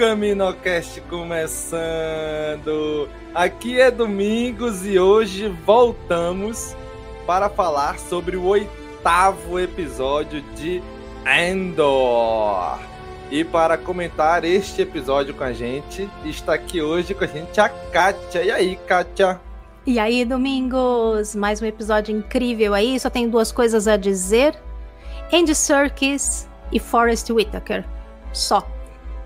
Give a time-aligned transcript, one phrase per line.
[0.00, 1.76] CaminoCast começando!
[3.34, 6.74] Aqui é Domingos e hoje voltamos
[7.26, 10.82] para falar sobre o oitavo episódio de
[11.26, 12.78] Endor.
[13.30, 17.68] E para comentar este episódio com a gente, está aqui hoje com a gente a
[17.68, 18.42] Kátia.
[18.42, 19.38] E aí, Kátia?
[19.84, 21.34] E aí, Domingos?
[21.34, 22.98] Mais um episódio incrível aí.
[22.98, 24.58] Só tenho duas coisas a dizer:
[25.30, 27.84] Andy Serkis e Forrest Whitaker.
[28.32, 28.79] Só.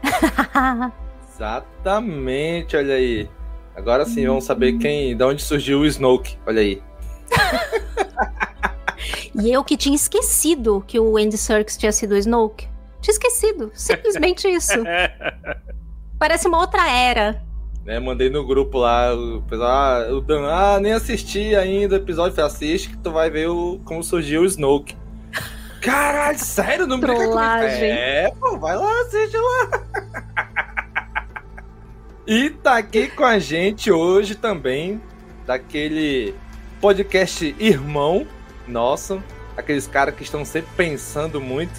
[1.35, 3.29] Exatamente, olha aí.
[3.75, 6.39] Agora sim, vamos saber quem, de onde surgiu o Snoke.
[6.47, 6.81] Olha aí.
[9.35, 12.69] e eu que tinha esquecido que o Andy Serkis tinha sido o Snoke.
[13.01, 14.79] Tinha esquecido, simplesmente isso.
[16.19, 17.43] Parece uma outra era.
[17.85, 21.98] Né, mandei no grupo lá, o pessoal, ah, o Dan, ah, nem assisti ainda o
[21.98, 24.97] episódio, falei, assiste que tu vai ver o, como surgiu o Snoke.
[25.83, 26.87] Caralho, sério?
[26.87, 27.39] Não brinca comigo.
[27.39, 29.83] É, pô, vai lá, assiste lá.
[32.27, 35.01] E tá aqui com a gente hoje também,
[35.46, 36.35] daquele
[36.80, 38.27] podcast irmão
[38.67, 39.23] nosso,
[39.57, 41.73] aqueles caras que estão sempre pensando muito,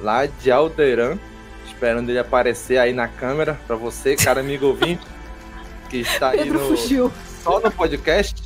[0.00, 1.18] lá de Alderan,
[1.66, 5.02] esperando ele aparecer aí na câmera pra você, cara amigo ouvinte
[5.90, 7.12] que está aí no, fugiu.
[7.42, 8.42] só no podcast,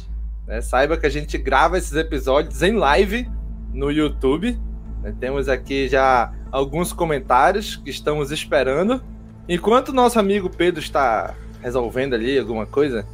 [0.46, 3.30] né, saiba que a gente grava esses episódios em live
[3.72, 4.58] no YouTube.
[5.02, 9.04] Né, temos aqui já alguns comentários que estamos esperando.
[9.46, 13.06] Enquanto o nosso amigo Pedro está resolvendo ali alguma coisa,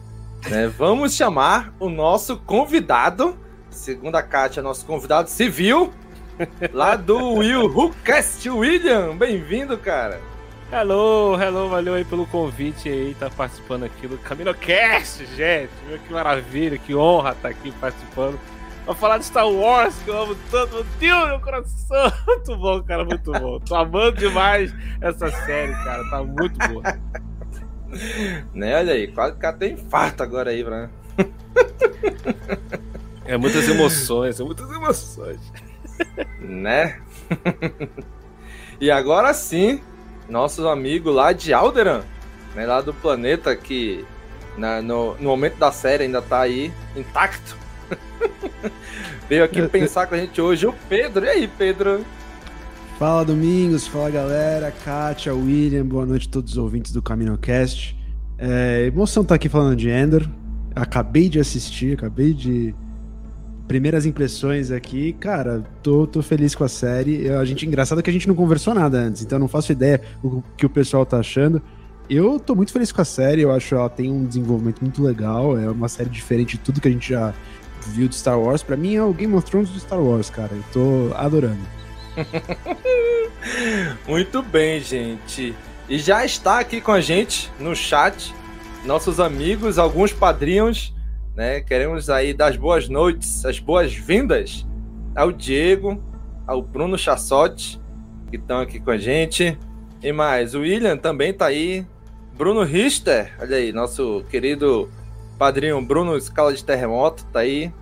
[0.49, 3.39] né, vamos chamar o nosso convidado,
[3.71, 5.93] segundo a Kátia, nosso convidado civil,
[6.75, 9.17] lá do Will Hookcast William.
[9.17, 10.21] Bem-vindo, cara.
[10.73, 15.71] Hello, hello, valeu aí pelo convite aí, tá participando aqui do CaminoCast, gente.
[15.89, 18.39] Meu, que maravilha, que honra estar tá aqui participando.
[18.85, 22.13] Pra falar de Star Wars, que eu amo tanto, meu Deus, meu coração.
[22.27, 23.61] Muito bom, cara, muito bom.
[23.61, 26.83] Tô amando demais essa série, cara, tá muito boa.
[28.55, 30.89] né, olha aí, quase que tem infarto agora aí, pra...
[33.25, 35.41] É muitas emoções, é muitas emoções.
[36.41, 37.01] né?
[38.81, 39.81] e agora sim,
[40.29, 42.03] nossos amigos lá de Alderan,
[42.55, 44.05] né, lá do planeta que
[44.57, 47.57] na, no, no, momento da série ainda tá aí intacto.
[49.29, 51.25] Veio aqui pensar com a gente hoje o Pedro.
[51.25, 52.05] E aí, Pedro?
[53.01, 53.87] Fala, Domingos.
[53.87, 54.71] Fala, galera.
[54.71, 55.87] Kátia, William.
[55.87, 57.97] Boa noite a todos os ouvintes do CaminoCast.
[58.37, 60.29] É, emoção estar tá aqui falando de Ender.
[60.77, 62.75] Acabei de assistir, acabei de
[63.67, 67.31] primeiras impressões aqui, cara, tô, tô feliz com a série.
[67.31, 70.43] A gente, engraçado que a gente não conversou nada antes, então não faço ideia o
[70.55, 71.63] que o pessoal tá achando.
[72.09, 75.03] Eu tô muito feliz com a série, eu acho que ela tem um desenvolvimento muito
[75.03, 77.33] legal, é uma série diferente de tudo que a gente já
[77.95, 78.63] viu de Star Wars.
[78.63, 80.51] Para mim é o Game of Thrones do Star Wars, cara.
[80.53, 81.80] Eu tô adorando.
[84.07, 85.55] muito bem, gente.
[85.89, 88.35] E já está aqui com a gente no chat
[88.85, 90.95] nossos amigos, alguns padrinhos
[91.35, 91.61] né?
[91.61, 94.67] Queremos aí dar as boas noites, as boas-vindas
[95.15, 96.03] ao Diego,
[96.47, 97.81] ao Bruno Chassotti,
[98.29, 99.59] que estão aqui com a gente.
[100.03, 101.87] E mais, o William também tá aí.
[102.37, 104.91] Bruno Richter, olha aí, nosso querido
[105.39, 107.73] padrinho Bruno Escala de Terremoto, tá aí.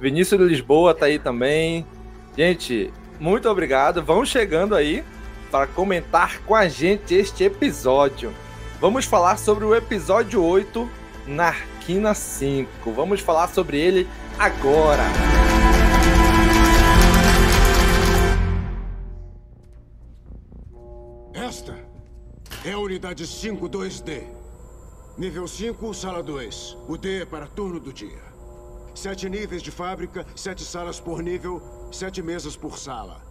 [0.00, 1.86] Vinícius de Lisboa tá aí também.
[2.36, 4.02] Gente, muito obrigado.
[4.02, 5.04] Vão chegando aí
[5.50, 8.32] para comentar com a gente este episódio.
[8.80, 10.88] Vamos falar sobre o episódio 8,
[11.26, 12.92] Narquina 5.
[12.92, 14.06] Vamos falar sobre ele
[14.38, 15.04] agora.
[21.32, 21.74] Esta
[22.64, 24.24] é a unidade 52D.
[25.16, 26.76] Nível 5, sala 2.
[26.86, 28.20] O D é para turno do dia.
[28.94, 31.62] Sete níveis de fábrica, sete salas por nível,
[31.96, 33.22] sete mesas por sala.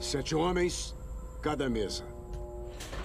[0.00, 0.96] Sete homens,
[1.40, 2.04] cada mesa.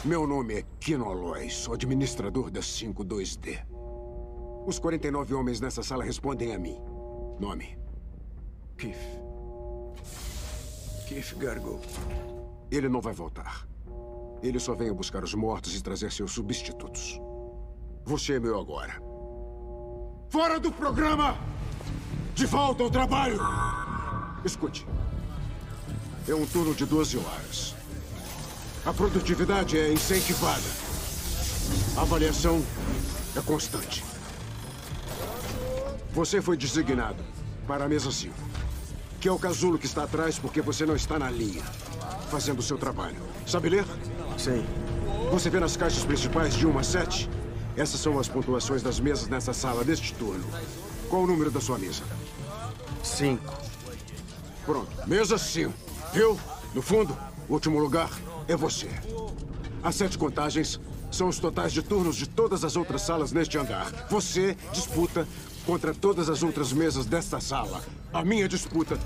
[0.04, 3.64] Meu nome é Kinoloy, sou administrador da 52D.
[4.66, 6.76] Os 49 homens nessa sala respondem a mim.
[7.40, 7.78] Nome:
[8.80, 8.98] Keith.
[11.08, 11.80] Keith Gargo.
[12.72, 13.68] Ele não vai voltar.
[14.42, 17.22] Ele só veio buscar os mortos e trazer seus substitutos.
[18.06, 19.00] Você é meu agora.
[20.30, 21.38] Fora do programa!
[22.34, 23.87] De volta ao trabalho!
[24.46, 24.86] Escute.
[26.28, 27.76] É um turno de 12 horas.
[28.86, 30.64] A produtividade é incentivada.
[31.98, 32.64] A avaliação
[33.36, 34.04] é constante.
[36.14, 37.24] Você foi designado
[37.68, 38.34] para a mesa 5.
[39.20, 41.64] Que é o casulo que está atrás porque você não está na linha.
[42.30, 43.18] Fazendo o seu trabalho.
[43.46, 43.86] Sabe ler?
[44.38, 44.66] Sim.
[45.32, 47.30] Você vê nas caixas principais de 1 a 7?
[47.76, 50.46] Essas são as pontuações das mesas nessa sala deste turno.
[51.10, 52.04] Qual o número da sua mesa?
[53.04, 53.67] Cinco.
[54.68, 54.92] Pronto.
[55.08, 55.74] Mesa 5.
[56.14, 56.38] Viu?
[56.76, 57.18] No fundo,
[57.48, 58.10] o último lugar
[58.50, 58.90] é você.
[59.82, 60.78] As sete contagens
[61.10, 63.90] são os totais de turnos de todas as outras salas neste andar.
[64.10, 65.26] Você disputa
[65.66, 67.82] contra todas as outras mesas desta sala.
[68.12, 69.00] A minha disputa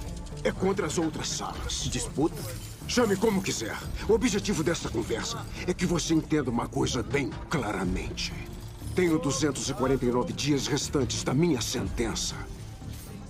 [0.44, 1.84] é contra as outras salas.
[1.84, 2.42] Disputa?
[2.88, 3.78] Chame como quiser.
[4.10, 8.34] O objetivo desta conversa é que você entenda uma coisa bem claramente.
[8.96, 12.36] Tenho 249 dias restantes da minha sentença.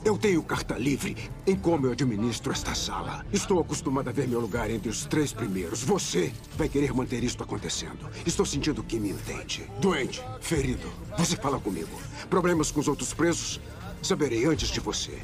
[0.04, 1.16] Eu tenho carta livre
[1.46, 3.24] em como eu administro esta sala.
[3.32, 5.84] Estou acostumado a ver meu lugar entre os três primeiros.
[5.84, 8.10] Você vai querer manter isto acontecendo.
[8.26, 9.70] Estou sentindo que me entende.
[9.80, 10.92] Doente, ferido.
[11.20, 12.02] Você fala comigo.
[12.32, 13.62] Problemas com os outros presos?
[14.02, 15.20] Saberei antes de você.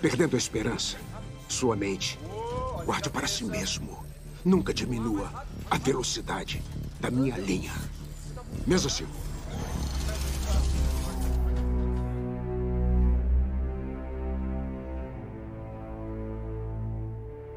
[0.00, 0.96] Perdendo a esperança.
[1.46, 2.18] Sua mente.
[2.86, 4.02] Guarde para si mesmo.
[4.42, 6.62] Nunca diminua a velocidade
[6.98, 7.74] da minha linha.
[8.66, 9.29] Mesa 5.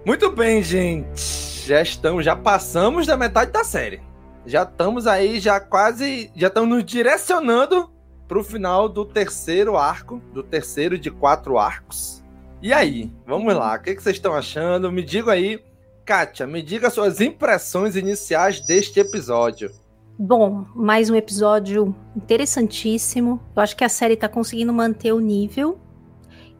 [0.06, 1.66] Muito bem, gente.
[1.66, 4.02] Já estamos, já passamos da metade da série.
[4.46, 7.90] Já estamos aí, já quase, já estamos nos direcionando
[8.28, 12.22] para o final do terceiro arco, do terceiro de quatro arcos.
[12.62, 14.92] E aí, vamos lá, o que, que vocês estão achando?
[14.92, 15.64] Me diga aí,
[16.04, 19.72] Kátia, me diga suas impressões iniciais deste episódio.
[20.20, 23.40] Bom, mais um episódio interessantíssimo.
[23.56, 25.80] Eu acho que a série está conseguindo manter o nível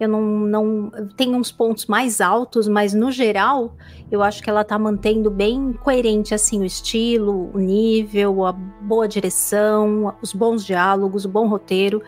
[0.04, 3.76] eu não, não tem uns pontos mais altos, mas no geral
[4.12, 9.08] eu acho que ela tá mantendo bem coerente assim o estilo, o nível, a boa
[9.08, 12.02] direção, os bons diálogos, o bom roteiro.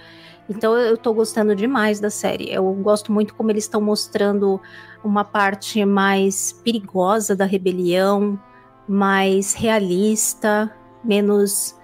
[0.50, 2.52] Então eu tô gostando demais da série.
[2.52, 4.62] Eu gosto muito como eles estão mostrando
[5.04, 8.40] uma parte mais perigosa da rebelião,
[8.88, 10.72] mais realista,
[11.04, 11.76] menos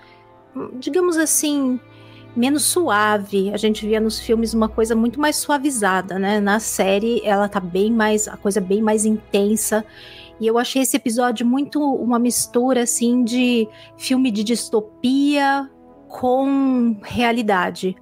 [0.79, 1.79] digamos assim,
[2.35, 3.53] menos suave.
[3.53, 6.39] A gente via nos filmes uma coisa muito mais suavizada, né?
[6.39, 9.85] Na série ela tá bem mais, a coisa bem mais intensa.
[10.39, 15.69] E eu achei esse episódio muito uma mistura assim de filme de distopia
[16.07, 17.95] com realidade.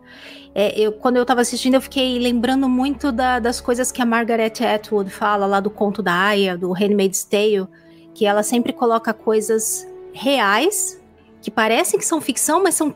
[0.55, 4.05] É, eu, quando eu tava assistindo, eu fiquei lembrando muito da, das coisas que a
[4.05, 7.67] Margaret Atwood fala lá do conto da Aya, do Handmaid's Tale,
[8.13, 10.99] que ela sempre coloca coisas reais,
[11.41, 12.95] que parecem que são ficção, mas são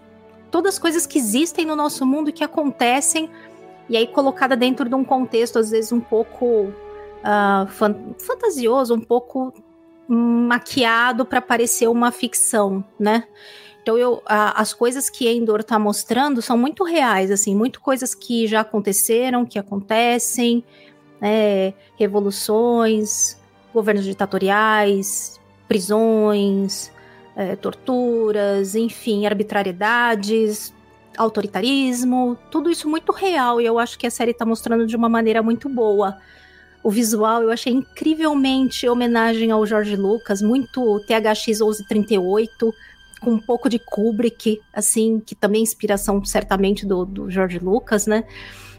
[0.54, 3.28] todas as coisas que existem no nosso mundo e que acontecem,
[3.90, 9.02] e aí colocada dentro de um contexto, às vezes, um pouco uh, fan fantasioso, um
[9.02, 9.52] pouco
[10.08, 13.24] maquiado para parecer uma ficção, né?
[13.82, 18.46] Então, eu, as coisas que Endor está mostrando são muito reais, assim, muito coisas que
[18.46, 20.64] já aconteceram, que acontecem,
[21.20, 21.74] né?
[21.98, 23.38] revoluções,
[23.74, 26.93] governos ditatoriais, prisões,
[27.36, 30.74] é, torturas, enfim, arbitrariedades,
[31.18, 35.10] autoritarismo, tudo isso muito real e eu acho que a série está mostrando de uma
[35.10, 36.18] maneira muito boa.
[36.84, 42.74] O visual eu achei incrivelmente homenagem ao George Lucas, muito THX 1138,
[43.22, 48.06] com um pouco de Kubrick, assim, que também é inspiração certamente do, do George Lucas,
[48.06, 48.26] né?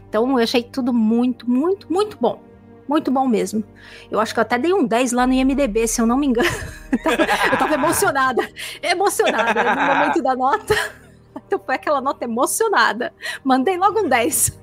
[0.07, 2.39] Então eu achei tudo muito, muito, muito bom.
[2.87, 3.63] Muito bom mesmo.
[4.11, 6.27] Eu acho que eu até dei um 10 lá no IMDB, se eu não me
[6.27, 6.47] engano.
[7.51, 8.47] eu tava emocionada.
[8.81, 10.75] Emocionada no momento da nota.
[11.47, 13.13] Então foi aquela nota emocionada.
[13.43, 14.57] Mandei logo um 10.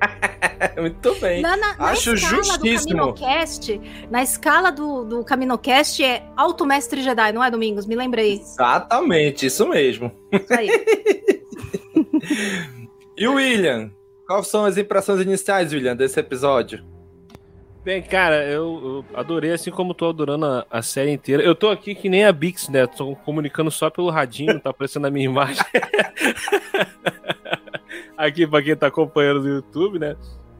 [0.80, 1.42] Muito bem.
[1.42, 3.06] Na, na, na Acho escala justíssimo.
[3.06, 3.80] do Caminocast,
[4.10, 7.86] na escala do, do Caminocast é Alto Mestre Jedi, não é, Domingos?
[7.86, 8.40] Me lembrei.
[8.40, 10.10] Exatamente, isso mesmo.
[10.32, 10.68] Isso aí.
[13.16, 13.90] E o William?
[14.26, 16.84] Quais são as impressões iniciais, William, desse episódio?
[17.86, 21.40] Bem, cara, eu, eu adorei, assim como tô adorando a, a série inteira.
[21.40, 22.84] Eu tô aqui que nem a Bix, né?
[22.84, 25.62] Tô comunicando só pelo radinho, tá aparecendo a minha imagem.
[28.18, 30.16] aqui pra quem tá acompanhando no YouTube, né?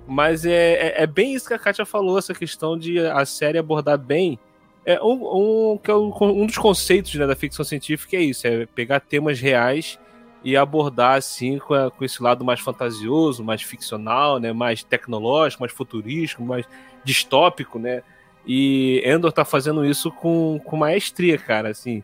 [0.06, 3.58] Mas é, é, é bem isso que a Kátia falou, essa questão de a série
[3.58, 4.38] abordar bem.
[4.84, 8.46] É um, um, que é um, um dos conceitos né, da ficção científica é isso,
[8.46, 9.98] é pegar temas reais
[10.46, 15.60] e abordar assim com, a, com esse lado mais fantasioso, mais ficcional, né, mais tecnológico,
[15.60, 16.64] mais futurístico, mais
[17.02, 18.04] distópico, né?
[18.46, 22.00] E Endor tá fazendo isso com, com maestria, cara, assim,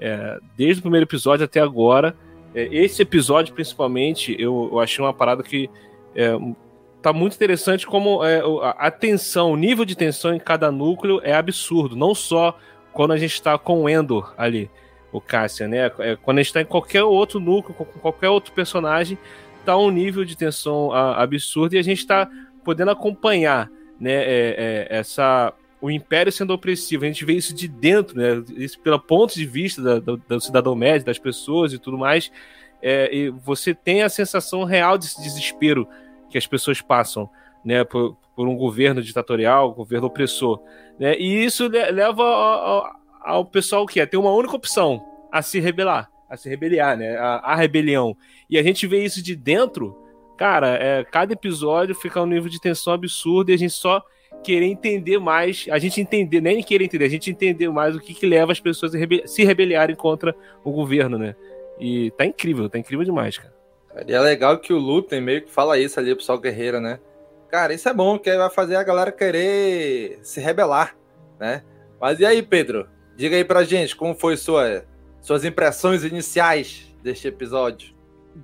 [0.00, 2.16] é, desde o primeiro episódio até agora.
[2.54, 5.68] É, esse episódio, principalmente, eu, eu achei uma parada que
[6.16, 6.32] é,
[7.02, 8.40] tá muito interessante como é,
[8.78, 12.56] a, tensão, o nível de tensão em cada núcleo é absurdo, não só
[12.90, 14.70] quando a gente está com o Endor ali,
[15.12, 15.90] o Cassian, né?
[15.98, 19.18] É, quando a gente está em qualquer outro núcleo, com qualquer outro personagem,
[19.64, 22.28] tá um nível de tensão a, absurdo e a gente está
[22.64, 24.12] podendo acompanhar, né?
[24.12, 28.42] É, é, essa o Império sendo opressivo, a gente vê isso de dentro, né?
[28.56, 32.30] Isso pelo ponto de vista da, do, do cidadão médio, das pessoas e tudo mais.
[32.80, 35.88] É, e você tem a sensação real desse desespero
[36.30, 37.28] que as pessoas passam,
[37.64, 40.62] né, por, por um governo ditatorial, governo opressor,
[40.98, 41.16] né?
[41.18, 46.10] E isso leva ao, ao pessoal que é ter uma única opção, a se rebelar,
[46.28, 47.16] a se rebeliar, né?
[47.16, 48.16] A, a rebelião.
[48.48, 49.96] E a gente vê isso de dentro,
[50.36, 54.02] cara, é, cada episódio fica um nível de tensão absurdo e a gente só
[54.42, 58.12] querer entender mais, a gente entender, nem querer entender, a gente entender mais o que,
[58.12, 61.34] que leva as pessoas a rebe se rebeliarem contra o governo, né?
[61.78, 63.54] E tá incrível, tá incrível demais, cara.
[64.06, 66.98] E é legal que o Lutem meio que fala isso ali pro Sol Guerreiro, né?
[67.48, 70.96] Cara, isso é bom, que vai fazer a galera querer se rebelar,
[71.38, 71.62] né?
[72.00, 72.88] Mas e aí, Pedro?
[73.16, 74.84] Diga aí pra gente como foi sua,
[75.20, 77.94] suas impressões iniciais deste episódio.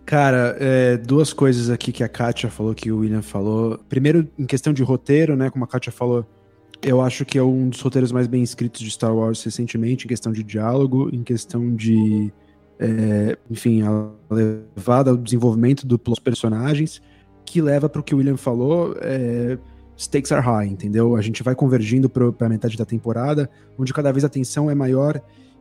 [0.05, 3.79] Cara, é, duas coisas aqui que a Kátia falou, que o William falou.
[3.89, 5.49] Primeiro, em questão de roteiro, né?
[5.51, 6.27] Como a Kátia falou,
[6.83, 10.09] eu acho que é um dos roteiros mais bem escritos de Star Wars recentemente, em
[10.09, 12.33] questão de diálogo, em questão de.
[12.79, 17.03] É, enfim, a levada ao desenvolvimento dos personagens,
[17.45, 18.95] que leva para o que o William falou.
[19.01, 19.59] É,
[19.99, 21.17] stakes are high, entendeu?
[21.17, 25.21] A gente vai convergindo para metade da temporada, onde cada vez a tensão é maior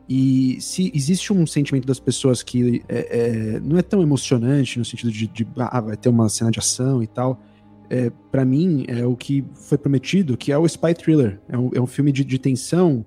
[0.09, 4.85] e se existe um sentimento das pessoas que é, é, não é tão emocionante no
[4.85, 7.41] sentido de, de ah, vai ter uma cena de ação e tal,
[7.89, 11.41] é, para mim é o que foi prometido, que é o spy thriller.
[11.49, 13.05] É um, é um filme de, de tensão,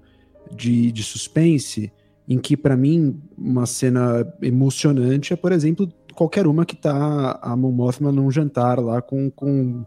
[0.54, 1.90] de, de suspense,
[2.28, 7.56] em que para mim uma cena emocionante é, por exemplo, qualquer uma que tá a
[7.56, 9.86] Mon Mothma num jantar lá com, com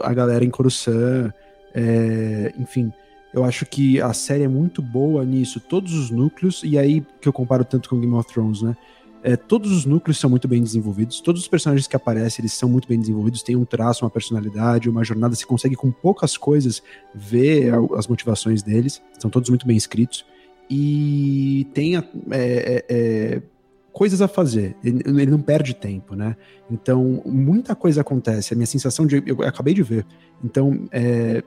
[0.00, 1.32] a galera em Coruscant,
[1.74, 2.92] é, enfim
[3.32, 7.28] eu acho que a série é muito boa nisso, todos os núcleos, e aí que
[7.28, 8.76] eu comparo tanto com Game of Thrones, né?
[9.24, 12.68] É, todos os núcleos são muito bem desenvolvidos, todos os personagens que aparecem, eles são
[12.68, 16.82] muito bem desenvolvidos, têm um traço, uma personalidade, uma jornada, se consegue com poucas coisas
[17.14, 20.26] ver as motivações deles, são todos muito bem escritos,
[20.68, 23.42] e tem é, é, é,
[23.92, 26.36] coisas a fazer, ele, ele, não perde tempo, né?
[26.70, 29.22] Então, muita coisa acontece, a minha sensação de...
[29.26, 30.06] eu acabei de ver,
[30.42, 31.42] então, é,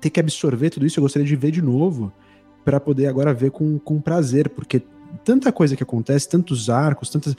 [0.00, 2.12] ter que absorver tudo isso, eu gostaria de ver de novo,
[2.64, 4.82] para poder agora ver com, com prazer, porque
[5.24, 7.34] tanta coisa que acontece, tantos arcos, tantas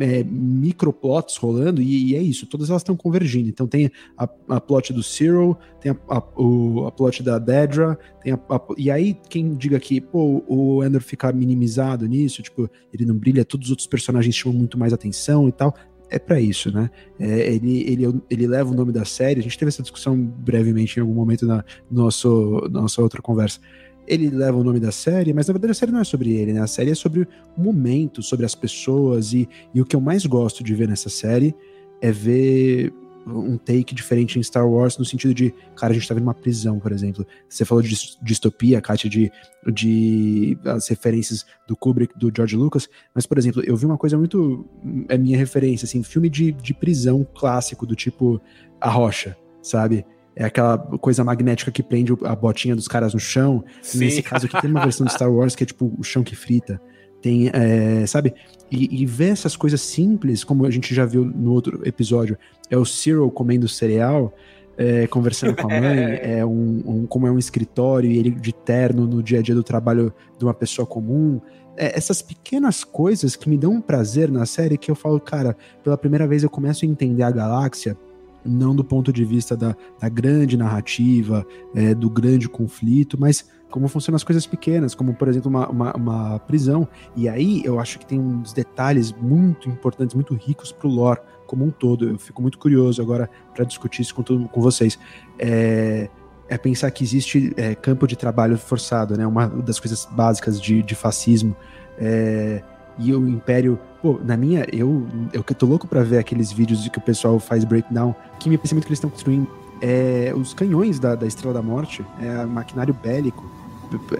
[0.00, 3.48] é, microplots rolando, e, e, é isso, todas elas estão convergindo.
[3.48, 7.98] Então tem a, a plot do Cyril, tem a, a, o, a plot da Dedra,
[8.22, 12.68] tem a, a, e aí quem diga que, pô, o Ender fica minimizado nisso, tipo,
[12.92, 15.74] ele não brilha, todos os outros personagens chamam muito mais atenção e tal,
[16.10, 16.90] é para isso, né?
[17.18, 20.98] É, ele, ele, ele leva o nome da série, a gente teve essa discussão brevemente
[20.98, 23.60] em algum momento na nosso, nossa outra conversa.
[24.08, 26.52] Ele leva o nome da série, mas na verdade a série não é sobre ele,
[26.52, 26.60] né?
[26.60, 30.24] A série é sobre o momento, sobre as pessoas, e, e o que eu mais
[30.24, 31.54] gosto de ver nessa série
[32.00, 32.92] é ver
[33.26, 36.34] um take diferente em Star Wars, no sentido de, cara, a gente tá vendo uma
[36.34, 37.26] prisão, por exemplo.
[37.48, 39.30] Você falou de distopia, Kátia, de,
[39.72, 44.16] de as referências do Kubrick, do George Lucas, mas, por exemplo, eu vi uma coisa
[44.16, 44.66] muito.
[45.08, 48.40] É minha referência, assim, filme de, de prisão clássico, do tipo
[48.80, 50.04] A Rocha, sabe?
[50.38, 53.64] É aquela coisa magnética que prende a botinha dos caras no chão.
[53.82, 53.98] Sim.
[53.98, 56.36] Nesse caso aqui tem uma versão de Star Wars que é tipo o chão que
[56.36, 56.80] frita.
[57.20, 58.32] Tem, é, sabe?
[58.70, 62.38] E, e, ver essas coisas simples, como a gente já viu no outro episódio,
[62.70, 64.32] é o Cyril comendo cereal,
[64.76, 68.52] é, conversando com a mãe, é um, um, como é um escritório e ele de
[68.52, 71.40] terno no dia a dia do trabalho de uma pessoa comum.
[71.76, 75.56] É, essas pequenas coisas que me dão um prazer na série que eu falo, cara,
[75.82, 77.96] pela primeira vez eu começo a entender a galáxia
[78.44, 83.86] não do ponto de vista da, da grande narrativa, é, do grande conflito, mas como
[83.88, 86.88] funcionam as coisas pequenas, como por exemplo uma, uma, uma, prisão.
[87.14, 91.64] E aí eu acho que tem uns detalhes muito importantes, muito ricos pro lore como
[91.64, 92.08] um todo.
[92.08, 94.98] Eu fico muito curioso agora para discutir isso com, tudo, com vocês.
[95.38, 96.08] É,
[96.48, 99.26] é pensar que existe é, campo de trabalho forçado, né?
[99.26, 101.54] Uma das coisas básicas de, de fascismo.
[101.98, 102.62] É,
[102.98, 106.90] e o Império, pô, na minha, eu, eu tô louco para ver aqueles vídeos de
[106.90, 109.48] que o pessoal faz breakdown, que me pensamento que eles estão construindo
[109.80, 113.44] é, os canhões da, da Estrela da Morte, é maquinário bélico,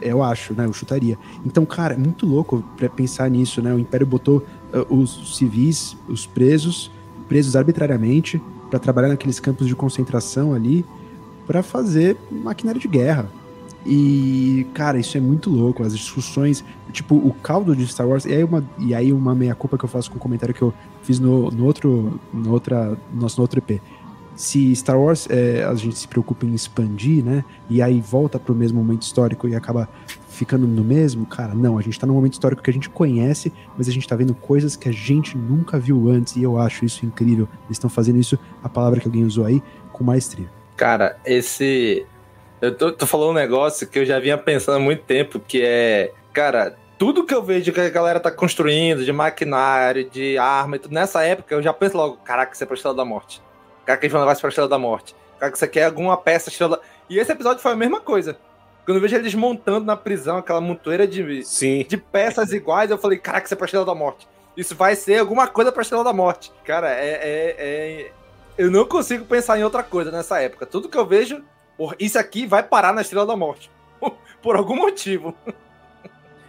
[0.00, 0.64] eu acho, né?
[0.64, 1.18] Eu chutaria.
[1.44, 3.72] Então, cara, é muito louco pra pensar nisso, né?
[3.74, 6.90] O Império botou uh, os civis, os presos,
[7.28, 10.84] presos arbitrariamente, para trabalhar naqueles campos de concentração ali,
[11.46, 13.28] para fazer maquinário de guerra.
[13.86, 15.82] E, cara, isso é muito louco.
[15.82, 18.24] As discussões, tipo, o caldo de Star Wars.
[18.24, 20.74] E aí uma, e aí uma meia-culpa que eu faço com o comentário que eu
[21.02, 22.20] fiz no, no outro.
[22.32, 23.80] No outra, nosso no outro EP.
[24.34, 27.44] Se Star Wars é, a gente se preocupa em expandir, né?
[27.68, 29.88] E aí volta pro mesmo momento histórico e acaba
[30.28, 33.52] ficando no mesmo, cara, não, a gente tá num momento histórico que a gente conhece,
[33.76, 36.84] mas a gente tá vendo coisas que a gente nunca viu antes, e eu acho
[36.84, 37.48] isso incrível.
[37.64, 39.60] Eles estão fazendo isso, a palavra que alguém usou aí,
[39.92, 40.48] com maestria.
[40.76, 42.06] Cara, esse
[42.60, 45.62] eu tô, tô falando um negócio que eu já vinha pensando há muito tempo, que
[45.62, 50.76] é, cara, tudo que eu vejo que a galera tá construindo, de maquinário, de arma
[50.76, 53.40] e tudo, nessa época eu já penso logo, caraca, isso é pra Estrela da Morte.
[53.86, 55.14] Caraca, eles vão levar isso pra Estrela da Morte.
[55.38, 56.82] Caraca, isso aqui é alguma peça Estrela da...
[57.08, 58.36] E esse episódio foi a mesma coisa.
[58.84, 61.86] Quando eu vejo eles montando na prisão aquela montoeira de, Sim.
[61.88, 64.26] de peças iguais, eu falei, caraca, isso é pra Estrela da Morte.
[64.56, 66.50] Isso vai ser alguma coisa pra Estrela da Morte.
[66.64, 68.10] Cara, é, é, é...
[68.56, 70.66] Eu não consigo pensar em outra coisa nessa época.
[70.66, 71.44] Tudo que eu vejo
[71.98, 73.70] isso aqui vai parar na Estrela da Morte.
[74.42, 75.34] Por algum motivo.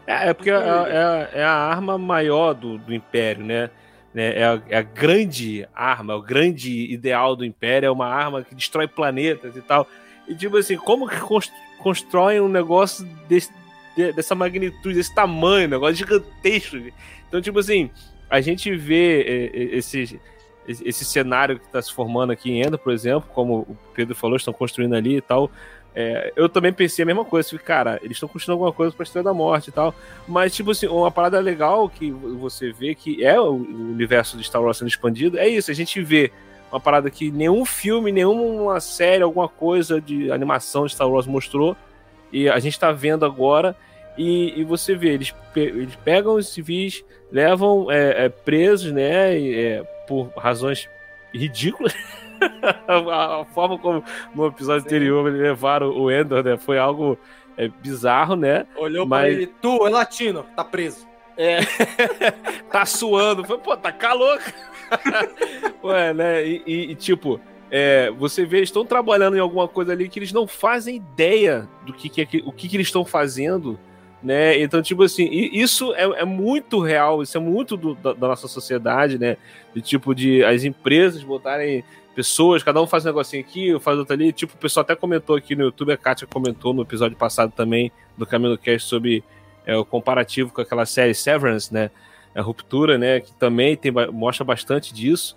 [0.05, 3.69] É, é porque é, é, é, a arma maior do, do Império, né?
[4.15, 8.55] É a, é a, grande arma, o grande ideal do Império, é uma arma que
[8.55, 9.87] destrói planetas e tal.
[10.27, 11.19] E tipo assim, como que
[11.77, 13.53] constroem um negócio desse,
[14.15, 16.77] dessa magnitude, desse tamanho, um negócio gigantesco?
[17.27, 17.91] Então, tipo assim,
[18.27, 19.77] a gente vê é,
[20.69, 24.37] esse, cenário que está se formando aqui em Enda, por exemplo, como o Pedro falou,
[24.37, 25.49] estão construindo ali e tal.
[25.95, 29.25] É, eu também pensei a mesma coisa, cara, eles estão construindo alguma coisa para Estrela
[29.25, 29.93] da Morte e tal.
[30.27, 34.61] Mas, tipo assim, uma parada legal que você vê que é o universo de Star
[34.61, 36.31] Wars sendo expandido, é isso, a gente vê
[36.71, 41.75] uma parada que nenhum filme, nenhuma série, alguma coisa de animação de Star Wars mostrou,
[42.31, 43.75] e a gente está vendo agora,
[44.17, 49.39] e, e, você vê, eles, pe eles pegam os civis, levam é, é, presos, né,
[49.39, 50.89] é, por razões
[51.31, 51.93] ridículas.
[52.87, 54.87] a, forma como no episódio Sim.
[54.87, 56.57] anterior eles levaram o Endor, né?
[56.57, 57.15] Foi algo
[57.55, 58.65] é, bizarro, né?
[58.75, 59.21] Olhou Mas...
[59.21, 61.07] pra ele, tu é latino, tá preso.
[61.37, 61.59] É.
[62.71, 63.45] tá suando.
[63.45, 64.39] Foi, pô, tá calor.
[65.83, 66.45] Ué, né?
[66.45, 70.17] E, e, e tipo, é, você vê, eles estão trabalhando em alguma coisa ali que
[70.17, 73.79] eles não fazem ideia do que, que, o que, que eles estão fazendo
[74.21, 74.59] né?
[74.61, 78.47] Então, tipo assim, isso é, é muito real, isso é muito do, da, da, nossa
[78.47, 79.37] sociedade, né?
[79.73, 84.13] De tipo de as empresas botarem pessoas, cada um faz um negocinho aqui, faz outro
[84.13, 84.33] ali.
[84.33, 87.91] Tipo, o pessoal até comentou aqui no YouTube, a Kátia comentou no episódio passado também
[88.17, 89.23] do Camino Cast sobre
[89.65, 91.89] é, o comparativo com aquela série Severance, né?
[92.35, 93.21] A ruptura, né?
[93.21, 95.35] Que também tem, mostra bastante disso.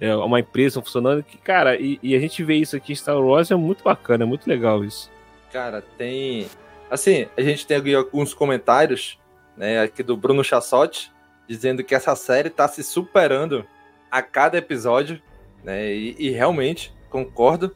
[0.00, 1.22] É uma empresa funcionando.
[1.22, 4.24] Que, cara, e, e a gente vê isso aqui em Star Wars, é muito bacana,
[4.24, 5.08] é muito legal isso.
[5.52, 6.48] Cara, tem
[6.90, 9.18] Assim, a gente tem aqui alguns comentários,
[9.56, 11.12] né, aqui do Bruno Chassotti,
[11.48, 13.66] dizendo que essa série tá se superando
[14.10, 15.20] a cada episódio,
[15.62, 17.74] né, e, e realmente, concordo.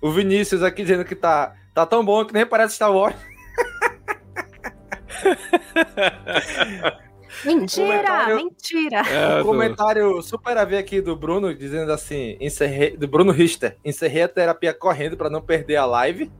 [0.00, 3.16] O Vinícius aqui dizendo que tá, tá tão bom que nem parece Star Wars.
[7.44, 8.98] Mentira, um mentira.
[8.98, 13.76] É, um comentário super a ver aqui do Bruno, dizendo assim: encerrei, do Bruno Richter,
[13.84, 16.30] encerrei a terapia correndo para não perder a live.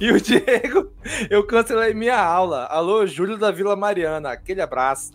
[0.00, 0.92] E o Diego,
[1.30, 2.66] eu cancelei minha aula.
[2.66, 5.12] Alô, Júlio da Vila Mariana, aquele abraço.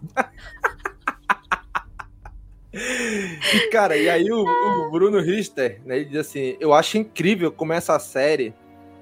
[2.74, 7.52] e, cara, e aí o, o, Bruno Richter, né, ele diz assim: Eu acho incrível
[7.52, 8.54] como essa série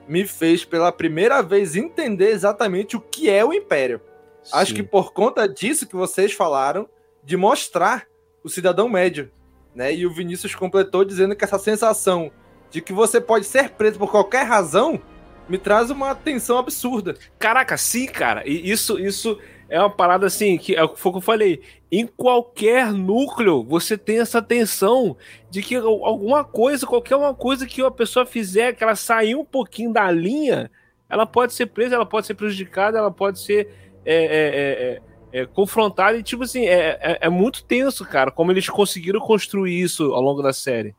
[0.08, 4.02] me fez pela primeira vez entender exatamente o que é o Império.
[4.44, 4.52] Sim.
[4.54, 6.88] Acho que por conta disso que vocês falaram,
[7.24, 8.06] de mostrar
[8.44, 9.30] o cidadão médio.
[9.76, 9.94] Né?
[9.94, 12.32] E o Vinícius completou dizendo que essa sensação
[12.72, 15.02] de que você pode ser preso por qualquer razão
[15.48, 17.16] me traz uma tensão absurda.
[17.40, 18.48] Caraca, sim, cara.
[18.48, 21.62] E isso, isso é uma parada assim, que é foi o que eu falei.
[21.92, 25.16] Em qualquer núcleo, você tem essa tensão
[25.50, 29.46] de que alguma coisa, qualquer uma coisa que uma pessoa fizer, que ela sair um
[29.46, 30.70] pouquinho da linha,
[31.10, 33.70] ela pode ser presa, ela pode ser prejudicada, ela pode ser
[34.06, 36.18] é, é, é, é, é confrontada.
[36.18, 40.22] E, tipo assim, é, é, é muito tenso, cara, como eles conseguiram construir isso ao
[40.22, 40.96] longo da série.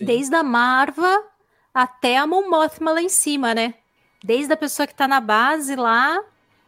[0.00, 1.22] Desde a Marva
[1.72, 3.74] até a Mon Mothma lá em cima, né?
[4.24, 6.18] Desde a pessoa que tá na base lá,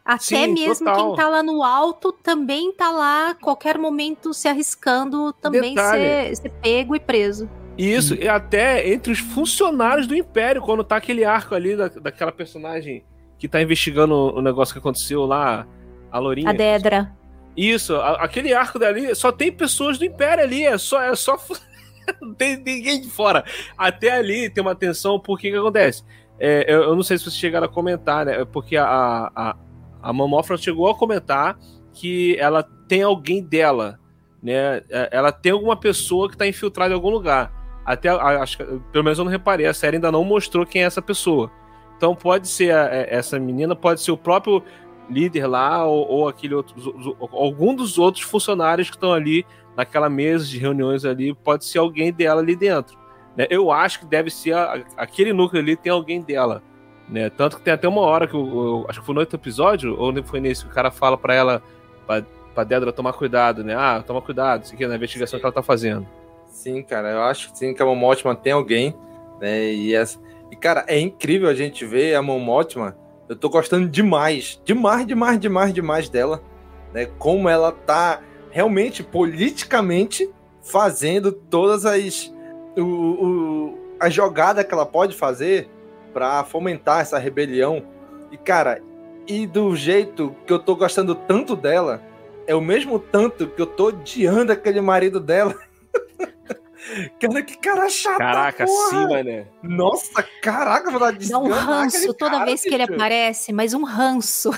[0.05, 1.07] até Sim, mesmo total.
[1.09, 6.51] quem tá lá no alto também tá lá, qualquer momento se arriscando também ser, ser
[6.63, 7.49] pego e preso.
[7.79, 12.31] Isso, e até entre os funcionários do Império, quando tá aquele arco ali da, daquela
[12.31, 13.03] personagem
[13.39, 15.67] que tá investigando o negócio que aconteceu lá,
[16.13, 16.51] a Lourinha.
[16.51, 17.13] A Dedra.
[17.57, 21.03] Isso, a- aquele arco dali só tem pessoas do Império ali, é só.
[21.03, 21.39] É só
[22.21, 23.45] não tem ninguém de fora.
[23.77, 26.05] Até ali tem uma tensão, porque que acontece?
[26.39, 28.45] É, eu, eu não sei se vocês chegaram a comentar, né?
[28.45, 28.85] Porque a,
[29.35, 29.57] a,
[30.03, 31.59] a Mamofra chegou a comentar
[31.93, 33.99] que ela tem alguém dela,
[34.43, 34.83] né?
[34.91, 37.53] É, Ela tem alguma pessoa que tá infiltrada em algum lugar.
[37.85, 38.59] Até, acho
[38.93, 41.51] pelo menos eu não reparei, a série ainda não mostrou quem é essa pessoa.
[41.97, 44.63] Então pode ser a- é, essa menina, pode ser o próprio
[45.09, 46.75] líder lá, ou, ou aquele outro,
[47.33, 49.47] algum dos outros funcionários que estão ali
[49.77, 52.99] naquela mesa de reuniões ali, pode ser alguém dela ali dentro.
[53.37, 53.47] Né?
[53.51, 56.63] Eu acho que deve ser a- aquele núcleo ali tem alguém dela.
[57.09, 57.31] Né?
[57.31, 59.95] Tanto que tem até uma hora que eu, eu- acho que foi no outro episódio,
[59.99, 61.63] ou foi nesse, que o cara fala pra ela,
[62.07, 62.23] pra,
[62.55, 63.75] pra Dedra tomar cuidado, né?
[63.77, 66.07] Ah, toma cuidado, isso aqui na investigação que ela tá fazendo.
[66.49, 68.95] Sim, cara, eu acho que sim, que a Mon Mothma tem alguém,
[69.41, 69.73] né?
[69.73, 70.19] E, essa...
[70.51, 72.97] e, cara, é incrível a gente ver a Mon Mothma.
[73.29, 76.43] Eu tô gostando demais, demais, demais, demais, demais dela,
[76.93, 77.07] né?
[77.19, 78.21] Como ela tá
[78.51, 80.29] realmente, politicamente,
[80.63, 82.33] fazendo todas as.
[82.77, 85.69] O, o- a jogada que ela pode fazer
[86.13, 87.83] para fomentar essa rebelião.
[88.31, 88.83] E, cara,
[89.27, 92.03] e do jeito que eu tô gostando tanto dela,
[92.47, 95.55] é o mesmo tanto que eu tô odiando aquele marido dela.
[97.21, 98.19] cara, que cara chato.
[98.19, 98.91] Caraca, porra.
[98.91, 99.47] sim, mané.
[99.63, 102.95] Nossa, caraca, vou dar de Dá um ranço toda cara, vez que ele bicho.
[102.95, 104.51] aparece, mas um ranço.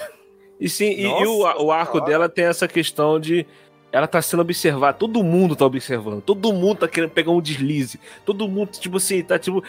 [0.61, 3.46] E sim, e- e, Nossa o, o arco dela tem essa questão de.
[3.90, 7.98] Ela tá sendo observada, todo mundo tá observando, todo mundo tá querendo pegar um deslize,
[8.24, 9.64] todo mundo, tipo assim, tá tipo.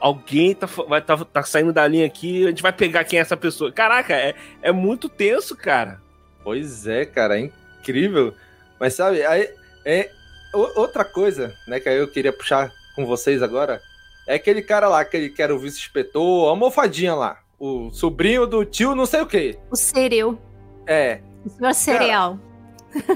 [0.00, 3.22] alguém tá, vai, tá, tá saindo da linha aqui, a gente vai pegar quem é
[3.22, 3.70] essa pessoa.
[3.70, 6.00] Caraca, é, é muito tenso, cara.
[6.42, 8.34] Pois é, cara, é incrível.
[8.80, 9.48] Mas sabe, aí
[9.84, 10.10] é
[10.54, 13.80] outra coisa, né, que aí eu queria puxar com vocês agora,
[14.26, 18.64] é aquele cara lá, aquele que era o vice-inspetor, a almofadinha lá, o sobrinho do
[18.64, 19.58] tio não sei o quê.
[19.70, 20.38] O Cereu.
[20.86, 22.38] É, O senhor cereal.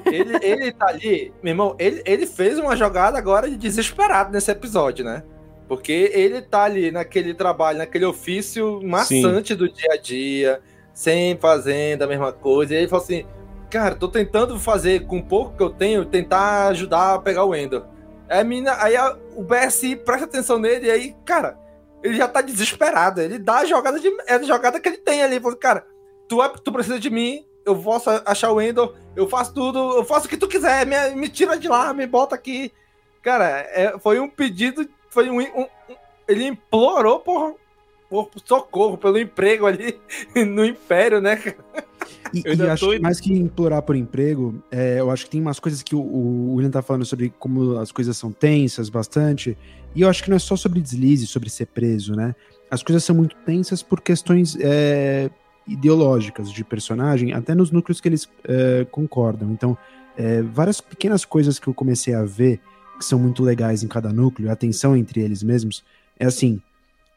[0.07, 4.51] Ele, ele tá ali, meu irmão, ele, ele fez uma jogada agora de desesperado nesse
[4.51, 5.23] episódio, né?
[5.69, 10.61] Porque ele tá ali naquele trabalho, naquele ofício maçante do dia a dia,
[10.95, 12.73] sempre fazendo a mesma coisa.
[12.75, 13.27] E ele falou assim:
[13.69, 17.55] Cara, tô tentando fazer com o pouco que eu tenho, tentar ajudar a pegar o
[17.55, 17.83] Ender.
[18.31, 21.59] Aí, a mina, aí a- o BSI presta atenção nele, e aí, cara,
[22.03, 23.21] ele já tá desesperado.
[23.21, 25.35] Ele dá a jogada, de, é a jogada que ele tem ali.
[25.35, 25.85] Ele falou, cara,
[26.27, 30.05] tu, é- tu precisa de mim, eu posso achar o Ender, eu faço tudo, eu
[30.05, 32.73] faço o que tu quiser, me, me tira de lá, me bota aqui.
[33.23, 37.57] Cara, é- foi um pedido, foi um, um- um- ele implorou por,
[38.09, 39.99] por socorro, pelo emprego ali
[40.35, 41.41] no Império, né?
[42.33, 45.31] E, Eu e acho tô- que mais que implorar por emprego, é, eu acho que
[45.31, 48.89] tem umas coisas que o, o William tá falando sobre como as coisas são tensas
[48.89, 49.57] bastante.
[49.95, 52.35] E eu acho que não é só sobre deslize, sobre ser preso, né?
[52.71, 55.31] As coisas são muito tensas por questões é,
[55.69, 59.51] ideológicas de personagem, até nos núcleos que eles é, concordam.
[59.53, 59.77] Então,
[60.17, 62.61] é, várias pequenas coisas que eu comecei a ver
[62.99, 65.85] que são muito legais em cada núcleo, a tensão entre eles mesmos,
[66.19, 66.61] é assim.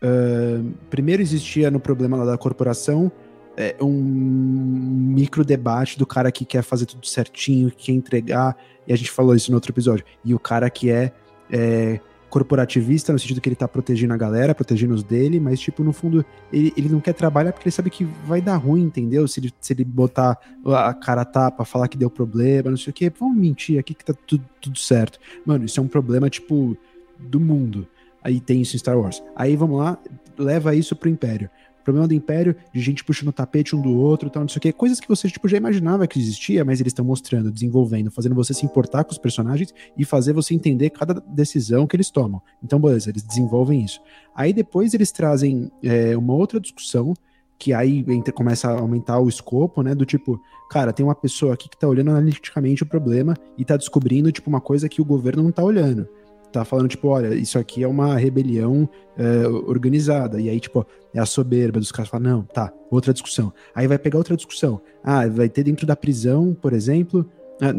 [0.03, 0.61] ah,
[0.91, 3.11] primeiro existia no problema lá da corporação
[3.57, 8.93] é, um micro debate do cara que quer fazer tudo certinho, que quer entregar, e
[8.93, 11.11] a gente falou isso no outro episódio, e o cara que é,
[11.51, 11.99] é,
[12.31, 15.91] corporativista, no sentido que ele tá protegendo a galera, protegendo os dele, mas, tipo, no
[15.91, 19.27] fundo, ele, ele não quer trabalhar porque ele sabe que vai dar ruim, entendeu?
[19.27, 22.93] Se ele, se ele botar a cara tapa, falar que deu problema, não sei o
[22.93, 25.19] quê, vamos mentir aqui que tá tudo, tudo certo.
[25.45, 26.77] Mano, isso é um problema, tipo,
[27.19, 27.85] do mundo.
[28.23, 29.21] Aí tem isso em Star Wars.
[29.35, 29.97] Aí vamos lá,
[30.37, 31.49] leva isso pro Império.
[31.83, 34.61] Problema do Império, de gente puxando o tapete um do outro, tal, não sei o
[34.61, 34.73] quê.
[34.73, 38.53] Coisas que você tipo, já imaginava que existia, mas eles estão mostrando, desenvolvendo, fazendo você
[38.53, 42.41] se importar com os personagens e fazer você entender cada decisão que eles tomam.
[42.63, 44.01] Então, beleza, eles desenvolvem isso.
[44.35, 47.13] Aí depois eles trazem é, uma outra discussão,
[47.57, 49.93] que aí entra- começa a aumentar o escopo, né?
[49.93, 53.77] Do tipo, cara, tem uma pessoa aqui que tá olhando analiticamente o problema e tá
[53.77, 56.07] descobrindo, tipo, uma coisa que o governo não tá olhando
[56.51, 60.39] tá falando, tipo, olha, isso aqui é uma rebelião é, organizada.
[60.39, 63.53] E aí, tipo, é a soberba dos caras falam, não, tá, outra discussão.
[63.73, 64.81] Aí vai pegar outra discussão.
[65.03, 67.29] Ah, vai ter dentro da prisão, por exemplo,
[67.61, 67.71] ah,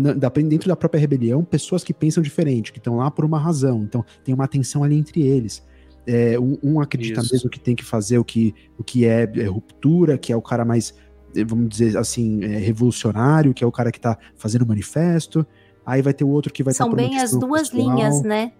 [0.43, 3.83] dentro da própria rebelião, pessoas que pensam diferente, que estão lá por uma razão.
[3.83, 5.63] Então, tem uma tensão ali entre eles.
[6.07, 7.33] É, um, um acredita Isso.
[7.33, 10.43] mesmo que tem que fazer o que, o que é, é ruptura, que é o
[10.43, 10.95] cara mais,
[11.35, 15.47] eh, vamos dizer assim, é, revolucionário, que é o cara que tá fazendo manifesto.
[15.85, 17.97] Aí vai ter o outro que vai São estar por uma bem as duas pessoal.
[17.97, 18.53] linhas, né?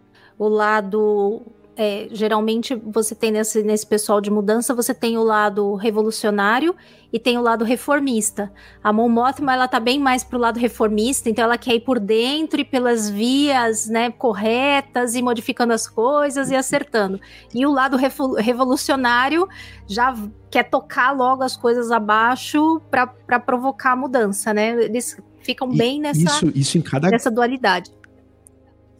[0.43, 1.41] O lado
[1.77, 6.75] é, geralmente você tem nesse, nesse pessoal de mudança, você tem o lado revolucionário
[7.13, 8.53] e tem o lado reformista.
[8.83, 12.01] A Mon Mothma, ela tá bem mais pro lado reformista, então ela quer ir por
[12.01, 17.21] dentro e pelas vias, né, corretas e modificando as coisas e acertando.
[17.55, 19.49] E o lado revolucionário
[19.87, 20.13] já
[20.51, 24.71] quer tocar logo as coisas abaixo para provocar a mudança, né?
[24.83, 27.09] Eles ficam bem nessa, isso, isso em cada...
[27.11, 27.91] nessa dualidade.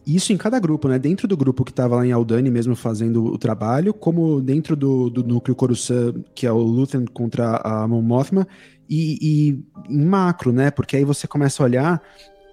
[0.05, 0.99] Isso em cada grupo, né?
[0.99, 5.09] Dentro do grupo que estava lá em Aldani mesmo fazendo o trabalho, como dentro do,
[5.09, 8.47] do núcleo Coruscant, que é o Luthen contra a Mon Mothma,
[8.89, 10.69] e, e em macro, né?
[10.71, 12.01] Porque aí você começa a olhar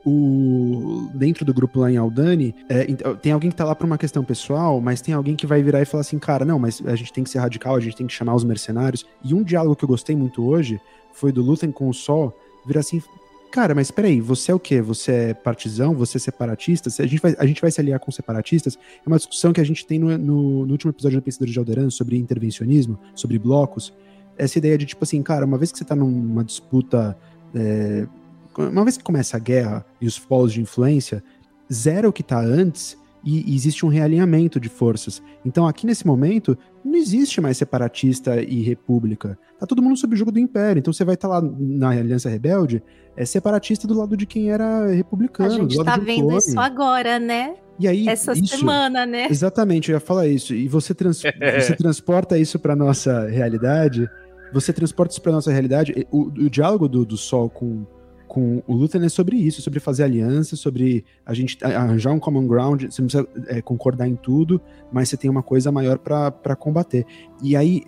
[0.04, 2.84] o dentro do grupo lá em Aldani, é,
[3.20, 5.82] tem alguém que tá lá por uma questão pessoal, mas tem alguém que vai virar
[5.82, 8.06] e falar assim, cara, não, mas a gente tem que ser radical, a gente tem
[8.06, 9.04] que chamar os mercenários.
[9.22, 10.80] E um diálogo que eu gostei muito hoje
[11.12, 12.34] foi do Luthen com o Sol,
[12.66, 13.02] virar assim,
[13.50, 14.80] Cara, mas peraí, você é o quê?
[14.80, 15.92] Você é partizão?
[15.94, 16.88] Você é separatista?
[17.02, 18.78] A gente vai, a gente vai se aliar com separatistas?
[19.04, 21.58] É uma discussão que a gente tem no, no, no último episódio do Pensador de
[21.58, 23.92] Alderan sobre intervencionismo, sobre blocos.
[24.38, 27.18] Essa ideia de, tipo assim, cara, uma vez que você tá numa disputa.
[27.52, 28.06] É,
[28.56, 31.22] uma vez que começa a guerra e os polos de influência,
[31.72, 35.22] zero o que tá antes e, existe um realinhamento de forças.
[35.44, 39.38] Então, aqui nesse momento, não existe mais separatista e república.
[39.58, 40.80] Tá todo mundo sob o jogo do império.
[40.80, 42.82] Então, você vai estar tá lá na Aliança Rebelde,
[43.16, 45.50] é separatista do lado de quem era republicano.
[45.50, 46.38] A gente tá vendo clone.
[46.38, 47.54] isso agora, né?
[47.78, 49.26] E aí, Essa isso, semana, né?
[49.30, 50.54] Exatamente, eu ia falar isso.
[50.54, 51.22] E você, trans,
[51.58, 54.08] você transporta isso para nossa realidade.
[54.52, 56.06] Você transporta isso para nossa realidade.
[56.10, 57.86] O, o diálogo do, do Sol com
[58.30, 62.46] com o Luthor é sobre isso, sobre fazer aliança, sobre a gente arranjar um common
[62.46, 64.60] ground, você não precisa é, concordar em tudo,
[64.92, 67.04] mas você tem uma coisa maior para combater.
[67.42, 67.82] E aí,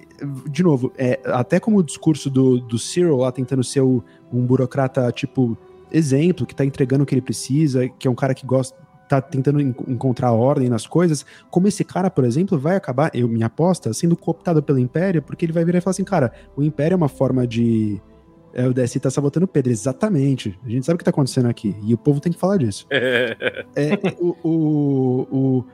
[0.51, 4.03] de novo, é, até como o discurso do, do Cyril lá tentando ser o,
[4.33, 5.57] um burocrata, tipo,
[5.93, 8.77] exemplo, que tá entregando o que ele precisa, que é um cara que gosta,
[9.09, 13.47] tá tentando encontrar ordem nas coisas, como esse cara, por exemplo, vai acabar, eu minha
[13.47, 16.95] aposta, sendo cooptado pelo Império, porque ele vai virar e falar assim, cara, o Império
[16.95, 18.03] é uma forma de
[18.55, 20.59] é, o DSI tá sabotando o Pedro, exatamente.
[20.65, 21.75] A gente sabe o que tá acontecendo aqui.
[21.83, 22.87] E o povo tem que falar disso.
[22.91, 25.65] é, o, o, o,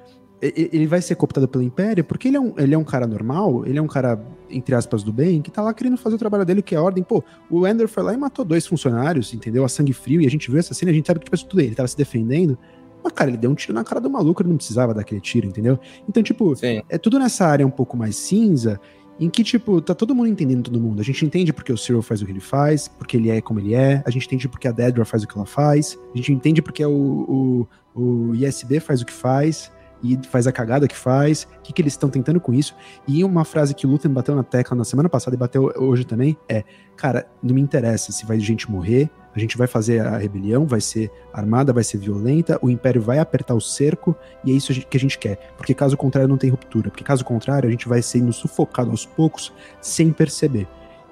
[0.40, 3.66] ele vai ser cooptado pelo Império porque ele é, um, ele é um cara normal,
[3.66, 6.44] ele é um cara, entre aspas, do bem, que tá lá querendo fazer o trabalho
[6.44, 7.02] dele, que é ordem.
[7.02, 9.64] Pô, o Ender foi lá e matou dois funcionários, entendeu?
[9.64, 11.60] A sangue frio, e a gente viu essa cena, a gente sabe que tipo, tudo
[11.60, 12.56] ele tava se defendendo.
[13.02, 15.46] Mas, cara, ele deu um tiro na cara do maluco, ele não precisava daquele tiro,
[15.46, 15.78] entendeu?
[16.08, 16.82] Então, tipo, Sim.
[16.88, 18.80] é tudo nessa área um pouco mais cinza
[19.18, 21.00] em que, tipo, tá todo mundo entendendo todo mundo.
[21.00, 23.58] A gente entende porque o Cyril faz o que ele faz, porque ele é como
[23.58, 26.32] ele é, a gente entende porque a Dedra faz o que ela faz, a gente
[26.32, 30.96] entende porque o, o, o ISB faz o que faz, e faz a cagada que
[30.96, 32.74] faz, o que, que eles estão tentando com isso.
[33.06, 36.04] E uma frase que o Luthor bateu na tecla na semana passada e bateu hoje
[36.04, 36.64] também é:
[36.96, 40.80] cara, não me interessa se vai gente morrer, a gente vai fazer a rebelião, vai
[40.80, 44.96] ser armada, vai ser violenta, o Império vai apertar o cerco e é isso que
[44.96, 45.52] a gente quer.
[45.56, 46.90] Porque caso contrário não tem ruptura.
[46.90, 50.66] Porque caso contrário a gente vai sendo sufocado aos poucos sem perceber.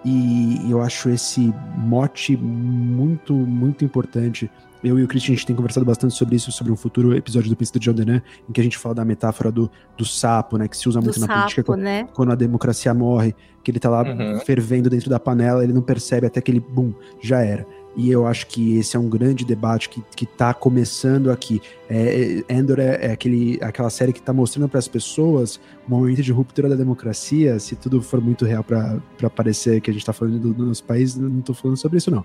[0.05, 4.51] E eu acho esse mote muito, muito importante.
[4.85, 7.51] Eu e o Christian, a gente tem conversado bastante sobre isso, sobre um futuro episódio
[7.51, 10.69] do Príncipe de Alderan, em que a gente fala da metáfora do, do sapo, né?
[10.69, 11.77] Que se usa muito do na sapo, política.
[11.77, 12.09] Né?
[12.15, 13.35] Quando a democracia morre,
[13.65, 14.39] que ele tá lá uhum.
[14.41, 17.67] fervendo dentro da panela, ele não percebe até que ele, bum, já era.
[17.97, 21.63] E eu acho que esse é um grande debate que, que tá começando aqui.
[21.89, 25.97] É, é Endor é, é aquele, aquela série que está mostrando para as pessoas um
[25.97, 27.59] momento de ruptura da democracia.
[27.59, 30.85] Se tudo for muito real para parecer que a gente está falando do, do nosso
[30.85, 32.23] país, não estou falando sobre isso, não.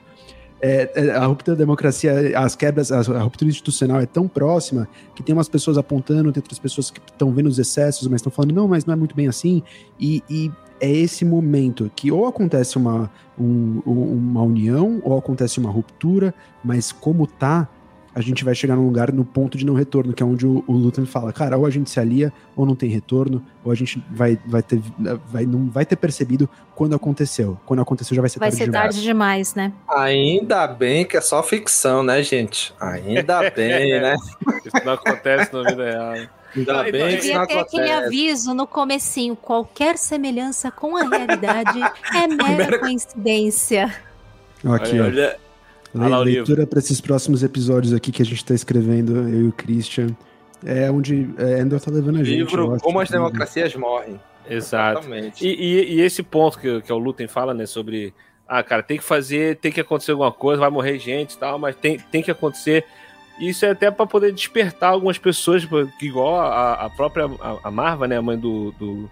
[0.64, 4.88] É, é, a ruptura da democracia, as quebras, a, a, ruptura institucional é tão próxima
[5.16, 8.32] que tem umas pessoas apontando, tem outras pessoas que estão vendo os excessos, mas estão
[8.32, 9.64] falando, não, mas não é muito bem assim.
[10.00, 15.70] E, e é esse momento que ou acontece uma, um, uma união ou acontece uma
[15.70, 17.70] ruptura, mas como tá,
[18.14, 20.64] a gente vai chegar num lugar no ponto de não retorno, que é onde o,
[20.68, 23.76] o Luthor fala, cara, ou a gente se alia ou não tem retorno, ou a
[23.76, 24.82] gente vai, vai ter,
[25.28, 27.58] vai, não vai ter percebido quando aconteceu.
[27.66, 28.84] Quando aconteceu já vai ser vai tarde ser demais.
[28.84, 29.72] tarde demais, né?
[29.88, 32.74] Ainda bem que é só ficção, né, gente?
[32.80, 34.16] Ainda bem, né?
[34.66, 36.41] Isso não acontece na vida real.
[36.56, 41.80] Ainda bem que Devia ter aquele aviso no comecinho, qualquer semelhança com a realidade
[42.14, 43.94] é mera coincidência.
[44.66, 45.42] Aqui, olha, ó.
[45.94, 49.52] Le leitura para esses próximos episódios aqui que a gente está escrevendo, eu e o
[49.52, 50.08] Christian.
[50.66, 52.38] É onde é, Endor tá levando a gente.
[52.38, 54.20] Livro Como as Democracias Morrem.
[54.50, 55.00] Exato.
[55.00, 55.46] Exatamente.
[55.46, 58.14] E, e, e, esse ponto que, que o Lutem fala, né, sobre
[58.48, 61.58] ah, cara, tem que fazer, tem que acontecer alguma coisa, vai morrer gente e tal,
[61.58, 62.86] mas tem, tem que acontecer.
[63.42, 65.68] Isso é até para poder despertar algumas pessoas,
[66.00, 68.18] igual a, a própria a, a, Marva, né?
[68.18, 69.10] A mãe do, do.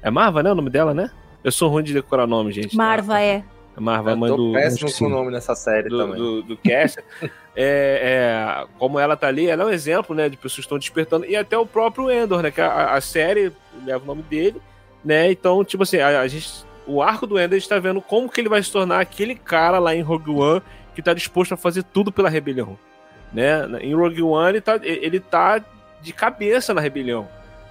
[0.00, 0.52] É Marva, né?
[0.52, 1.10] O nome dela, né?
[1.42, 2.76] Eu sou ruim de decorar nome, gente.
[2.76, 3.42] Marva é.
[3.76, 4.52] A Marva, Eu mãe tô do.
[4.52, 6.16] péssimo com o nome nessa série do, também.
[6.16, 7.04] do, do Caster.
[7.56, 10.78] é, é, como ela tá ali, ela é um exemplo, né, de pessoas que estão
[10.78, 13.52] despertando, e até o próprio Endor, né, que a, a série
[13.84, 14.60] leva o nome dele,
[15.04, 18.00] né, então, tipo assim, a, a gente, o arco do Endor, a gente tá vendo
[18.00, 20.62] como que ele vai se tornar aquele cara lá em Rogue One
[20.94, 22.78] que tá disposto a fazer tudo pela rebelião,
[23.32, 25.64] né, em Rogue One ele tá, ele tá
[26.00, 27.28] de cabeça na rebelião,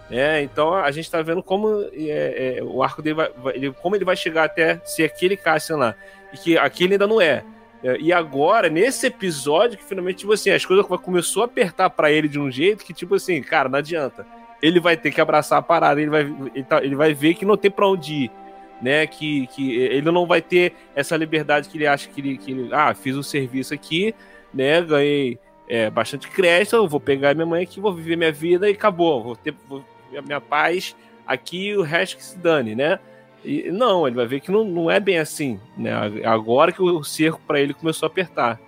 [0.09, 3.95] né, então a gente tá vendo como é, é, o arco dele vai, ele- como
[3.95, 5.95] ele vai chegar até ser aquele Cassian lá,
[6.33, 7.43] e que aqui ele ainda não é,
[7.83, 12.11] é, E agora, nesse episódio, que finalmente, tipo assim, as coisas começou a apertar pra
[12.11, 14.23] ele de um jeito que, tipo assim, cara, não adianta.
[14.61, 16.21] Ele vai ter que abraçar a parada, ele vai,
[16.53, 18.31] ele, tá- ele vai ver que não tem pra onde ir.
[18.79, 22.51] Né, que, que ele não vai ter essa liberdade que ele acha que ele, que
[22.51, 24.13] ele ah, fiz o serviço aqui,
[24.53, 28.69] né, ganhei é, bastante crédito, eu vou pegar minha mãe aqui, vou viver minha vida
[28.69, 29.83] e acabou, vou ter vou,
[30.17, 30.95] a minha paz
[31.25, 32.99] aqui o resto que se dane, né?
[33.43, 35.91] E, não, ele vai ver que não, não é bem assim, né?
[36.25, 38.59] Agora que o cerco pra ele começou a apertar.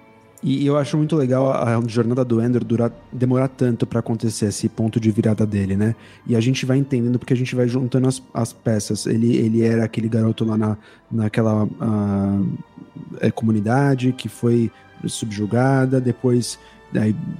[0.42, 4.68] E eu acho muito legal a, jornada do Ender durar, demorar tanto pra acontecer esse
[4.68, 5.96] ponto de virada dele, né?
[6.28, 9.06] E a gente vai entendendo porque a gente vai juntando as, as peças.
[9.06, 10.78] Ele, ele era aquele garoto lá na,
[11.10, 11.66] naquela
[13.22, 14.70] é, comunidade que foi
[15.08, 16.60] subjugada, depois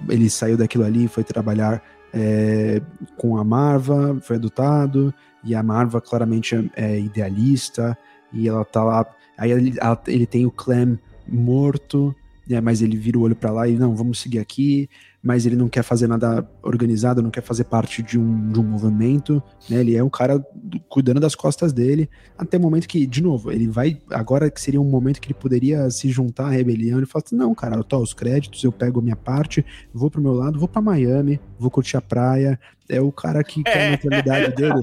[0.10, 1.82] ele saiu daquilo ali foi trabalhar
[2.14, 2.82] é,
[3.18, 5.14] com a Marva, foi adotado,
[5.44, 7.98] e a Marva claramente é, é idealista,
[8.32, 9.06] e ela tá lá.
[9.38, 12.16] Aí ele, ela- ele tem o Clem morto,
[12.48, 14.90] né, mas ele vira o olho pra lá e não, vamos seguir aqui,
[15.24, 18.64] mas ele não quer fazer nada organizado, não quer fazer parte de um, de um
[18.64, 23.06] movimento, né, ele é um cara do- cuidando das costas dele, até o momento que,
[23.08, 26.50] de novo, ele vai, agora que seria um momento que ele poderia se juntar à
[26.50, 29.66] rebelião, ele fala assim, não, cara, eu tô os créditos, eu pego a minha parte,
[29.94, 33.64] vou pro meu lado, vou pra Miami, vou curtir a praia, é o cara que
[33.64, 34.82] quer a mentalidade dele,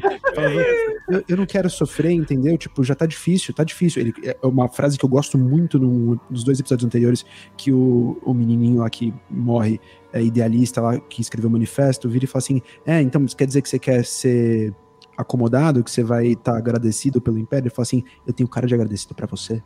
[1.08, 2.56] eu, eu não quero sofrer, entendeu?
[2.56, 4.00] Tipo, já tá difícil, tá difícil.
[4.02, 7.24] Ele, é uma frase que eu gosto muito no- nos dois episódios anteriores,
[7.56, 9.80] que o, o menininho lá que morre,
[10.12, 13.46] é idealista lá, que escreveu o manifesto, vira e fala assim, é, então isso quer
[13.46, 14.74] dizer que você quer ser
[15.16, 17.64] acomodado, que você vai estar agradecido pelo Império?
[17.64, 19.62] Ele fala assim, eu tenho cara de agradecido pra você.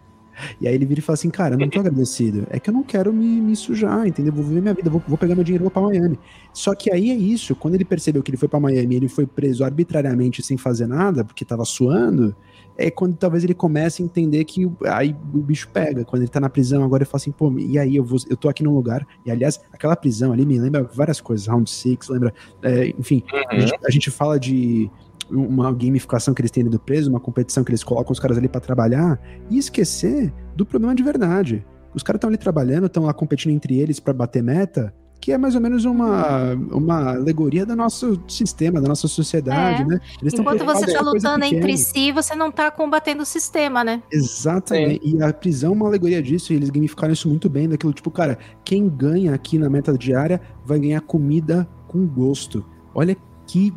[0.60, 2.74] E aí ele vira e fala assim, cara, eu não tô agradecido, é que eu
[2.74, 4.32] não quero me, me sujar, entendeu?
[4.32, 6.18] Vou viver minha vida, vou, vou pegar meu dinheiro e vou pra Miami.
[6.52, 9.26] Só que aí é isso, quando ele percebeu que ele foi pra Miami, ele foi
[9.26, 12.34] preso arbitrariamente sem fazer nada, porque tava suando,
[12.76, 16.04] é quando talvez ele comece a entender que aí o bicho pega.
[16.04, 18.36] Quando ele tá na prisão agora, ele fala assim, pô, e aí eu, vou, eu
[18.36, 22.08] tô aqui num lugar, e aliás, aquela prisão ali me lembra várias coisas, Round Six,
[22.08, 24.90] lembra, é, enfim, a, gente, a gente fala de
[25.30, 28.38] uma gamificação que eles têm ali do preso, uma competição que eles colocam os caras
[28.38, 31.64] ali pra trabalhar, e esquecer do problema de verdade.
[31.94, 35.38] Os caras estão ali trabalhando, estão lá competindo entre eles pra bater meta, que é
[35.38, 39.86] mais ou menos uma, uma alegoria do nosso sistema, da nossa sociedade, É.
[39.86, 39.98] né?
[40.20, 44.02] Eles Enquanto você tá coisa lutando entre si, você não tá combatendo o sistema, né?
[44.12, 45.00] Exatamente.
[45.02, 48.10] E a prisão é uma alegoria disso, e eles gamificaram isso muito bem, daquilo tipo,
[48.10, 52.62] cara, quem ganha aqui na meta diária vai ganhar comida com gosto.
[52.94, 53.72] Olha que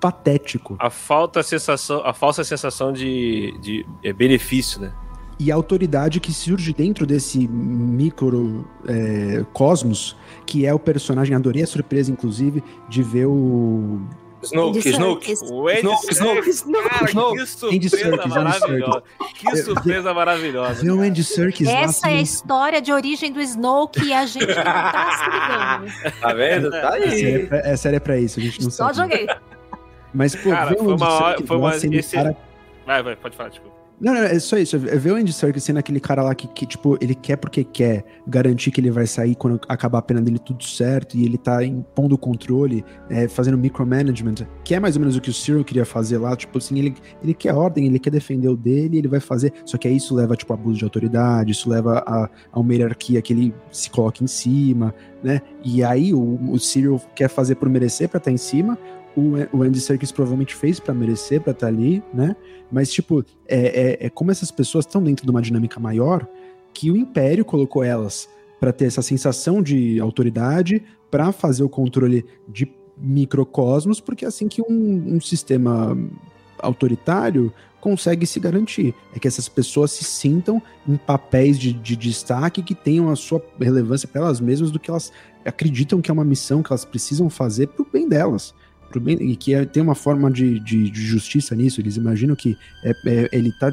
[0.00, 0.76] patético.
[0.78, 4.92] A falta sensação, a falsa sensação de, de é, benefício, né?
[5.40, 11.62] E a autoridade que surge dentro desse micro é, cosmos, que é o personagem, adorei
[11.62, 14.00] a surpresa, inclusive, de ver o.
[14.42, 15.34] Snoke, Andy Snoke.
[15.50, 17.36] O Andy Snoke, Snoke, Snoke, cara, Snoke.
[17.36, 19.02] que Andy surpresa Serkis, Andy maravilhosa.
[19.34, 20.82] Que surpresa maravilhosa.
[20.82, 21.72] Ver o Andy Serkis lá.
[21.80, 25.30] Essa é a assim, história de origem do Snoke e a gente não tá se
[25.30, 26.20] ligando.
[26.20, 26.70] Tá vendo?
[26.70, 27.48] Tá a aí.
[27.50, 28.96] é série é pra isso, a gente não Só sabe.
[28.96, 29.26] joguei.
[30.18, 32.36] Mas, pô, Cara, foi uma hora- foi uma- sendo esse- cara
[32.84, 33.76] Vai, vai, pode falar, desculpa.
[34.00, 34.76] Não, não, é só isso.
[34.76, 37.64] É ver o Andy Serkis sendo aquele cara lá que, que, tipo, ele quer porque
[37.64, 41.36] quer garantir que ele vai sair quando acabar a pena dele tudo certo e ele
[41.36, 45.34] tá impondo o controle, é, fazendo micromanagement, que é mais ou menos o que o
[45.34, 46.34] Cyril queria fazer lá.
[46.36, 49.52] Tipo assim, ele, ele quer ordem, ele quer defender o dele, ele vai fazer.
[49.64, 53.20] Só que aí isso leva, tipo, abuso de autoridade, isso leva a, a uma hierarquia
[53.20, 55.42] que ele se coloca em cima, né?
[55.64, 58.78] E aí o, o Cyril quer fazer por merecer pra estar em cima.
[59.16, 62.36] O, o Andy Serkis provavelmente fez pra merecer, pra estar ali, né?
[62.70, 66.26] Mas, tipo, é, é, é como essas pessoas estão dentro de uma dinâmica maior
[66.72, 68.28] que o Império colocou elas
[68.60, 74.48] para ter essa sensação de autoridade, para fazer o controle de microcosmos, porque é assim
[74.48, 75.96] que um, um sistema
[76.58, 78.94] autoritário consegue se garantir.
[79.14, 83.42] É que essas pessoas se sintam em papéis de, de destaque que tenham a sua
[83.58, 85.12] relevância para elas mesmas do que elas
[85.44, 88.54] acreditam que é uma missão que elas precisam fazer pro bem delas.
[89.20, 91.80] E que é- tem uma forma de, de, de justiça nisso.
[91.80, 93.72] Eles imaginam que é- é- ele tá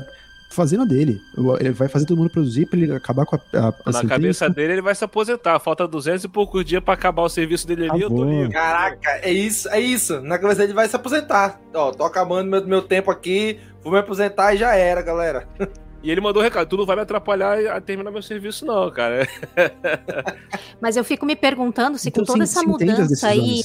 [0.50, 1.22] fazendo a dele.
[1.60, 4.08] Ele vai fazer todo mundo produzir pra ele acabar com a, a, a Na sentença.
[4.08, 5.60] cabeça dele, ele vai se aposentar.
[5.60, 8.02] Falta 200 e poucos dias pra acabar o serviço dele ali.
[8.02, 8.52] Eu tô livre.
[8.54, 10.22] Caraca, é isso, é isso.
[10.22, 11.60] Na cabeça dele vai se aposentar.
[11.74, 15.48] Ó, tô acabando meu, meu tempo aqui, vou me aposentar e já era, galera.
[16.04, 18.92] E ele mandou um recado: tu não vai me atrapalhar a terminar meu serviço, não,
[18.92, 19.28] cara.
[20.80, 23.62] Mas eu fico me perguntando se então, com toda sim, essa mudança aí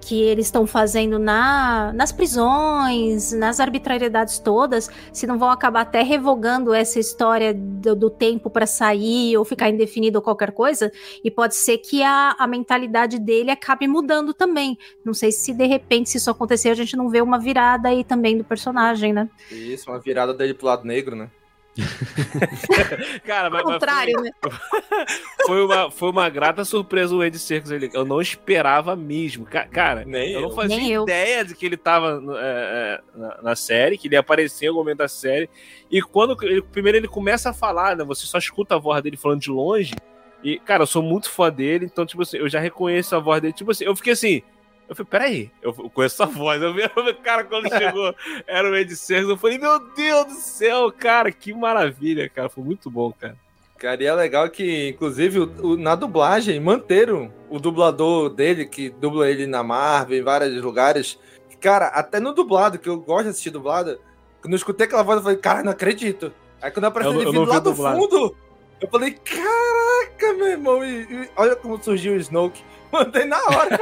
[0.00, 6.02] que, eles estão fazendo na, nas prisões, nas arbitrariedades todas, se não vão acabar até
[6.02, 10.90] revogando essa história do, do tempo para sair ou ficar indefinido ou qualquer coisa,
[11.22, 14.76] e pode ser que a, a mentalidade dele acabe mudando também.
[15.04, 18.02] Não sei se de repente, se isso acontecer, a gente não vê uma virada aí
[18.02, 19.28] também do personagem, né?
[19.50, 21.30] Isso, uma virada dele pro lado negro, né?
[23.26, 25.06] Cara, mas, contrário, mas foi, né?
[25.46, 27.70] foi, uma, foi uma grata surpresa o Andy Serkis.
[27.70, 29.44] Ele, eu não esperava mesmo.
[29.44, 31.44] Cara, Nem eu, eu não fazia Nem ideia eu.
[31.44, 34.80] de que ele tava é, é, na, na, série, que ele ia aparecer em algum
[34.80, 35.50] momento da série.
[35.90, 38.04] E quando ele, primeiro ele começa a falar, né?
[38.04, 39.94] Você só escuta a voz dele falando de longe.
[40.42, 43.40] E, cara, eu sou muito fã dele, então, tipo assim, eu já reconheço a voz
[43.40, 43.54] dele.
[43.54, 44.42] Tipo assim, eu fiquei assim,
[44.88, 46.62] eu falei, peraí, eu conheço a voz.
[46.62, 48.14] Eu vi o cara quando chegou,
[48.46, 49.28] era o Ed Serkis.
[49.28, 52.48] Eu falei, meu Deus do céu, cara, que maravilha, cara.
[52.48, 53.36] Foi muito bom, cara.
[53.78, 58.88] Cara, e é legal que, inclusive, o, o, na dublagem, manteram o dublador dele, que
[58.88, 61.18] dubla ele na Marvel, em vários lugares.
[61.60, 63.98] Cara, até no dublado, que eu gosto de assistir dublado,
[64.40, 66.32] quando eu escutei aquela voz, eu falei, cara, não acredito.
[66.62, 68.00] Aí quando apareceu ele vindo lá do dublado.
[68.00, 68.36] fundo,
[68.80, 72.62] eu falei, caraca, meu irmão, e, e olha como surgiu o Snoke.
[72.94, 73.78] Mandei na hora.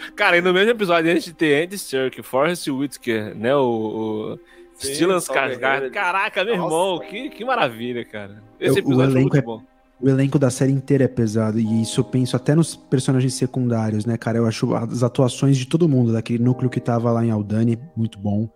[0.16, 4.38] Cara, e no mesmo episódio, antes de ter Andy Serkis, Forrest Whitaker, né, o...
[4.38, 4.38] o...
[4.78, 5.90] Stellan Skarsgård.
[5.90, 8.42] Caraca, meu Nossa, irmão, que, que maravilha, cara.
[8.58, 9.62] Esse episódio foi muito é, bom.
[10.00, 14.04] O elenco da série inteira é pesado, e isso eu penso até nos personagens secundários,
[14.04, 14.38] né, cara?
[14.38, 18.18] Eu acho as atuações de todo mundo, daquele núcleo que tava lá em Aldani, muito
[18.18, 18.48] bom.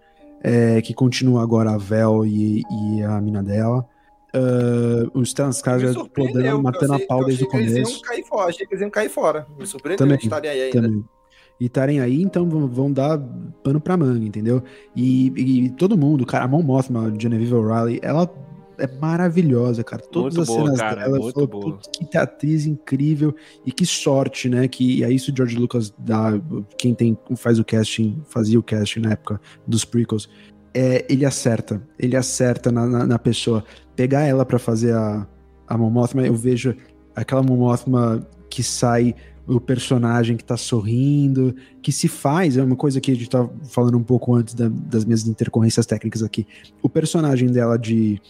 [0.42, 3.86] É, que continua agora a Vel e, e a mina dela.
[4.34, 7.76] Uh, os Transcasas podendo matando a pau desde o começo.
[7.76, 9.46] Eles iam cair fora, achei que eles iam cair fora.
[9.58, 10.82] Me surpreendeu também, estarem aí ainda.
[10.82, 11.04] Também.
[11.60, 13.18] E estarem aí, então vão dar
[13.64, 14.62] pano pra manga, entendeu?
[14.94, 18.30] E, e todo mundo, cara, a Mon Mothma, Genevieve O'Reilly, ela
[18.78, 20.00] é maravilhosa, cara.
[20.02, 21.78] Todas muito as boa, cenas cara, dela, muito falou,
[22.10, 23.34] que atriz incrível
[23.66, 24.68] e que sorte, né?
[24.68, 26.40] Que é isso o George Lucas dá,
[26.78, 30.28] quem tem faz o casting, fazia o casting na época dos prequels.
[30.74, 33.64] É, ele acerta, ele acerta na, na, na pessoa
[33.96, 35.26] pegar ela para fazer a,
[35.66, 36.76] a Momothma, eu vejo
[37.14, 39.14] aquela Momothma que sai
[39.46, 43.48] o personagem que tá sorrindo, que se faz, é uma coisa que a gente tá
[43.70, 46.46] falando um pouco antes da, das minhas intercorrências técnicas aqui.
[46.82, 48.20] O personagem dela de,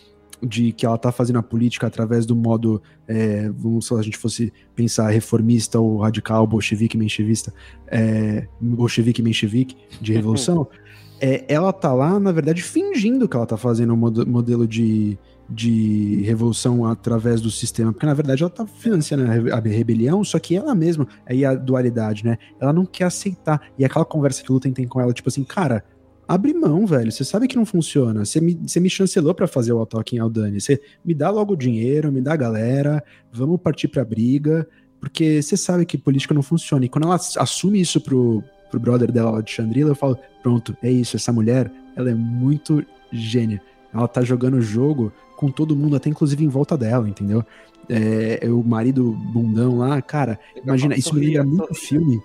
[0.40, 4.16] de que ela tá fazendo a política através do modo, é, vamos se a gente
[4.16, 7.52] fosse pensar reformista ou radical, bolchevique, menchevista,
[7.88, 10.68] é, bolchevique, menchevique, de revolução,
[11.20, 16.22] é, ela tá lá, na verdade, fingindo que ela tá fazendo um modelo de, de
[16.22, 20.74] revolução através do sistema, porque na verdade ela tá financiando a rebelião, só que ela
[20.74, 22.38] mesma, aí a dualidade, né?
[22.60, 23.60] Ela não quer aceitar.
[23.78, 25.84] E aquela conversa que o Lutem tem com ela, tipo assim, cara,
[26.28, 27.10] abre mão, velho.
[27.10, 28.24] Você sabe que não funciona.
[28.24, 30.60] Você me, você me chancelou para fazer o Altok em Aldani.
[30.60, 33.02] Você me dá logo o dinheiro, me dá a galera,
[33.32, 34.68] vamos partir pra briga,
[35.00, 36.84] porque você sabe que política não funciona.
[36.84, 40.90] E quando ela assume isso pro, pro brother dela de Chandrila, eu falo, pronto, é
[40.90, 43.60] isso, essa mulher, ela é muito gênia.
[43.92, 47.44] Ela tá jogando o jogo com todo mundo, até inclusive em volta dela, entendeu?
[47.88, 52.20] É, é o marido bundão lá, cara, imagina, isso me lembra muito filme,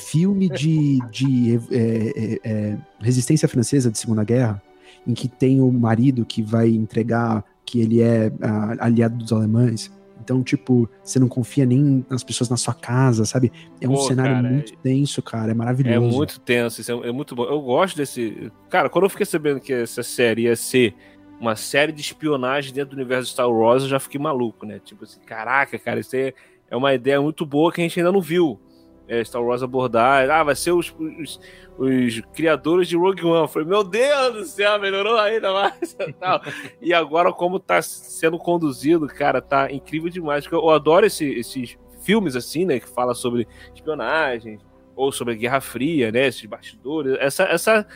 [0.00, 4.62] filme de, de é, é, é, resistência francesa de Segunda Guerra,
[5.04, 9.90] em que tem o marido que vai entregar que ele é a, aliado dos alemães.
[10.22, 13.52] Então, tipo, você não confia nem nas pessoas na sua casa, sabe?
[13.80, 15.50] É um Pô, cenário cara, muito tenso, cara.
[15.50, 15.96] É maravilhoso.
[15.96, 17.44] É muito tenso, isso é, é, muito bom.
[17.44, 18.50] Eu gosto desse.
[18.70, 20.94] Cara, quando eu fiquei sabendo que essa série ia ser
[21.40, 24.78] uma série de espionagem dentro do universo Star Wars, eu já fiquei maluco, né?
[24.78, 26.32] Tipo assim, caraca, cara, isso é,
[26.70, 28.60] é uma ideia muito boa que a gente ainda não viu.
[29.12, 31.38] É, Star Wars abordar, ah, vai ser os, os,
[31.76, 33.42] os, criadores de Rogue One.
[33.42, 35.94] Eu falei, meu Deus do céu, melhorou ainda mais.
[36.80, 40.46] e agora, como tá sendo conduzido, cara, tá incrível demais.
[40.50, 44.58] Eu adoro esse, esses filmes assim, né, que fala sobre espionagem
[44.96, 47.14] ou sobre a Guerra Fria, né, esses bastidores.
[47.20, 47.86] Essa, essa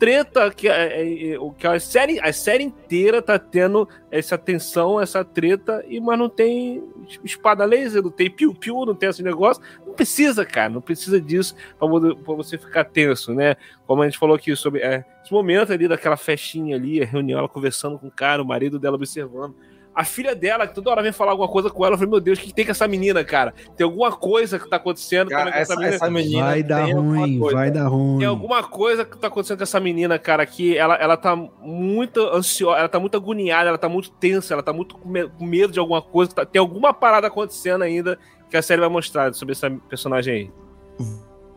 [0.00, 4.98] treta que, é, é, é que a, série, a série inteira tá tendo essa tensão,
[4.98, 6.82] essa treta, e mas não tem
[7.22, 9.62] espada laser, não tem piu-piu, não tem esse negócio.
[9.86, 11.86] Não precisa, cara, não precisa disso para
[12.34, 13.56] você ficar tenso, né?
[13.86, 17.38] Como a gente falou aqui sobre é, esse momento ali daquela festinha ali, a reunião,
[17.38, 19.54] ela conversando com o cara, o marido dela observando
[20.00, 22.20] a filha dela, que toda hora vem falar alguma coisa com ela, eu falei, meu
[22.20, 23.52] Deus, o que tem com essa menina, cara?
[23.76, 25.94] Tem alguma coisa que tá acontecendo cara, essa, essa, menina.
[25.94, 26.44] essa, menina.
[26.46, 28.18] Vai dar ruim, vai dar ruim.
[28.18, 32.18] Tem alguma coisa que tá acontecendo com essa menina, cara, que ela, ela tá muito
[32.18, 35.06] ansiosa, ela tá muito agoniada, ela tá muito tensa, ela tá muito com
[35.38, 36.32] medo de alguma coisa.
[36.32, 40.50] Tá, tem alguma parada acontecendo ainda que a série vai mostrar sobre essa personagem aí.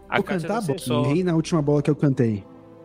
[0.09, 1.07] A Vou cantar, Bob.
[1.07, 2.43] Errei na última bola que eu cantei.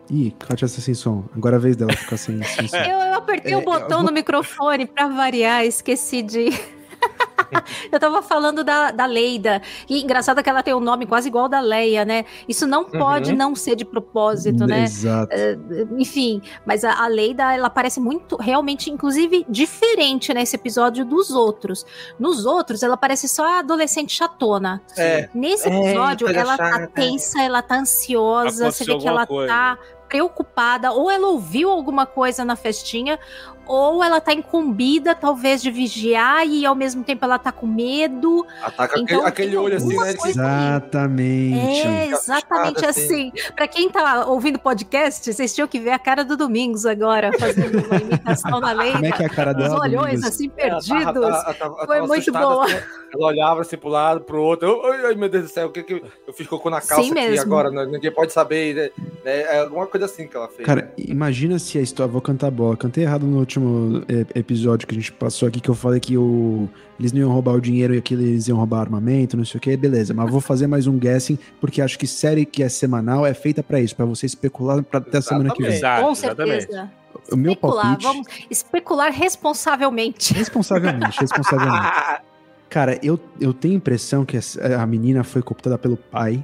[0.09, 1.23] Ih, Kátia tá sem som.
[1.35, 2.77] Agora é a vez dela ficar sem, sem som.
[2.77, 6.49] Eu, eu apertei É, o botão vou- no microfone pra variar, esqueci de.
[7.91, 9.61] eu tava falando da, da Leida.
[9.89, 12.25] E engraçado que ela tem um nome quase igual da Leia, né?
[12.47, 13.37] Isso não pode Uhum.
[13.37, 14.83] não ser de propósito, né?
[14.83, 15.31] Exato.
[15.33, 15.57] Eh,
[15.97, 21.85] enfim, mas a, a Leida, ela parece muito, realmente, inclusive, diferente nesse episódio dos outros.
[22.19, 24.81] Nos outros, ela parece só a adolescente chatona.
[24.97, 25.29] É.
[25.33, 29.25] Nesse É, episódio, coisa ela tá tensa, ela tá ansiosa, Aconteceu você vê que ela
[29.25, 29.51] coisa.
[29.53, 29.77] tá
[30.09, 33.19] preocupada, ou ela ouviu alguma coisa na festinha,
[33.67, 38.43] ou ela tá incumbida, talvez, de vigiar, e ao mesmo tempo ela tá com medo.
[38.63, 40.13] Ataca Então, aquele, aquele olho assim, né?
[40.25, 41.87] Exatamente.
[41.87, 43.31] É, exatamente Fechada, assim.
[43.55, 47.85] Pra quem tá ouvindo podcast, vocês tinham que ver a cara do Domingos agora, fazendo
[47.85, 48.91] uma imitação na lei.
[48.91, 50.25] Como é que é a cara dela, Os olhões Domingos?
[50.25, 51.23] assim, Ela tava- perdidos.
[51.23, 52.65] ela tava- ela Foi muito boa.
[52.65, 52.75] assim,
[53.13, 54.81] ela olhava assim pro lado, pro outro.
[54.85, 55.93] Ai, ai, meu Deus do céu, o que que
[56.27, 57.41] eu, fiz cocô na calça Sim aqui mesmo.
[57.41, 57.69] agora?
[57.69, 57.85] né?
[57.85, 58.75] Ninguém pode saber.
[58.75, 58.89] né?
[59.25, 60.65] É, é alguma coisa assim que ela fez.
[60.65, 62.11] Cara, imagina se a história.
[62.11, 62.75] Vou cantar bola.
[62.77, 66.17] Cantei errado no último é, episódio que a gente passou aqui, que eu falei que
[66.17, 66.69] o...
[66.99, 69.61] eles não iam roubar o dinheiro e que eles iam roubar armamento, não sei o
[69.61, 69.75] que.
[69.77, 73.33] Beleza, mas vou fazer mais um guessing, porque acho que série que é semanal é
[73.33, 75.73] feita pra isso, pra você especular pra até a semana que vem.
[75.73, 76.61] Exato, Com exatamente.
[76.61, 76.91] certeza.
[77.31, 78.03] O meu Especular, palpite.
[78.03, 80.33] vamos especular responsavelmente.
[80.33, 81.87] Responsavelmente, responsavelmente.
[82.69, 86.43] Cara, eu, eu tenho a impressão que a menina foi cooptada pelo pai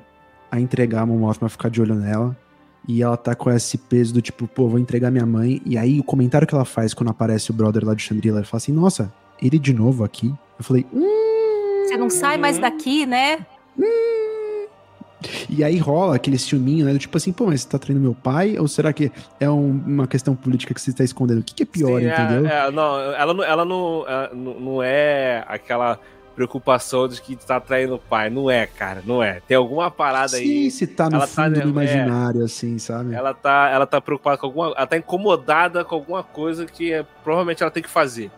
[0.52, 2.36] a entregar a Momoth pra ficar de olho nela.
[2.88, 5.62] E ela tá com esse peso do tipo, pô, vou entregar minha mãe.
[5.66, 8.46] E aí o comentário que ela faz quando aparece o brother lá de Chandrila, ela
[8.46, 9.12] fala assim, nossa,
[9.42, 10.28] ele de novo aqui?
[10.60, 11.84] Eu falei, hum.
[11.88, 13.46] Você não sai mais daqui, né?
[15.50, 16.94] E aí rola aquele ciúminho, né?
[16.94, 18.58] Do tipo assim, pô, mas você tá traindo meu pai?
[18.60, 21.40] Ou será que é um- uma questão política que você tá escondendo?
[21.40, 22.46] O que, que é pior, Sim, é, entendeu?
[22.48, 26.00] é, não, ela, não- ela não, ela não não é aquela
[26.36, 28.30] preocupação de que tá traindo o pai.
[28.30, 29.40] Não é, cara, não é.
[29.48, 30.72] Tem alguma parada Sim, aí.
[30.72, 31.72] se tá no ela tá, fundo né, do é.
[31.72, 33.14] imaginário, assim, sabe?
[33.16, 34.68] Ela tá, ela tá preocupada com alguma.
[34.76, 38.30] Ela tá incomodada com alguma coisa que é, provavelmente ela tem que fazer.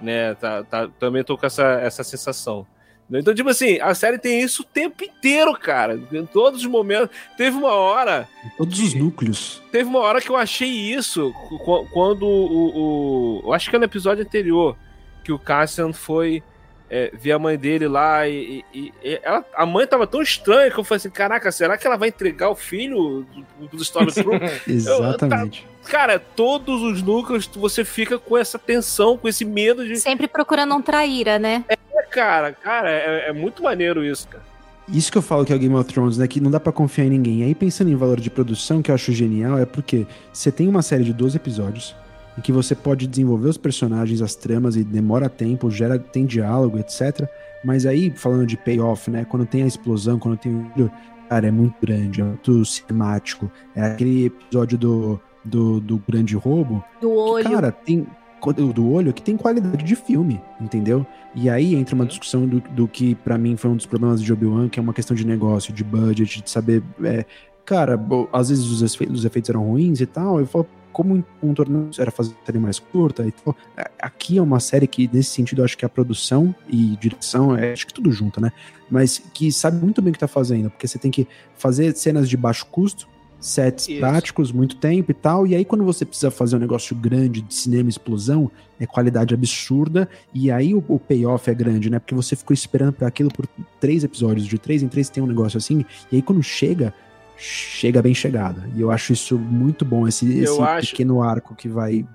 [0.00, 0.34] Né?
[0.34, 2.66] Tá, tá- também tô com essa, essa sensação.
[3.08, 5.98] Então, tipo assim, a série tem isso o tempo inteiro, cara.
[6.12, 7.08] Em todos os momentos.
[7.36, 8.28] Teve uma hora.
[8.58, 9.62] Todos os núcleos.
[9.70, 11.32] Teve uma hora que eu achei isso
[11.64, 13.38] qu- quando o.
[13.38, 14.76] o- eu acho que é no episódio anterior.
[15.22, 16.42] Que o Cassian foi
[16.90, 18.64] é, ver a mãe dele lá e.
[18.72, 21.86] e- e ela- a mãe tava tão estranha que eu falei assim: caraca, será que
[21.86, 23.26] ela vai entregar o filho
[23.60, 24.62] do- dos Stormtroopers?
[24.68, 25.66] Exatamente.
[25.84, 29.96] Cara, todos os núcleos você fica com essa tensão, com esse medo de.
[29.96, 31.64] Sempre procurando um traíra, né?
[31.68, 31.76] É,
[32.10, 34.44] cara, cara, é, é muito maneiro isso, cara.
[34.88, 36.28] Isso que eu falo que é o Game of Thrones, né?
[36.28, 37.40] Que não dá pra confiar em ninguém.
[37.40, 40.68] E aí, pensando em valor de produção, que eu acho genial, é porque você tem
[40.68, 41.94] uma série de 12 episódios
[42.36, 46.78] em que você pode desenvolver os personagens, as tramas, e demora tempo, gera, tem diálogo,
[46.78, 47.28] etc.
[47.64, 49.24] Mas aí, falando de payoff, né?
[49.24, 50.90] Quando tem a explosão, quando tem o.
[51.28, 53.50] Cara, é muito grande, é muito cinemático.
[53.74, 56.84] É aquele episódio do, do, do grande roubo.
[57.00, 57.50] Do olho.
[57.50, 58.06] Cara, tem.
[58.54, 61.04] do do olho que tem qualidade de filme, entendeu?
[61.34, 64.32] E aí entra uma discussão do, do que pra mim foi um dos problemas de
[64.32, 66.82] Obi-Wan, que é uma questão de negócio, de budget, de saber.
[67.02, 67.24] é,
[67.64, 68.00] cara,
[68.32, 70.38] às vezes os efeitos eram ruins e tal.
[70.38, 70.66] Eu falo,
[70.96, 73.54] como um torneio era fazer a série mais curta e tal.
[73.76, 77.54] a- Aqui é uma série que, nesse sentido, eu acho que a produção e direção,
[77.54, 78.50] é, acho que tudo junto, né?
[78.90, 82.30] Mas que sabe muito bem o que tá fazendo, porque você tem que fazer cenas
[82.30, 83.06] de baixo custo,
[83.38, 84.00] sets Isso.
[84.00, 85.46] práticos, muito tempo e tal.
[85.46, 90.08] E aí, quando você precisa fazer um negócio grande de cinema explosão, é qualidade absurda.
[90.32, 91.98] E aí o, o payoff é grande, né?
[91.98, 93.46] Porque você ficou esperando para aquilo por
[93.78, 95.84] três episódios, de três em três tem um negócio assim.
[96.10, 96.94] E aí, quando chega,
[97.36, 98.62] chega bem chegado.
[98.74, 102.06] E eu acho isso muito bom, esse, esse acho- pequeno arco que vai.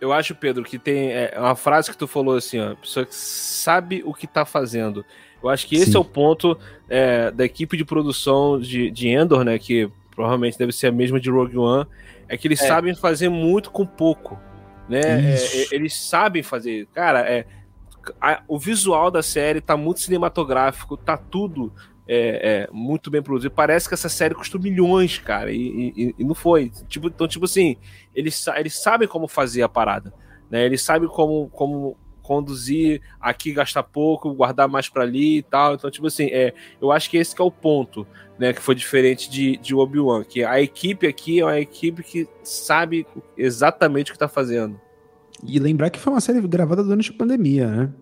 [0.00, 3.06] Eu acho, Pedro, que tem é, uma frase que tu falou assim, ó, a pessoa
[3.06, 5.04] que sabe o que tá fazendo.
[5.42, 5.96] Eu acho que esse Sim.
[5.96, 6.58] é o ponto
[6.88, 11.18] é, da equipe de produção de, de Endor, né, que provavelmente deve ser a mesma
[11.18, 11.86] de Rogue One,
[12.28, 12.66] é que eles É.
[12.66, 14.38] sabem fazer muito com pouco,
[14.88, 15.00] né?
[15.00, 16.86] É, é, eles sabem fazer.
[16.94, 17.46] Cara, é,
[18.20, 21.72] a- o visual da série tá muito cinematográfico, tá tudo
[22.08, 23.52] é, é, muito bem produzido.
[23.54, 26.70] Parece que essa série custou milhões, cara, e, e- e não foi.
[26.88, 27.76] Tipo, então, tipo assim,
[28.14, 30.12] eles, eles sabem como fazer a parada,
[30.50, 30.64] né?
[30.64, 35.74] Eles sabem como, como conduzir aqui, gastar pouco, guardar mais pra ali e tal.
[35.74, 38.06] Então, tipo assim, é, eu acho que esse que é o ponto,
[38.38, 38.52] né?
[38.52, 43.06] Que foi diferente de, de Obi-Wan, que a equipe aqui é uma equipe que sabe
[43.36, 44.80] exatamente o que tá fazendo.
[45.44, 47.92] E lembrar que foi uma série gravada durante a pandemia, né?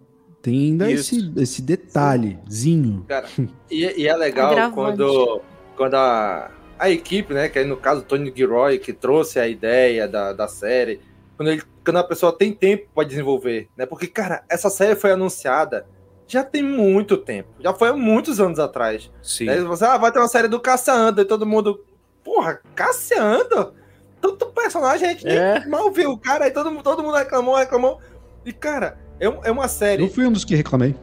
[0.44, 1.14] Tem ainda Isso.
[1.14, 3.02] esse, esse detalhezinho.
[3.08, 3.26] Cara,
[3.70, 4.74] e, e é legal Agravante.
[4.74, 5.40] quando,
[5.74, 9.48] quando a, a equipe, né, que aí no caso o Tony Gilroy, que trouxe a
[9.48, 11.00] ideia da, da série,
[11.34, 13.86] quando, ele, quando a pessoa tem tempo para desenvolver, né?
[13.86, 15.86] Porque, cara, essa série foi anunciada
[16.26, 19.10] já tem muito tempo, já foi há muitos anos atrás.
[19.22, 19.44] Sim.
[19.46, 19.60] Né?
[19.62, 21.82] Você, ah, vai ter uma série do Cassiano, e todo mundo,
[22.22, 23.72] porra, Cassiano?
[24.20, 25.60] tanto personagem, a gente É.
[25.60, 28.00] nem mal viu o cara, aí todo, todo mundo reclamou, reclamou.
[28.44, 30.02] E, cara, é, é uma série.
[30.02, 30.94] Eu fui um dos que reclamei.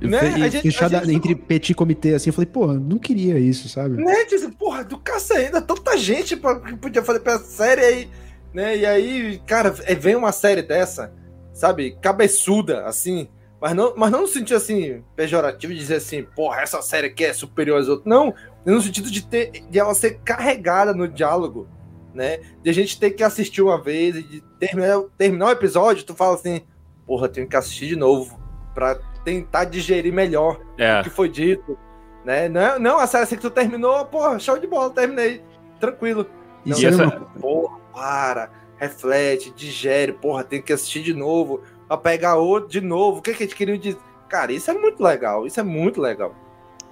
[0.00, 0.18] Eu Né?
[0.18, 3.68] fui- A gente- fechada gente- entre petit comitê, assim, eu falei, pô, não queria isso,
[3.68, 3.96] sabe?
[4.02, 8.08] Né, disse, porra, do cacete, ainda tanta gente pra, que podia fazer pra série aí,
[8.52, 8.76] né?
[8.76, 11.12] E aí, cara, é, vem uma série dessa,
[11.52, 13.28] sabe, cabeçuda, assim,
[13.60, 17.24] mas não, mas não no sentido assim, pejorativo, de dizer assim, porra, essa série aqui
[17.24, 18.06] é superior às outras.
[18.06, 18.34] Não,
[18.66, 21.68] no sentido de ter de ela ser carregada no diálogo,
[22.12, 22.40] né?
[22.60, 26.12] De a gente ter que assistir uma vez e de terminar, terminar o episódio, tu
[26.14, 26.60] fala assim,
[27.06, 28.38] porra, tenho que assistir de novo
[28.74, 28.94] pra
[29.24, 31.00] tentar digerir melhor É.
[31.00, 31.78] o que foi dito,
[32.24, 32.48] né?
[32.48, 35.42] Não, não a série assim que tu terminou, porra, show de bola, terminei,
[35.78, 36.26] tranquilo.
[36.64, 41.96] E Não, sabe essa- porra, para, reflete, digere, porra, tem que assistir de novo, pra
[41.96, 43.98] pegar outro de novo, o que que a gente queria dizer?
[44.28, 46.34] Cara, isso é muito legal, isso é muito legal.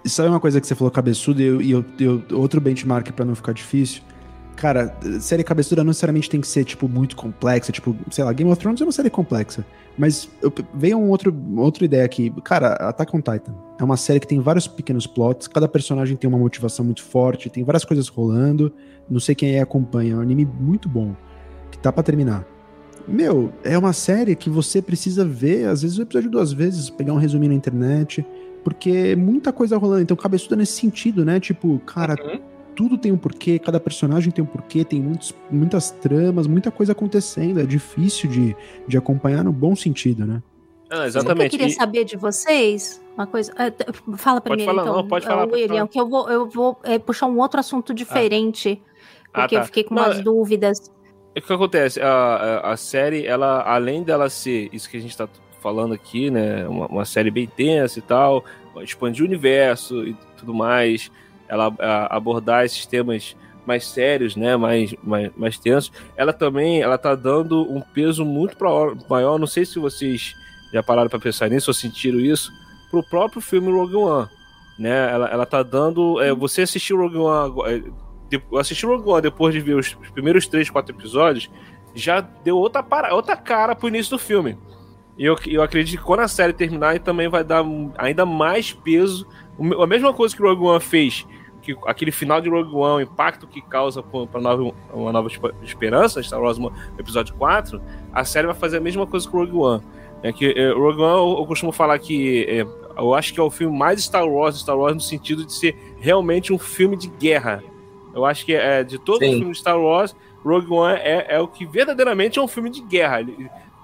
[0.05, 1.85] E sabe uma coisa que você falou cabeçudo e, eu, e eu-
[2.29, 4.03] eu- outro benchmark pra não ficar difícil?
[4.57, 7.73] Cara, série cabeçuda não necessariamente tem que ser, tipo, muito complexa.
[7.73, 9.65] Tipo, sei lá, Game of Thrones é uma série complexa.
[9.97, 12.33] Mas eu, veio um outro, outra ideia aqui.
[12.45, 15.49] Cara, Attack on Titan é uma série que tem vários pequenos plots.
[15.49, 17.49] Cada personagem tem uma motivação muito forte.
[17.49, 18.73] Tem várias coisas rolando.
[19.09, 20.15] Não sei quem aí acompanha.
[20.15, 21.15] É um anime muito bom.
[21.71, 22.47] Que tá pra terminar.
[23.09, 27.13] Meu, é uma série que você precisa ver, às vezes, o episódio duas vezes, pegar
[27.13, 28.25] um resuminho na internet,
[28.63, 30.03] porque é muita coisa rolando.
[30.03, 31.41] Então, cabeçuda nesse sentido, né?
[31.41, 32.15] Tipo, cara,
[32.75, 36.93] tudo tem um porquê, cada personagem tem um porquê, tem muitos, muitas tramas, muita coisa
[36.93, 37.61] acontecendo.
[37.61, 38.57] É difícil de,
[38.87, 40.43] de acompanhar no bom sentido, né?
[40.89, 41.45] Ah, Sabe o que exatamente.
[41.45, 43.01] eu queria E- saber de vocês?
[43.17, 43.53] Uma coisa.
[43.57, 43.85] ah, t-
[44.17, 44.97] Fala Pode primeiro, falar, então.
[44.97, 45.89] não, pode ah, falar, pode William, falar.
[45.89, 48.83] que eu vou, eu vou é, puxar um outro assunto diferente.
[49.33, 49.63] Ah, Porque tá.
[49.63, 50.91] eu fiquei com Não, umas é- dúvidas.
[51.37, 52.01] O que acontece?
[52.01, 55.29] A, a, a série, ela, além dela ser isso que a gente tá
[55.61, 56.67] falando aqui, né?
[56.67, 58.45] Uma, uma série bem tensa e tal,
[58.83, 61.09] expandir o universo e tudo mais,
[61.51, 63.37] ela a- abordar esses temas
[63.67, 64.57] mais sérios, né?
[64.57, 65.93] Mais, mais, mais tensos.
[66.17, 68.57] Ela também, ela tá dando um peso muito
[69.09, 69.39] maior.
[69.39, 70.35] Não sei se vocês
[70.73, 72.51] já pararam para pensar nisso ou sentiram isso,
[72.91, 74.29] pro próprio filme Rogue One.
[74.79, 75.11] Né?
[75.13, 76.21] Ela, ela tá dando.
[76.23, 77.79] é, você assistiu Rogue One agora- é,
[78.31, 81.51] de- eu assisti Rogue One depois de ver os, os primeiros três, quatro episódios,
[81.95, 84.57] já deu outra, para, outra cara pro início do filme.
[85.19, 87.63] E eu, eu acredito que quando a série terminar, também vai dar
[87.99, 89.27] ainda mais peso.
[89.83, 91.27] A mesma coisa que o Rogue One fez,
[91.75, 95.53] que aquele final de Rogue One, o impacto que causa para nova, uma nova espe-
[95.63, 96.59] esperança, Star Wars
[96.99, 97.81] episódio 4,
[98.13, 99.83] a série vai fazer a mesma coisa que o Rogue One.
[100.23, 102.67] É que é, Rogue One, eu, eu costumo falar que é,
[103.01, 105.75] eu acho que é o filme mais Star Wars, Star Wars no sentido de ser
[105.99, 107.63] realmente um filme de guerra.
[108.15, 110.15] Eu acho que é, de todos os filmes de Star Wars,
[110.45, 113.19] Rogue One é, é o que verdadeiramente é um filme de guerra.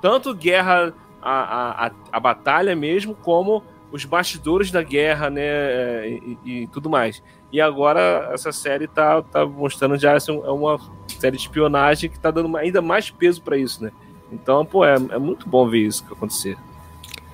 [0.03, 3.63] Tanto guerra, a, a, a, a batalha mesmo, como
[3.93, 6.09] os bastidores da guerra, né?
[6.09, 7.23] E, e- e tudo mais.
[7.57, 10.79] E agora essa série tá, tá mostrando já assim, é uma
[11.19, 13.93] série de espionagem que tá dando ainda mais peso pra isso, né?
[14.31, 16.59] Então, pô, é, é muito bom ver isso acontecer.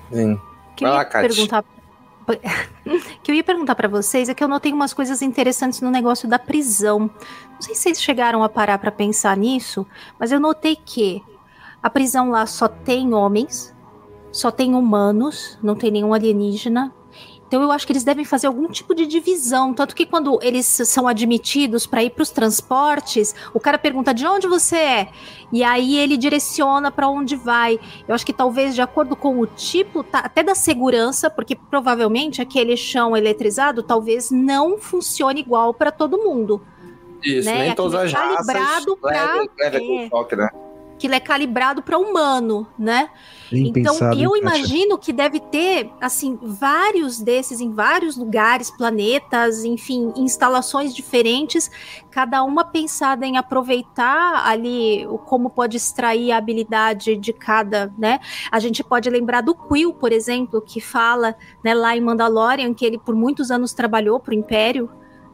[0.09, 0.39] Sim.
[0.77, 1.65] que eu ia perguntar
[3.21, 6.25] que eu ia perguntar pra vocês é que eu notei umas coisas interessantes no negócio
[6.25, 7.11] da prisão.
[7.55, 9.85] Não sei se vocês chegaram a parar pra pensar nisso,
[10.17, 11.21] mas eu notei que
[11.81, 13.75] a prisão lá só tem homens,
[14.31, 16.93] só tem humanos, não tem nenhum alienígena.
[17.53, 20.65] Então eu acho que eles devem fazer algum tipo de divisão, tanto que quando eles
[20.65, 25.09] são admitidos para ir para os transportes, o cara pergunta de onde você é,
[25.51, 27.79] e aí ele direciona para onde vai.
[28.07, 32.41] Eu acho que talvez de acordo com o tipo, tá, até da segurança, porque provavelmente
[32.41, 36.59] aquele chão eletrizado talvez não funcione igual para todo mundo.
[37.23, 37.65] Isso, né?
[37.65, 40.09] nem todas Aquilo as é raças calibrado pra- leva, leva é.
[40.09, 40.49] choque, né?
[40.97, 43.09] que ele é calibrado para humano, né?
[43.55, 50.93] Então eu imagino que deve ter assim vários desses em vários lugares, planetas, enfim, instalações
[50.95, 51.69] diferentes,
[52.09, 58.19] cada uma pensada em aproveitar ali o como pode extrair a habilidade de cada, né?
[58.51, 62.85] A gente pode lembrar do Quill, por exemplo, que fala, né, lá em Mandalorian que
[62.85, 64.89] ele por muitos anos trabalhou para o Império,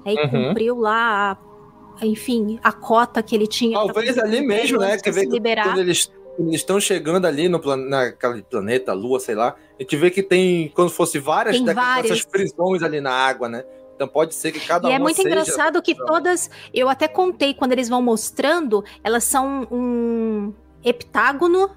[0.06, 0.48] aí Uhum.
[0.48, 3.78] cumpriu lá a- enfim, a cota que ele tinha.
[3.78, 4.98] Talvez ali mesmo, né?
[4.98, 6.10] Que quando eles
[6.40, 10.24] eles estão chegando ali no plan naquele planeta, Lua, sei lá, a gente vê que
[10.24, 13.64] tem, como se fosse várias Tem dessas prisões ali na água, né?
[13.96, 17.08] Então pode ser que cada E uma é muito seja- engraçado que todas, eu até
[17.08, 21.70] contei quando eles vão mostrando, elas são um heptágono,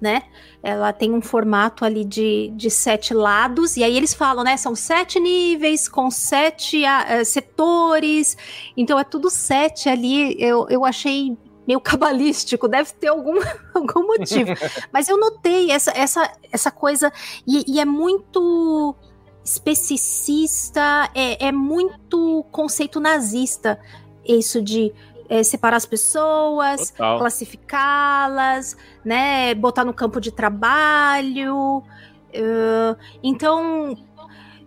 [0.00, 0.22] né?
[0.62, 4.56] Ela tem um formato ali de, de sete lados, e aí eles falam, né?
[4.56, 8.36] São sete níveis com sete eh, setores,
[8.76, 10.36] então é tudo sete ali.
[10.42, 11.36] Eu, eu achei
[11.68, 13.38] meio cabalístico, deve ter algum,
[13.74, 14.52] algum motivo.
[14.90, 17.12] Mas eu notei essa, essa, essa coisa,
[17.46, 18.96] e, e é muito
[19.44, 23.78] especicista, é, é muito conceito nazista,
[24.24, 24.92] isso de
[25.28, 29.54] é, separar as pessoas, classificá-las, né?
[29.54, 31.82] Botar no campo de trabalho.
[32.28, 33.96] Uh, então,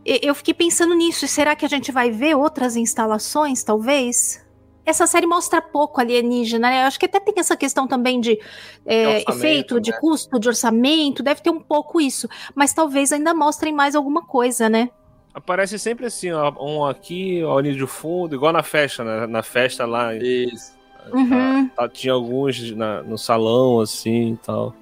[0.03, 1.27] eu fiquei pensando nisso.
[1.27, 4.43] Será que a gente vai ver outras instalações, talvez?
[4.85, 6.83] Essa série mostra pouco alienígena, né?
[6.83, 8.39] Eu acho que até tem essa questão também de
[8.85, 9.97] é, efeito, de né?
[9.99, 12.27] custo, de orçamento, deve ter um pouco isso.
[12.55, 14.89] Mas talvez ainda mostrem mais alguma coisa, né?
[15.33, 19.27] Aparece sempre assim, ó, um aqui, ó, ali de fundo, igual na festa, né?
[19.27, 20.13] Na festa lá.
[20.15, 20.73] Isso.
[21.13, 21.67] Uhum.
[21.69, 24.75] Tá, tinha alguns na- no salão, assim e tal.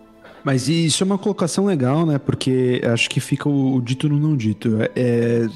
[0.44, 2.18] Mas isso é uma colocação legal, né?
[2.18, 4.78] Porque acho que fica o, o dito no não dito.
[4.82, 5.48] É, é-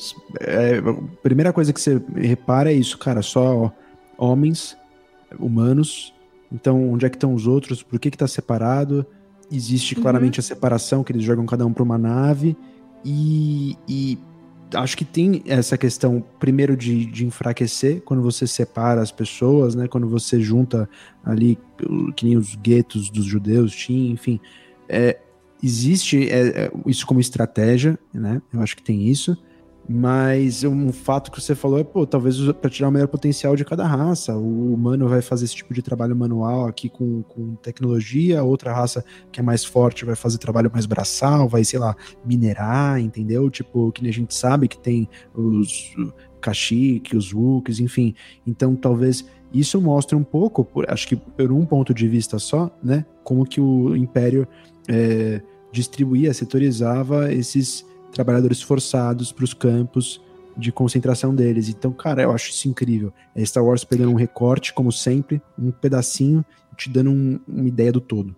[0.42, 3.72] é- a primeira coisa que você repara é isso, cara, só
[4.18, 4.78] homens,
[5.40, 6.14] humanos.
[6.52, 7.82] Então, onde é que estão os outros?
[7.82, 9.06] Por que que tá separado?
[9.52, 12.56] Existe claramente a separação, que eles jogam cada um pra uma nave.
[13.04, 14.18] E, e
[14.74, 19.88] acho que tem essa questão, primeiro, de, de enfraquecer quando você separa as pessoas, né?
[19.88, 20.90] Quando você junta
[21.24, 21.58] ali,
[22.16, 24.40] que nem os guetos dos judeus tinham, enfim.
[24.88, 25.20] É,
[25.62, 28.42] existe é, é, isso como estratégia, né?
[28.54, 29.38] Eu acho que tem isso.
[29.88, 33.66] Mas um fato que você falou é, pô, talvez para tirar o melhor potencial de
[33.66, 34.36] cada raça.
[34.38, 39.04] O humano vai fazer esse tipo de trabalho manual aqui com, com tecnologia, outra raça
[39.32, 43.50] que é mais forte vai fazer trabalho mais braçal, vai, sei lá, minerar, entendeu?
[43.50, 45.94] Tipo, que a gente sabe que tem os
[46.40, 48.16] Kashyyyk, os Wookies, enfim.
[48.48, 52.72] Então, talvez isso mostre um pouco, por- acho que por um ponto de vista só,
[52.84, 53.06] né?
[53.24, 54.48] Como que o Império
[54.88, 60.22] é, distribuía, setorizava esses trabalhadores forçados para os campos
[60.56, 61.68] de concentração deles.
[61.68, 63.12] Então, cara, eu acho isso incrível.
[63.36, 66.46] É Star Wars pegando um recorte, como sempre, um pedacinho,
[66.78, 68.36] te dando um- uma ideia do todo.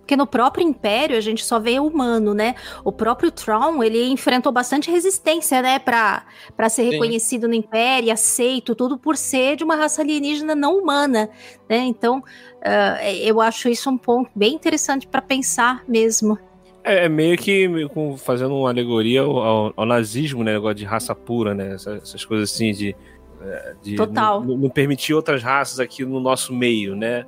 [0.00, 2.56] Porque no próprio Império a gente só vê humano, né?
[2.84, 5.78] O próprio Tron, ele enfrentou bastante resistência, né?
[5.78, 6.90] Pra, pra ser Sim.
[6.90, 11.30] reconhecido no Império, aceito, tudo por ser de uma raça alienígena não humana,
[11.70, 11.78] né?
[11.78, 12.22] Então,
[12.62, 16.38] ah, eu acho isso um ponto bem interessante pra pensar mesmo.
[16.84, 20.52] É, é meio que meio com- fazendo uma alegoria ao, ao- ao nazismo, né?
[20.52, 21.74] Negócio de raça pura, né?
[21.74, 22.94] Essas, essas coisas assim de.
[23.42, 24.44] é, de Total.
[24.44, 27.24] Não, não permitir outras raças aqui no nosso meio, né?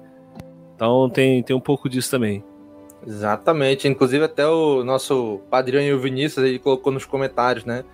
[0.75, 2.45] Então tem, tem um pouco disso também.
[3.07, 3.89] Exatamente.
[3.89, 7.85] Inclusive, até o nosso padrinho Vinícius ele colocou nos comentários, né?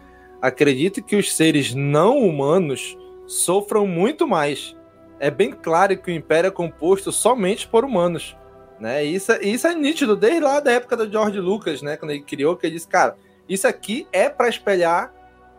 [0.41, 2.97] Acredito que os seres não humanos
[3.27, 4.77] sofram muito mais.
[5.21, 8.37] É bem claro que o Império é composto somente por humanos.
[8.83, 9.07] Né?
[9.07, 11.97] E Isso, é- isso é nítido desde lá da época do George Lucas, né?
[11.97, 13.17] Quando ele criou, que ele disse, cara,
[13.49, 15.15] isso aqui é para espelhar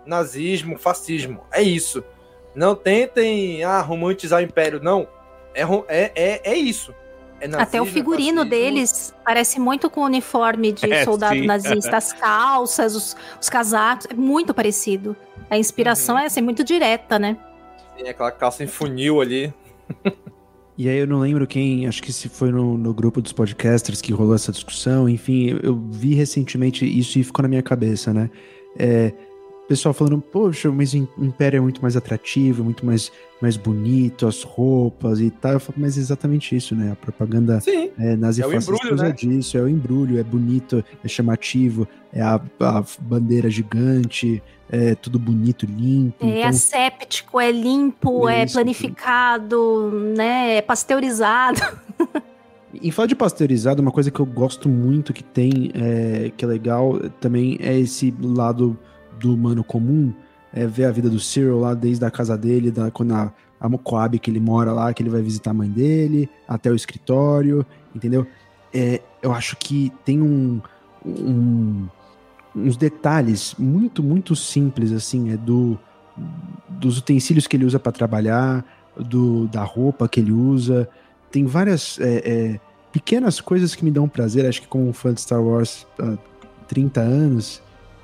[0.06, 1.46] nazismo, fascismo.
[1.50, 2.04] É isso.
[2.54, 4.82] Não tentem ah, romantizar o Império.
[4.84, 5.08] Não.
[5.56, 6.94] É, é, é, é isso.
[7.40, 8.50] É Até o nazismo, é figurino fascismo.
[8.50, 11.46] deles parece muito com o uniforme de É, soldado sim.
[11.46, 11.96] nazista.
[11.96, 15.16] As calças, os, os casacos, é muito parecido.
[15.50, 17.38] A inspiração é assim, muito direta, né?
[17.96, 19.54] Tem aquela calça em funil ali.
[20.78, 24.02] E aí eu não lembro quem, acho que se foi no, no grupo dos podcasters
[24.02, 28.12] que rolou essa discussão, enfim, eu, eu vi recentemente isso e ficou na minha cabeça,
[28.12, 28.30] né?
[28.78, 29.14] É,
[29.74, 33.12] pessoal falando, poxa, mas o Império é muito mais atrativo, muito mais,
[33.42, 35.54] mais bonito, as roupas e tal.
[35.54, 36.92] Eu falo, mas é exatamente isso, né?
[36.92, 37.90] A propaganda Sim.
[37.98, 39.12] é, nazifascista É embrulho, né?
[39.12, 45.18] disso, é o embrulho, é bonito, é chamativo, é a, a bandeira gigante, é tudo
[45.18, 46.24] bonito, limpo.
[46.24, 48.54] É então, asséptico, é limpo, é Isso.
[48.54, 50.58] planificado, né?
[50.58, 51.62] É pasteurizado.
[52.80, 56.48] Em falar de pasteurizado, uma coisa que eu gosto muito que tem, é, que é
[56.48, 58.78] legal também, é esse lado
[59.24, 60.14] do humano comum,
[60.54, 63.70] é ver a vida do Cyril lá desde a casa dele, da, quando a, a
[63.70, 67.66] Mocoab que ele mora lá, que ele vai visitar a mãe dele, até o escritório,
[67.96, 68.28] entendeu?
[68.74, 70.62] É, eu acho que tem um,
[71.06, 71.88] um-
[72.56, 75.80] uns detalhes muito, muito simples, assim, é do
[76.70, 78.64] dos utensílios que ele usa para trabalhar,
[78.96, 80.88] do, da roupa que ele usa,
[81.32, 82.60] tem várias é, é,
[82.92, 86.16] pequenas coisas que me dão prazer, acho que como um fã de Star Wars há
[86.68, 87.63] 30 anos,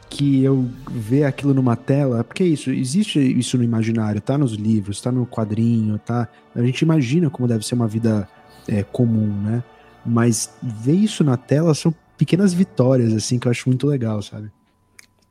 [0.09, 4.53] que eu ver aquilo numa tela, porque é isso, existe isso no imaginário, tá nos
[4.53, 6.27] livros, tá no quadrinho, tá?
[6.55, 8.27] A gente imagina como deve ser uma vida
[8.67, 9.63] é, comum, né?
[10.05, 14.51] Mas ver isso na tela são pequenas vitórias, assim, que eu acho muito legal, sabe?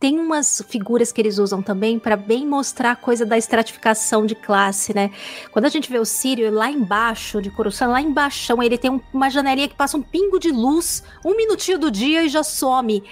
[0.01, 4.36] Tem umas figuras que eles usam também para bem mostrar a coisa da estratificação de
[4.36, 5.11] classe, né?
[5.51, 9.01] Quando a gente vê o Sírio lá embaixo de Coruscant, lá embaixo, ele tem um-
[9.12, 13.03] uma janelinha que passa um pingo de luz, um minutinho do dia e já some.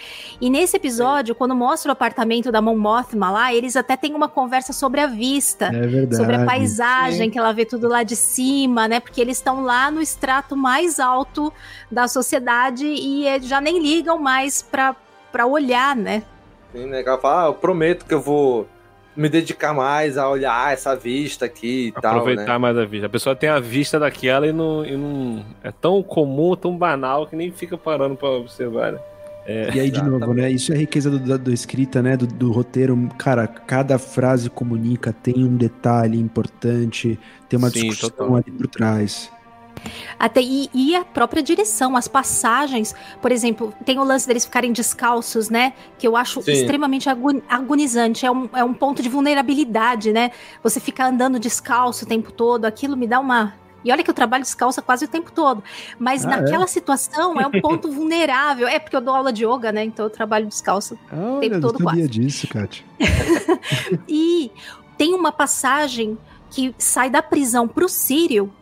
[0.40, 4.28] E nesse episódio, quando mostra o apartamento da Mon Mothma lá, eles até têm uma
[4.28, 5.66] conversa sobre a vista.
[5.66, 6.16] É verdade.
[6.16, 7.30] Sobre a paisagem, Sim.
[7.30, 9.00] que ela vê tudo lá de cima, né?
[9.00, 11.52] Porque eles estão lá no extrato mais alto
[11.90, 14.94] da sociedade e eh, já nem ligam mais pra
[15.48, 16.22] olhar, né?
[16.76, 17.02] Tem, né?
[17.04, 18.68] Ela fala, ah, eu prometo que eu vou
[19.16, 22.18] me dedicar mais a olhar essa vista aqui e tal.
[22.18, 22.58] Aproveitar né?
[22.58, 23.06] mais a vista.
[23.06, 25.44] A pessoa tem a vista daquela e não, e não.
[25.62, 28.98] É tão comum, tão banal que nem fica parando pra observar, né?
[29.48, 30.50] É, e aí, de novo, né?
[30.50, 32.16] Isso é a riqueza do, da, do escrita, né?
[32.16, 33.08] Do, do, roteiro.
[33.16, 37.18] Cara, cada frase comunica, tem um detalhe importante,
[37.48, 38.36] tem uma Sim, discussão total.
[38.36, 39.30] ali por trás.
[40.18, 44.72] Até, e, e, a própria direção, as passagens, por exemplo, tem o lance deles ficarem
[44.72, 45.74] descalços, né?
[45.98, 46.52] Que eu acho Sim.
[46.52, 47.08] extremamente
[47.48, 48.24] agonizante.
[48.24, 50.30] É um, é um ponto de vulnerabilidade, né?
[50.62, 53.54] Você ficar andando descalço o tempo todo, aquilo me dá uma
[53.86, 55.62] e olha que eu trabalho descalça quase o tempo todo.
[55.96, 56.66] Mas ah, naquela é?
[56.66, 58.66] situação é um ponto vulnerável.
[58.66, 59.84] É porque eu dou aula de yoga, né?
[59.84, 62.08] Então eu trabalho descalça o tempo todo eu sabia quase.
[62.08, 62.84] disso, Kátia.
[64.08, 64.50] e
[64.98, 66.18] tem uma passagem
[66.50, 68.52] que sai da prisão pro Sírio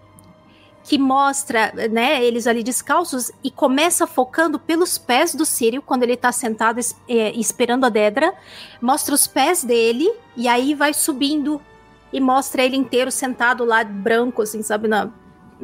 [0.85, 6.17] que mostra, né, eles ali descalços e começa focando pelos pés do Sírio quando ele
[6.17, 6.79] tá sentado
[7.09, 8.35] é, esperando a Dedra,
[8.83, 11.61] mostra os pés dele e aí vai subindo
[12.13, 15.11] e mostra ele inteiro sentado lá, branco, assim, sabe, na,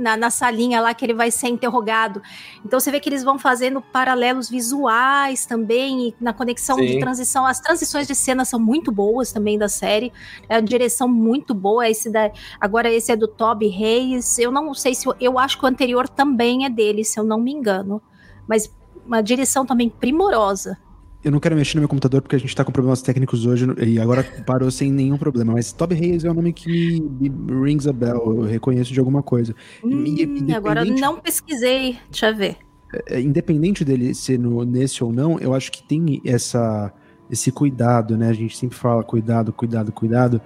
[0.00, 2.22] na, na, salinha lá que ele vai ser interrogado.
[2.64, 6.86] Então você vê que eles vão fazendo paralelos visuais também, e na conexão Sim.
[6.86, 7.46] de transição.
[7.46, 10.12] As transições de cena são muito boas também da série.
[10.48, 11.88] É a direção muito boa.
[11.88, 12.30] Esse da,
[12.60, 14.38] agora esse é do Toby Reis.
[14.38, 15.06] Eu não sei se.
[15.06, 18.02] Eu, eu acho que o anterior também é dele, se eu não me engano.
[18.48, 18.72] Mas
[19.06, 20.78] uma direção também primorosa.
[21.22, 23.66] Eu não quero mexer no meu computador porque a gente tá com problemas técnicos hoje
[23.86, 25.52] e agora parou sem nenhum problema.
[25.52, 27.30] Mas Toby Hayes é um nome que me
[27.62, 29.54] rings a bell, eu reconheço de alguma coisa.
[29.84, 32.56] Hum, e, agora eu não pesquisei, deixa eu ver.
[32.92, 36.90] É, é, independente dele ser no, nesse ou não, eu acho que tem essa,
[37.30, 38.28] esse cuidado, né?
[38.28, 40.40] A gente sempre fala cuidado, cuidado, cuidado.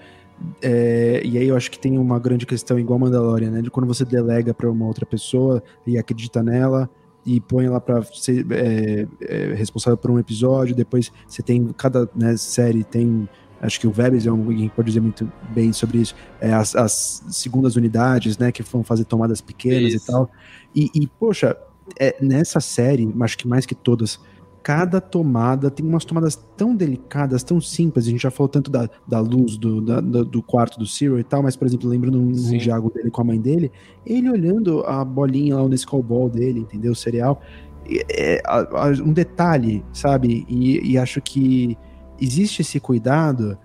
[0.60, 3.62] É, e aí eu acho que tem uma grande questão igual Mandalorian, né?
[3.62, 6.90] De quando você delega para uma outra pessoa e acredita nela
[7.26, 10.74] e põe ela para ser é, é, responsável por um episódio.
[10.74, 13.28] Depois você tem cada né, série tem
[13.60, 16.76] acho que o Vebs é um que pode dizer muito bem sobre isso, é, as,
[16.76, 20.04] as, segundas unidades, né, que vão fazer tomadas pequenas isso.
[20.04, 20.30] e tal.
[20.74, 21.56] E, e poxa,
[21.98, 24.20] é, nessa série, acho que mais que todas,
[24.64, 28.06] cada tomada tem umas tomadas tão delicadas, tão simples.
[28.06, 31.22] A gente já falou tanto da, da luz do, da, do quarto do Cyril e
[31.22, 33.70] tal, mas, por exemplo, lembrando um, um diálogo dele com a mãe dele,
[34.06, 36.92] ele olhando a bolinha lá, o Nescau Ball dele, entendeu?
[36.92, 37.42] O cereal.
[37.86, 40.46] É, é, um detalhe, sabe?
[40.48, 41.76] E, e acho que
[42.18, 43.58] existe esse cuidado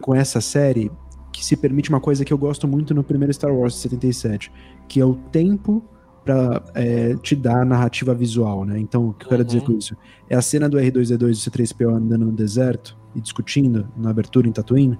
[0.00, 0.90] com essa série
[1.32, 4.50] que se permite uma coisa que eu gosto muito no primeiro Star Wars de 77,
[4.88, 5.84] que é o tempo
[6.24, 8.78] para é, te dar a narrativa visual, né?
[8.78, 9.46] Então, o que eu quero uhum.
[9.46, 9.96] dizer com isso?
[10.28, 14.52] É a cena do R2D2 e C3PO andando no deserto e discutindo na abertura em
[14.52, 14.98] Tatooine,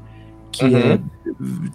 [0.51, 0.77] que uhum.
[0.77, 1.01] é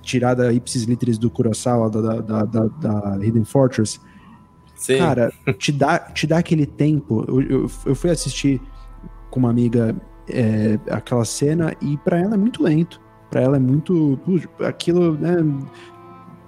[0.02, 4.00] tirada ipsis literis do Kurosawa, da, da, da, da Hidden Fortress.
[4.76, 5.00] Sim.
[5.00, 7.26] Cara, te dá, te dá aquele tempo.
[7.28, 8.62] Eu, eu, eu fui assistir
[9.32, 9.96] com uma amiga
[10.30, 13.02] é, aquela cena e para ela é muito lento.
[13.30, 14.20] Para ela é muito.
[14.60, 15.38] Aquilo, né?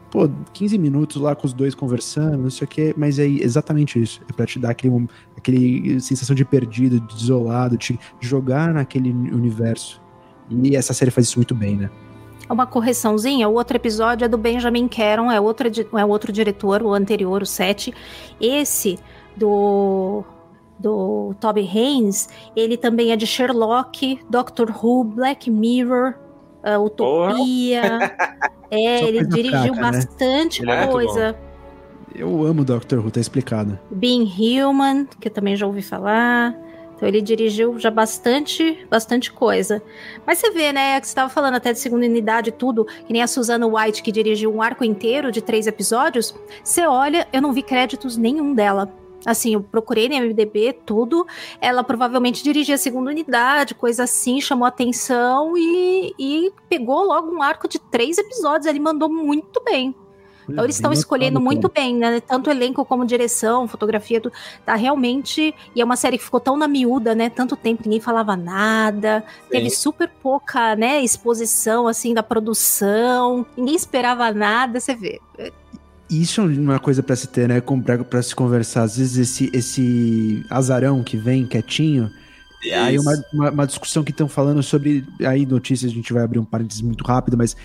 [0.10, 4.02] Pô, 15 minutos lá com os dois conversando, não sei o que, mas é exatamente
[4.02, 4.22] isso.
[4.30, 5.08] É pra te dar aquele,
[5.38, 10.02] aquele sensação de perdido, de isolado, de jogar naquele universo.
[10.50, 11.90] E essa série faz isso muito bem, né?
[12.50, 16.94] Uma correçãozinha, o outro episódio é do Benjamin Caron, é outro, é outro diretor, o
[16.94, 17.94] anterior, o 7.
[18.42, 18.98] Esse
[19.38, 20.24] do
[20.80, 26.16] do Toby Haynes, ele também é de Sherlock, Doctor Who, Black Mirror,
[26.64, 28.16] uh, Utopia.
[28.72, 29.82] É, ele dirigiu fraca, né?
[29.82, 30.86] bastante né?
[30.86, 31.36] coisa.
[32.14, 33.80] Eu amo Doctor Who, tá explicado.
[33.90, 36.56] Being Human, que eu também já ouvi falar.
[36.96, 39.82] Então ele dirigiu já bastante, bastante coisa.
[40.28, 43.24] Mas você vê, né, que você estava falando até de segunda unidade tudo, que nem
[43.24, 46.36] a Susana White que dirigiu um arco inteiro de três episódios.
[46.62, 48.94] Você olha, eu não vi créditos nenhum dela.
[49.26, 51.28] Assim, eu procurei no MDB, tudo.
[51.60, 57.42] Ela provavelmente dirigia a segunda unidade, coisa assim, chamou atenção e, e pegou logo um
[57.42, 58.66] arco de três episódios.
[58.66, 59.94] Ele mandou muito bem.
[60.52, 62.20] Então eles estão escolhendo muito bem, né?
[62.20, 64.34] Tanto elenco como direção, fotografia, tudo.
[64.66, 65.54] tá realmente.
[65.76, 67.30] E é uma série que ficou tão na miúda, né?
[67.30, 69.24] Tanto tempo, ninguém falava nada.
[69.44, 69.50] Sim.
[69.52, 73.46] Teve super pouca, né, exposição assim da produção.
[73.56, 75.22] Ninguém esperava nada, você vê
[76.10, 77.62] isso é uma coisa para se ter, né?
[78.10, 78.84] Para se conversar.
[78.84, 82.10] Às vezes esse, esse azarão que vem quietinho.
[82.64, 82.76] Isso.
[82.76, 85.06] Aí uma, uma, uma, discussão que estão falando sobre.
[85.26, 87.56] Aí notícias, a gente vai abrir um parênteses muito rápido, mas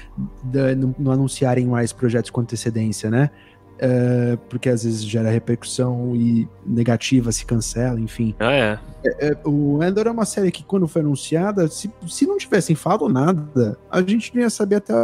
[0.45, 3.31] da, não, não, anunciarem mais projetos com antecedência, né?
[3.75, 8.35] Uh, porque às vezes gera repercussão e negativa se cancela, enfim.
[8.39, 8.79] Ah, é.
[9.05, 12.77] é, é o Endor é uma série que, quando foi anunciada, se, se não tivessem
[12.77, 14.95] falado nada, a gente não ia saber até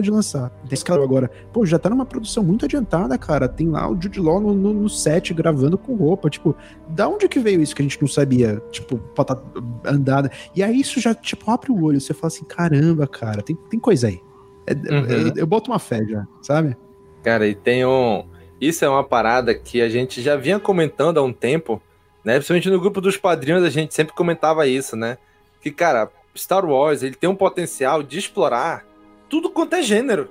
[0.00, 0.52] de lançar.
[0.64, 3.48] Desse cara agora, pô, já tá numa produção muito adiantada, cara.
[3.48, 6.28] Tem lá o Jude Law no, no, no, set gravando com roupa.
[6.28, 6.54] Tipo,
[6.88, 8.62] da onde que veio isso que a gente não sabia?
[8.70, 9.40] Tipo, tá
[9.84, 10.30] andada.
[10.54, 12.00] E aí isso já, tipo, abre o olho.
[12.00, 14.20] Você fala assim: caramba, cara, tem, tem coisa aí.
[14.66, 15.06] É, uhum.
[15.06, 16.76] eu, eu boto uma fé já, sabe?
[17.22, 18.24] Cara, e tem um.
[18.60, 21.80] Isso é uma parada que a gente já vinha comentando há um tempo,
[22.24, 22.34] né?
[22.34, 25.16] Principalmente no grupo dos padrinhos, a gente sempre comentava isso, né?
[25.60, 28.84] Que, cara, Star Wars ele tem um potencial de explorar
[29.28, 30.30] tudo quanto é gênero.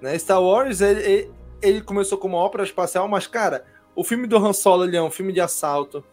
[0.00, 0.18] Né?
[0.18, 1.30] Star Wars ele,
[1.60, 5.02] ele começou como uma ópera espacial, mas, cara, o filme do Han Solo ele é
[5.02, 6.04] um filme de assalto.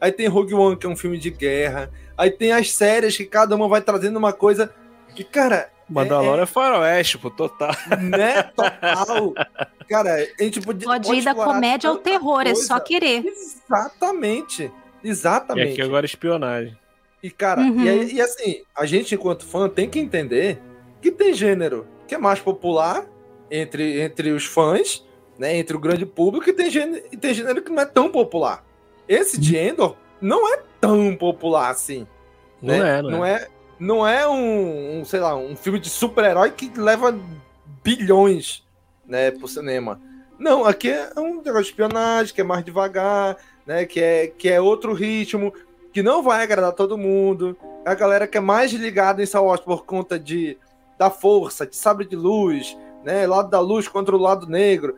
[0.00, 1.90] Aí tem Rogue One, que é um filme de guerra.
[2.16, 4.72] Aí tem as séries que cada uma vai trazendo uma coisa
[5.14, 5.70] que, cara.
[5.88, 7.70] Mandalorian é, é faroeste, pô, total.
[8.00, 8.42] Né?
[8.42, 9.34] Total.
[9.88, 12.50] cara, a gente pode, pode ir da comédia ao terror, coisa.
[12.50, 13.24] é só querer.
[13.26, 14.72] Exatamente.
[15.04, 15.68] Exatamente.
[15.68, 16.76] E aqui agora espionagem.
[17.22, 17.84] E, cara, uhum.
[17.84, 20.60] e, e, assim, a gente, enquanto fã, tem que entender
[21.02, 23.04] que tem gênero que é mais popular
[23.50, 25.04] entre, entre os fãs,
[25.38, 25.56] né?
[25.56, 28.64] Entre o grande público, e tem, gênero, e tem gênero que não é tão popular.
[29.08, 29.62] Esse de uhum.
[29.62, 32.06] Endor não é tão popular assim.
[32.62, 32.78] Né?
[32.78, 33.32] Não é, não, não é.
[33.32, 33.48] é.
[33.78, 37.18] Não é um, um sei lá, um filme de super-herói que leva
[37.82, 38.64] bilhões,
[39.04, 40.00] né, pro cinema.
[40.38, 43.36] Não, aqui é um negócio de espionagem, que é mais devagar,
[43.66, 45.52] né, que é, que é outro ritmo,
[45.92, 47.56] que não vai agradar todo mundo.
[47.84, 50.56] É a galera que é mais ligada em Star Wars por conta de
[51.02, 53.26] da força, de sabre de luz, né?
[53.26, 54.94] Lado da luz contra o lado negro.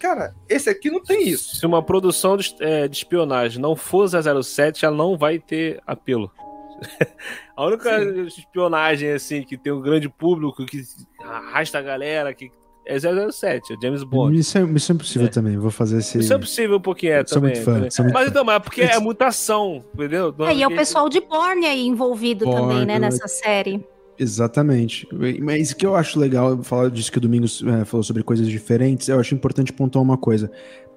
[0.00, 1.56] Cara, esse aqui não tem isso.
[1.56, 6.32] Se uma produção de, é, de espionagem não for 007, ela não vai ter apelo.
[7.54, 8.22] a única Sim.
[8.22, 10.82] espionagem assim que tem um grande público que
[11.22, 12.50] arrasta a galera, que
[12.84, 14.34] é 007, é James Bond.
[14.34, 15.30] Missão, Missão Impossível é.
[15.30, 16.18] também, vou fazer esse.
[16.18, 17.54] Missão Impossível um pouquinho é sou também.
[17.54, 17.90] Muito fã, também.
[17.90, 18.30] Sou muito mas fã.
[18.30, 20.34] então, mas é porque é mutação, entendeu?
[20.40, 23.86] É, e é o pessoal de Borne aí envolvido Borne, também, né, nessa série.
[24.22, 25.08] Exatamente.
[25.40, 28.46] Mas o que eu acho legal, falar disso que o Domingos é, falou sobre coisas
[28.46, 30.50] diferentes, eu acho importante pontuar uma coisa.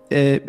[0.09, 0.41] É,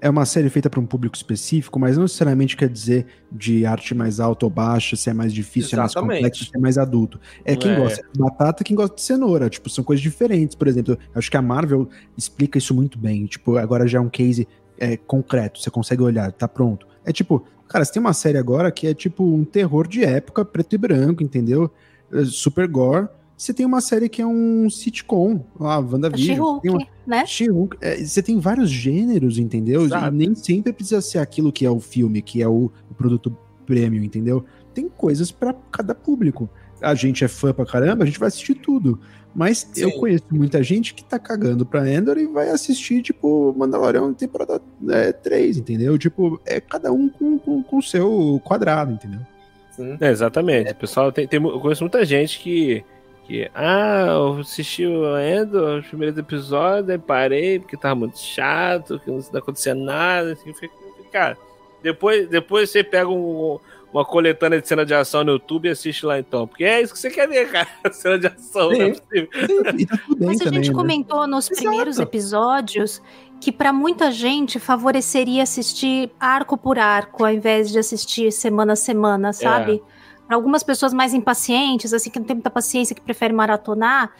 [0.00, 3.94] é uma série feita para um público específico, mas não necessariamente quer dizer de arte
[3.94, 5.96] mais alta ou baixa, se é mais difícil, Exatamente.
[5.96, 7.20] é mais complexo, se é mais adulto.
[7.44, 7.76] É quem é.
[7.76, 9.50] gosta de batata, quem gosta de cenoura.
[9.50, 10.56] Tipo, são coisas diferentes.
[10.56, 13.26] Por exemplo, acho que a Marvel explica isso muito bem.
[13.26, 16.86] Tipo, agora já é um case é, concreto, você consegue olhar, tá pronto.
[17.04, 20.44] É tipo, cara, você tem uma série agora que é tipo um terror de época,
[20.44, 21.70] preto e branco, entendeu?
[22.12, 23.08] É, super gore
[23.42, 26.60] você tem uma série que é um sitcom, lá, WandaVision.
[26.60, 26.86] She uma...
[27.04, 27.26] né?
[27.26, 27.46] she
[27.80, 29.84] é, você tem vários gêneros, entendeu?
[29.84, 33.36] E nem sempre precisa ser aquilo que é o filme, que é o, o produto
[33.66, 34.44] prêmio, entendeu?
[34.72, 36.48] Tem coisas para cada público.
[36.80, 39.00] A gente é fã pra caramba, a gente vai assistir tudo.
[39.34, 39.82] Mas Sim.
[39.82, 44.62] eu conheço muita gente que tá cagando pra Endor e vai assistir, tipo, Mandalorian temporada
[44.88, 45.98] é, 3, entendeu?
[45.98, 49.20] Tipo, é cada um com o seu quadrado, entendeu?
[50.00, 50.70] É, exatamente.
[50.70, 50.74] É.
[50.74, 52.84] Pessoal, tem, tem, eu conheço muita gente que
[53.24, 58.98] que, ah, eu assisti o Endo, os primeiros episódios, aí parei, porque tava muito chato,
[58.98, 60.32] que não acontecia nada.
[60.32, 60.52] Assim,
[61.10, 61.38] cara,
[61.82, 63.60] depois, depois você pega um,
[63.92, 66.48] uma coletânea de cena de ação no YouTube e assiste lá então.
[66.48, 67.68] Porque é isso que você quer ver, cara.
[67.92, 68.78] Cena de ação, Sim.
[68.78, 69.28] não é possível.
[69.62, 69.72] Tá
[70.20, 70.74] Mas a gente né?
[70.74, 72.08] comentou nos primeiros Exato.
[72.08, 73.02] episódios
[73.42, 78.76] que para muita gente favoreceria assistir arco por arco, ao invés de assistir semana a
[78.76, 79.82] semana, sabe?
[79.84, 80.26] É.
[80.28, 84.12] Para algumas pessoas mais impacientes, assim, que não tem muita paciência, que preferem maratonar,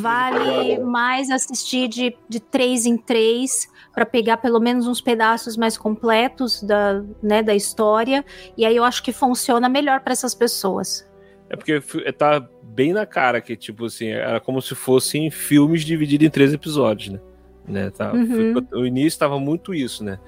[0.00, 5.76] vale mais assistir de, de três em três para pegar pelo menos uns pedaços mais
[5.76, 8.24] completos da, né, da história.
[8.56, 11.04] E aí eu acho que funciona melhor para essas pessoas.
[11.50, 11.80] É porque
[12.16, 16.54] tá bem na cara que, tipo assim, era como se fossem filmes divididos em três
[16.54, 17.20] episódios, né?
[17.66, 18.54] Né tá, uhum.
[18.72, 20.18] O início tava muito isso, né?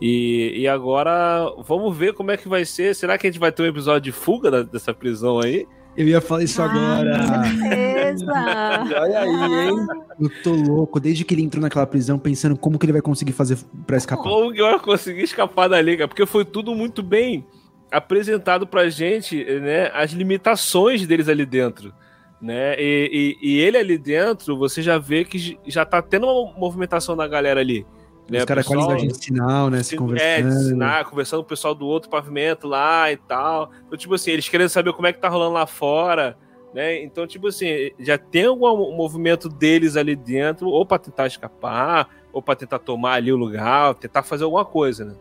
[0.00, 2.94] E, e agora vamos ver como é que vai ser.
[2.94, 5.66] Será que a gente vai ter um episódio de fuga da, dessa prisão aí?
[5.96, 7.22] Eu ia falar isso ah, agora.
[9.00, 9.86] Olha aí, hein?
[10.20, 13.32] Eu tô louco, desde que ele entrou naquela prisão, pensando como que ele vai conseguir
[13.32, 14.24] fazer pra escapar.
[14.24, 16.08] Como que vai conseguir escapar da liga?
[16.08, 17.46] Porque foi tudo muito bem
[17.92, 19.90] apresentado pra gente, né?
[19.94, 21.94] As limitações deles ali dentro.
[22.40, 22.74] Né?
[22.78, 27.16] E, e, e ele ali dentro, você já vê que já tá tendo uma movimentação
[27.16, 27.86] da galera ali.
[28.30, 29.82] Né, Os caras com a linguagem de sinal, né?
[29.82, 30.28] Se, conversando.
[30.28, 33.70] É, de sinal, conversando com o pessoal do outro pavimento lá e tal.
[33.86, 36.36] Então, tipo assim, eles querendo saber como é que tá rolando lá fora,
[36.72, 37.02] né?
[37.02, 42.40] Então, tipo assim, já tem algum movimento deles ali dentro, ou pra tentar escapar, ou
[42.40, 45.14] pra tentar tomar ali o lugar, tentar fazer alguma coisa, né?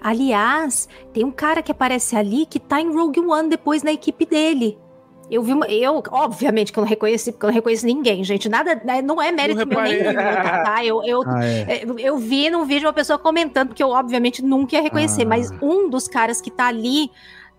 [0.00, 4.26] Aliás, tem um cara que aparece ali que tá em Rogue One depois na equipe
[4.26, 4.76] dele.
[5.32, 8.50] Eu vi uma, eu, obviamente que eu não reconheci, porque eu não reconheço ninguém, gente.
[8.50, 10.84] Nada, né, não é mérito não meu nenhum, tá?
[10.84, 11.84] Eu, eu, ah, é.
[11.84, 15.26] eu, eu, vi num vídeo uma pessoa comentando, porque eu, obviamente, nunca ia reconhecer, ah.
[15.26, 17.10] mas um dos caras que tá ali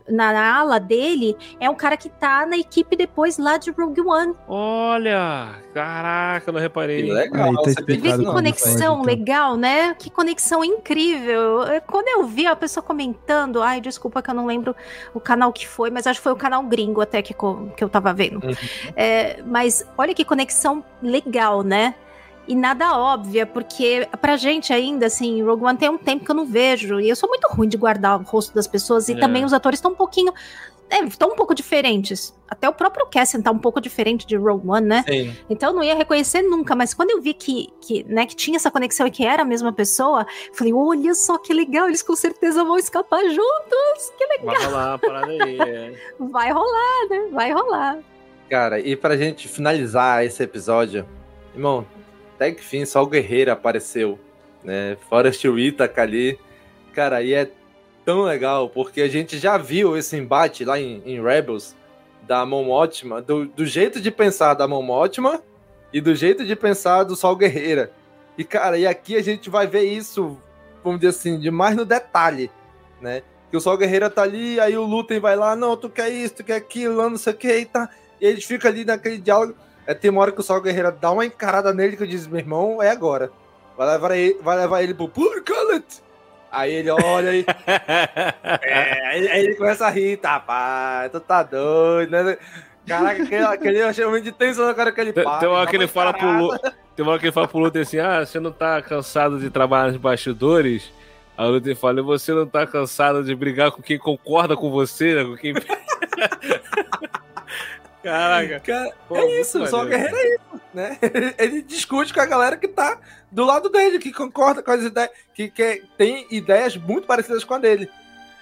[0.09, 4.33] na ala dele é um cara que tá na equipe depois lá de Rogue One.
[4.47, 5.63] Olha!
[5.73, 7.03] Caraca, eu não reparei.
[7.03, 7.49] Que legal.
[7.49, 9.01] Aí tá você Vê explicado que conexão então.
[9.01, 9.95] legal, né?
[9.95, 11.61] Que conexão incrível.
[11.87, 14.75] Quando eu vi a pessoa comentando, ai, desculpa que eu não lembro
[15.13, 17.89] o canal que foi, mas acho que foi o canal gringo até que, que eu
[17.89, 18.39] tava vendo.
[18.95, 21.95] É, mas olha que conexão legal, né?
[22.47, 26.35] E nada óbvia, porque pra gente ainda, assim, Rogue One tem um tempo que eu
[26.35, 26.99] não vejo.
[26.99, 29.07] E eu sou muito ruim de guardar o rosto das pessoas.
[29.07, 29.17] E É.
[29.19, 30.33] também os atores estão um pouquinho.
[31.07, 32.35] Estão um pouco diferentes.
[32.47, 35.03] Até o próprio Cassian tá um pouco diferente de Rogue One, né?
[35.07, 35.35] Sim.
[35.49, 38.57] Então eu não ia reconhecer nunca, mas quando eu vi que, que, né, que tinha
[38.57, 40.23] essa conexão e que era a mesma pessoa,
[40.53, 44.53] falei, olha só que legal, eles com certeza vão escapar juntos, que legal.
[44.53, 45.57] Vai rolar parada aí.
[45.61, 45.93] é.
[46.19, 47.27] Vai rolar, né?
[47.31, 47.97] Vai rolar.
[48.49, 51.07] Cara, e pra gente finalizar esse episódio,
[51.55, 51.87] irmão,
[52.43, 54.19] até que fim só o Guerreiro apareceu,
[54.63, 54.97] né?
[55.09, 56.39] Forrest Whitaker ali.
[56.93, 57.49] Cara, e é
[58.03, 61.73] tão legal, porque a gente já viu esse embate lá em, em Rebels
[62.23, 65.41] da Mon Mothma, do, do jeito de pensar da Mon Mothma
[65.93, 67.91] e do jeito de pensar do Sol Guerreira.
[68.37, 70.37] E, cara, e aqui a gente vai ver isso,
[70.83, 72.51] vamos dizer assim, de mais no detalhe,
[72.99, 73.23] né?
[73.49, 76.35] Que o Sol Guerreira tá ali, aí o Lutem vai lá, não, tu quer isso,
[76.35, 77.89] tu quer aquilo, não sei o que, e tá.
[78.19, 79.55] E eles ficam ali naquele diálogo.
[79.85, 82.27] É, tem uma hora que o Sol Guerreira dá uma encarada nele que eu diz,
[82.27, 83.31] meu irmão, é agora.
[83.77, 85.85] Vai levar ele, vai levar ele pro Purcullet.
[86.51, 87.45] Aí ele olha aí.
[88.61, 92.37] é, aí, aí ele começa a rir, tá, pá, tu tá doido, né?
[92.85, 95.39] Caraca, aquele, aquele eu achei muito de tensão na cara que ele Tem, para.
[95.39, 96.59] tem uma hora que ele fala pro Lu.
[96.95, 99.49] Tem uma hora que ele fala pro Luther assim: Ah, você não tá cansado de
[99.49, 100.91] trabalhar nos bastidores?
[101.37, 104.69] Aí o Luther fala: "E Você não tá cansado de brigar com quem concorda com
[104.69, 105.23] você, né?
[105.23, 105.53] Com quem.
[108.03, 108.59] Caraca.
[108.59, 109.85] Cara, Pô, é isso, o Sol.
[109.85, 110.97] Guerreiro é isso, né?
[111.39, 112.99] Ele discute com a galera que tá
[113.31, 117.53] do lado dele, que concorda com as ideias, que, que tem ideias muito parecidas com
[117.53, 117.89] a dele,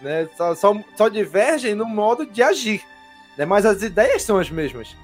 [0.02, 0.28] né?
[0.36, 2.82] Só, só, só divergem no modo de agir,
[3.38, 3.46] né?
[3.46, 4.96] Mas as ideias são as mesmas,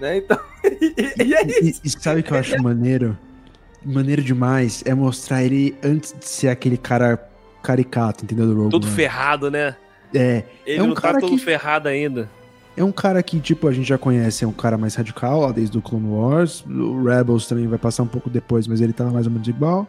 [0.00, 0.18] né?
[0.18, 1.80] Então, e, e é E, isso.
[1.84, 3.18] e sabe o que eu acho maneiro?
[3.84, 7.18] Maneiro demais é mostrar ele antes de ser aquele cara
[7.62, 8.46] caricato, entendeu?
[8.46, 9.76] Do Rogue Todo ferrado, né?
[10.14, 12.30] É, Ele é um não tá cara todo que ferrado ainda.
[12.76, 15.52] É um cara que, tipo, a gente já conhece, é um cara mais radical, lá
[15.52, 16.64] desde o Clone Wars.
[16.66, 19.86] O Rebels também vai passar um pouco depois, mas ele tava mais ou menos igual.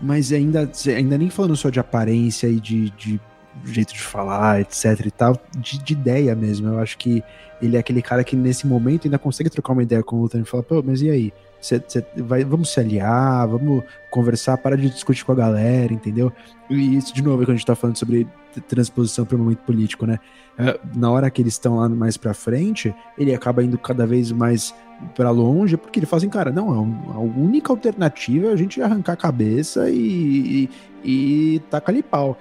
[0.00, 3.20] Mas ainda, ainda nem falando só de aparência e de, de
[3.64, 6.68] jeito de falar, etc e tal, de, de ideia mesmo.
[6.68, 7.22] Eu acho que
[7.60, 10.40] ele é aquele cara que nesse momento ainda consegue trocar uma ideia com o Luthor
[10.40, 11.32] e falar, pô, mas e aí?
[11.64, 16.30] Cê, cê vai, vamos se aliar, vamos conversar, para de discutir com a galera, entendeu?
[16.68, 18.26] E isso, de novo, é quando a gente tá falando sobre
[18.68, 20.18] transposição para o momento político, né?
[20.58, 24.30] É, Na hora que eles estão lá mais pra frente, ele acaba indo cada vez
[24.30, 24.74] mais
[25.14, 28.56] pra longe, porque ele fala assim, cara, não, a un- a única alternativa é a
[28.56, 30.68] gente arrancar a cabeça e,
[31.02, 32.38] e, e tacar ali pau.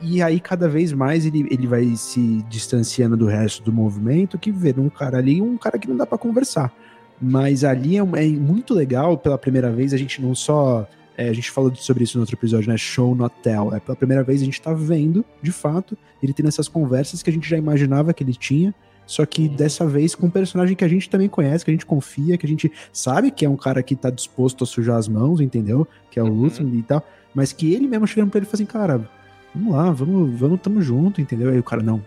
[0.00, 4.50] E aí, cada vez mais, ele, ele vai se distanciando do resto do movimento, que
[4.50, 6.72] vê um cara ali, um cara que não dá pra conversar.
[7.20, 10.88] Mas ali é, é muito legal, pela primeira vez, a gente não só.
[11.16, 12.76] é, a gente falou sobre isso no outro episódio, né?
[12.76, 13.74] Show not tell.
[13.74, 17.30] É pela primeira vez a gente tá vendo, de fato, ele tendo essas conversas que
[17.30, 18.74] a gente já imaginava que ele tinha.
[19.06, 21.84] Só que dessa vez com um personagem que a gente também conhece, que a gente
[21.84, 25.08] confia, que a gente sabe que é um cara que tá disposto a sujar as
[25.08, 25.86] mãos, entendeu?
[26.10, 27.06] Que é o Luthor e tal.
[27.34, 29.06] Mas que ele mesmo chegando pra ele e assim, cara,
[29.54, 31.50] vamos lá, vamos, vamos, tamo junto, entendeu?
[31.50, 32.02] Aí o cara, não,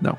[0.00, 0.18] não.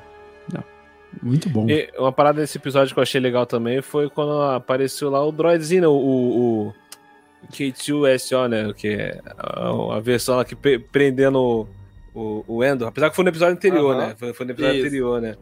[1.22, 1.68] Muito bom.
[1.68, 5.32] E uma parada desse episódio que eu achei legal também foi quando apareceu lá o
[5.32, 5.88] droidzinho, né?
[5.88, 6.74] o, o, o
[7.52, 8.72] K2SO, né?
[8.76, 11.66] Que é a, a versão lá que pre- prendendo
[12.14, 12.88] o, o Endor.
[12.88, 14.06] Apesar que foi no episódio anterior, Aham.
[14.08, 14.14] né?
[14.16, 14.86] Foi, foi no episódio Isso.
[14.86, 15.34] anterior, né?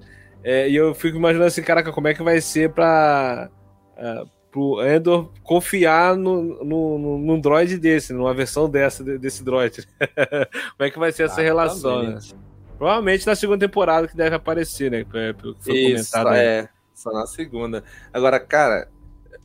[0.43, 3.51] É, e eu fico imaginando assim, caraca, como é que vai ser pra.
[3.97, 9.45] ah, pro Endor confiar no, no, no, num droid desse, numa versão dessa, de- desse
[9.45, 9.87] droid.
[10.79, 12.19] como é que vai ser essa relação, né?
[12.79, 15.05] Provavelmente na segunda temporada que deve aparecer, né?
[15.05, 16.33] Pelo que foi Isso, comentado.
[16.35, 16.41] aí.
[16.47, 16.69] é.
[16.95, 17.85] Só na segunda.
[18.13, 18.89] Agora, cara,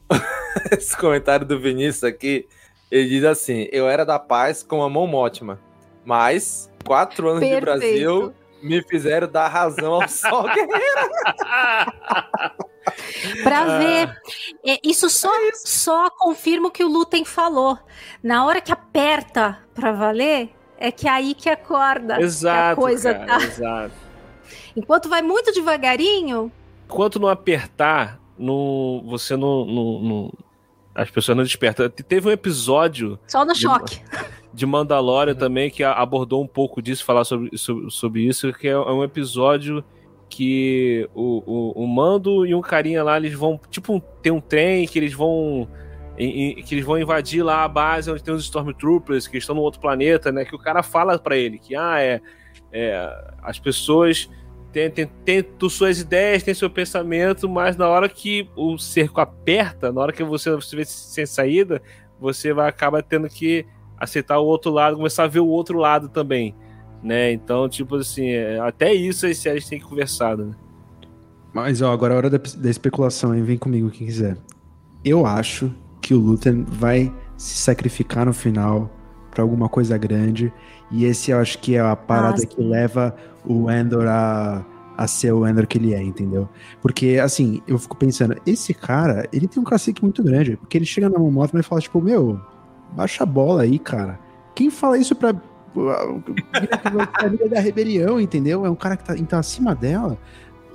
[0.72, 2.48] esse comentário do Vinícius aqui,
[2.92, 5.60] ele diz assim: Eu era da paz com a mão ótima,
[6.06, 7.66] mas quatro anos de Perfeito.
[7.66, 11.10] Brasil me fizeram dar razão ao sol guerreiro.
[13.44, 13.78] Pra Ah.
[13.80, 14.18] ver.
[14.66, 17.78] É, isso só, só confirma o que o Lutem falou.
[18.22, 20.50] Na hora que aperta pra valer,
[20.88, 22.16] é que é aí que acorda.
[22.16, 23.44] que a Exato, coisa cara, tá.
[23.44, 23.94] exato.
[24.76, 26.52] Enquanto vai muito devagarinho,
[26.86, 30.34] Enquanto não apertar, não, você não, não- não-
[30.94, 31.90] As pessoas não despertam.
[31.90, 34.00] Te- Teve um episódio só no De- choque.
[34.54, 38.78] de Mandalorian também que abordou um pouco disso, falar sobre, sobre, sobre isso, que é
[38.78, 39.84] um episódio
[40.30, 43.60] que o, o, o Mando e um carinha lá, eles vão.
[43.72, 45.68] Tipo, tem um trem que eles vão.
[46.18, 49.56] Em- em- que eles vão invadir lá a base onde tem os Stormtroopers, que estão
[49.56, 50.46] no outro planeta, né?
[50.46, 52.22] Que o cara fala pra ele que, ah, é.
[52.72, 54.30] é, as pessoas
[54.72, 59.92] tem, tem tu, suas ideias, tem seu pensamento, mas na hora que o cerco aperta,
[59.92, 61.80] na hora que você, você vê sem saída,
[62.20, 63.66] você vai acaba tendo que
[63.98, 66.56] aceitar o outro lado, começar a ver o outro lado também,
[67.04, 67.32] né?
[67.32, 70.52] Então, tipo assim, é, até isso as séries têm que conversar, né?
[71.54, 73.44] Mas ó, agora é a hora da, da especulação, hein?
[73.44, 74.38] Vem comigo quem quiser.
[75.06, 75.72] Eu acho
[76.04, 78.92] que o Luther vai se sacrificar no final
[79.32, 80.54] para alguma coisa grande.
[80.92, 83.16] E esse eu acho que é a parada ah, que leva
[83.46, 84.64] o Endor a,
[84.98, 86.48] a ser o Endor que ele é, entendeu?
[86.82, 90.58] Porque, assim, eu fico pensando, esse cara, ele tem um cacique muito grande.
[90.58, 92.40] Porque ele chega na moto e fala, tipo, meu,
[92.92, 94.20] baixa a bola aí, cara.
[94.54, 95.34] Quem fala isso pra.
[97.20, 98.66] família da rebelião, entendeu?
[98.66, 100.20] É um cara que tá, tá acima dela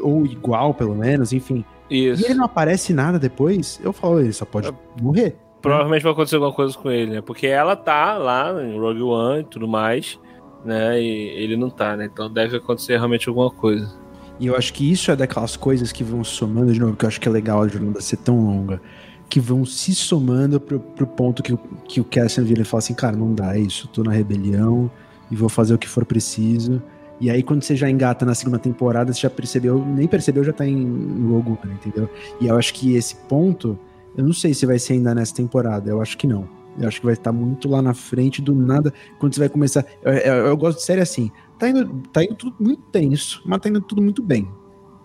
[0.01, 1.65] ou igual, pelo menos, enfim.
[1.91, 2.23] Isso.
[2.23, 5.37] E ele não aparece nada depois, eu falo, ele só pode morrer.
[5.61, 7.21] Provavelmente vai acontecer alguma coisa com ele, né?
[7.21, 10.19] Porque ela tá lá em Rogue One e tudo mais,
[10.65, 11.01] né?
[11.01, 11.07] E
[11.43, 12.09] ele não tá, né?
[12.13, 13.93] Então deve acontecer realmente alguma coisa.
[14.39, 17.09] E eu acho que isso é daquelas coisas que vão somando de novo, que eu
[17.09, 18.81] acho que é legal a jornada ser tão longa,
[19.29, 21.57] que vão se somando pro, pro ponto que,
[21.89, 24.89] que o Cassian vira e fala assim, cara, não dá isso, tô na rebelião
[25.31, 26.81] e vou fazer o que for preciso.
[27.21, 30.53] E aí, quando você já engata na segunda temporada, você já percebeu, nem percebeu, já
[30.53, 32.09] tá em, One, entendeu?
[32.41, 33.79] E eu acho que esse ponto,
[34.17, 36.49] eu não sei se vai ser ainda nessa temporada, eu acho que não.
[36.79, 39.85] Eu acho que vai estar muito lá na frente do nada, quando você vai começar.
[40.03, 43.61] Eu, eu, eu gosto de série assim, tá indo, tá indo tudo muito tenso, mas
[43.61, 44.49] tá indo tudo muito bem.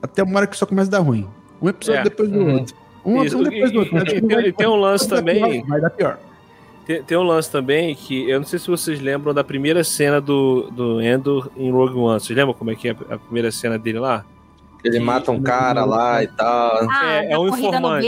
[0.01, 1.27] Até uma hora que só começa a dar ruim.
[1.59, 2.03] Um episódio é.
[2.03, 2.53] depois do uhum.
[2.53, 2.75] outro.
[3.05, 3.97] Um, Isso, um depois do outro.
[3.97, 5.63] E, e, vai, tem um lance também.
[5.65, 6.19] vai dar pior.
[6.85, 10.19] Tem, tem, um lance também que eu não sei se vocês lembram da primeira cena
[10.19, 12.19] do, do Endor em Rogue One.
[12.19, 14.25] Vocês lembram como é que é a primeira cena dele lá?
[14.83, 16.89] Ele mata um cara lá e tal.
[16.91, 18.07] Ah, é, é um informante.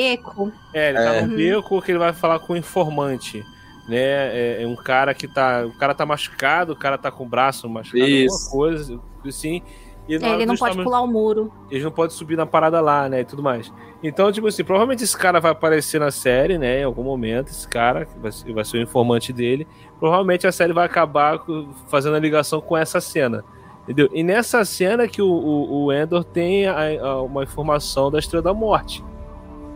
[0.74, 1.22] É, ele tá é.
[1.22, 3.46] tá no beco que ele vai falar com o informante.
[3.88, 3.98] Né?
[3.98, 5.66] É, é, um cara que tá.
[5.66, 8.34] O cara tá machucado, o cara tá com o braço machucado, Isso.
[8.34, 9.62] alguma coisa, assim.
[10.08, 11.52] E é, ele não pode pular o muro.
[11.70, 13.22] Eles não podem subir na parada lá, né?
[13.22, 13.72] E tudo mais.
[14.04, 16.82] Então, tipo assim, provavelmente esse cara vai aparecer na série, né?
[16.82, 19.68] Em algum momento, esse cara, vai ser, vai ser o informante dele.
[20.00, 21.44] Provavelmente a série vai acabar
[21.88, 23.44] fazendo a ligação com essa cena.
[23.84, 24.10] Entendeu?
[24.14, 28.44] E nessa cena que o, o, o Endor tem a, a, uma informação da Estrela
[28.44, 29.04] da Morte.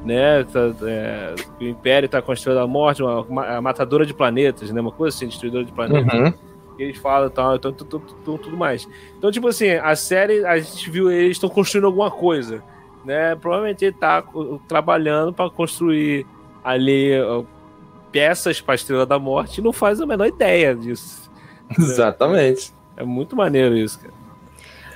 [0.05, 0.43] Né?
[0.43, 4.71] Tá, é, o Império tá com a Estrela da Morte, uma, uma matadora de planetas,
[4.71, 4.79] né?
[4.79, 6.13] Uma coisa assim, destruidora de planetas.
[6.13, 6.49] Uhum
[6.83, 8.87] eles falam e tal, então tudo, tudo, tudo, mais.
[9.17, 12.63] Então, tipo assim, a série, a gente viu eles estão construindo alguma coisa,
[13.05, 13.35] né?
[13.35, 14.23] Provavelmente ele tá
[14.67, 16.25] trabalhando para construir
[16.63, 17.11] ali
[18.11, 21.29] peças para a Estrela da Morte e não faz a menor ideia disso.
[21.77, 22.73] Exatamente.
[22.97, 24.13] É muito maneiro isso, cara.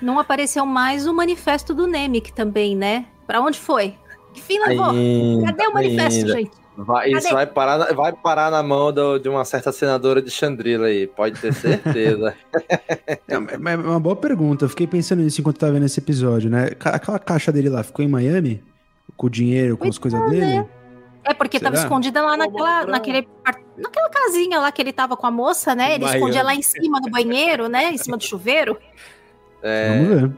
[0.01, 3.05] Não apareceu mais o manifesto do Nemic também, né?
[3.25, 3.95] Para onde foi?
[4.33, 4.93] Que fim levou?
[5.45, 6.33] Cadê o manifesto, ainda.
[6.33, 6.62] gente?
[6.75, 10.87] Vai, isso vai parar, vai parar na mão do, de uma certa senadora de Chandrila
[10.87, 12.35] aí, pode ter certeza.
[13.27, 16.69] é, é uma boa pergunta, eu fiquei pensando nisso enquanto tava vendo esse episódio, né?
[16.79, 18.63] Aquela caixa dele lá ficou em Miami?
[19.15, 20.59] Com o dinheiro, com as coisas é, dele?
[20.59, 20.69] Né?
[21.25, 21.71] É, porque Será?
[21.71, 23.27] tava escondida lá naquela, naquele,
[23.77, 25.95] naquela casinha lá que ele tava com a moça, né?
[25.95, 26.19] Ele Miami.
[26.19, 27.91] escondia lá em cima do banheiro, né?
[27.91, 28.77] Em cima do chuveiro.
[29.61, 30.31] É, Vamos ver.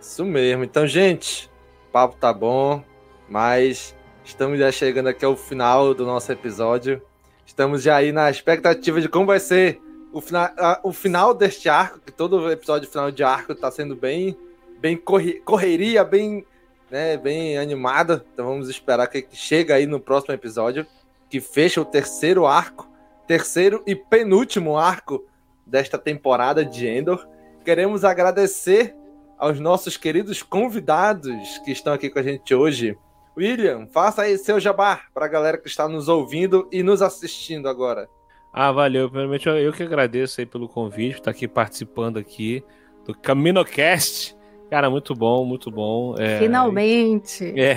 [0.00, 0.64] Isso mesmo.
[0.64, 1.50] Então, gente,
[1.88, 2.82] o papo tá bom,
[3.28, 3.96] mas
[4.28, 7.02] Estamos já chegando aqui ao final do nosso episódio.
[7.46, 9.80] Estamos já aí na expectativa de como vai ser
[10.12, 10.50] o final,
[10.84, 14.36] o final deste arco, que todo episódio final de arco está sendo bem,
[14.80, 16.44] bem corre, correria, bem,
[16.90, 18.22] né, bem animada.
[18.32, 20.86] Então vamos esperar que chega aí no próximo episódio,
[21.30, 22.86] que fecha o terceiro arco,
[23.26, 25.24] terceiro e penúltimo arco
[25.66, 27.26] desta temporada de Endor.
[27.64, 28.94] Queremos agradecer
[29.38, 32.96] aos nossos queridos convidados que estão aqui com a gente hoje.
[33.38, 37.68] William, faça aí seu jabá para a galera que está nos ouvindo e nos assistindo
[37.68, 38.08] agora.
[38.52, 39.08] Ah, valeu.
[39.08, 42.64] Primeiramente, eu que agradeço aí pelo convite, por estar aqui participando aqui
[43.06, 44.36] do CaminoCast.
[44.68, 46.16] Cara, muito bom, muito bom.
[46.18, 47.54] É, Finalmente!
[47.58, 47.76] É,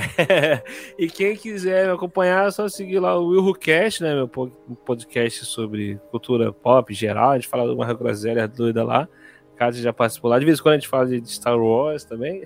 [0.98, 4.16] e quem quiser me acompanhar, é só seguir lá o WilhoCast, né?
[4.16, 7.32] Meu podcast sobre cultura pop geral.
[7.32, 9.08] A gente fala de uma groselha doida lá.
[9.56, 10.40] Cássio já participou lá.
[10.40, 12.44] De vez em quando a gente fala de Star Wars também.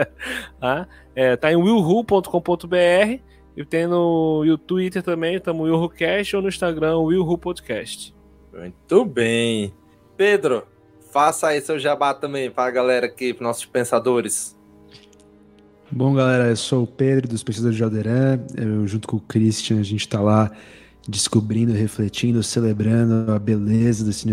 [0.60, 3.20] ah, é, tá em willhu.com.br
[3.56, 8.14] e tem no Twitter também, estamos WillhuCast ou no Instagram, Willhu Podcast.
[8.52, 9.72] Muito bem.
[10.16, 10.64] Pedro,
[11.12, 14.56] faça aí seu jabá também para a galera aqui, para nossos pensadores.
[15.90, 18.40] Bom, galera, eu sou o Pedro dos Pensadores de Alderan.
[18.56, 20.50] Eu, junto com o Christian, a gente está lá
[21.08, 24.26] descobrindo, refletindo, celebrando a beleza desse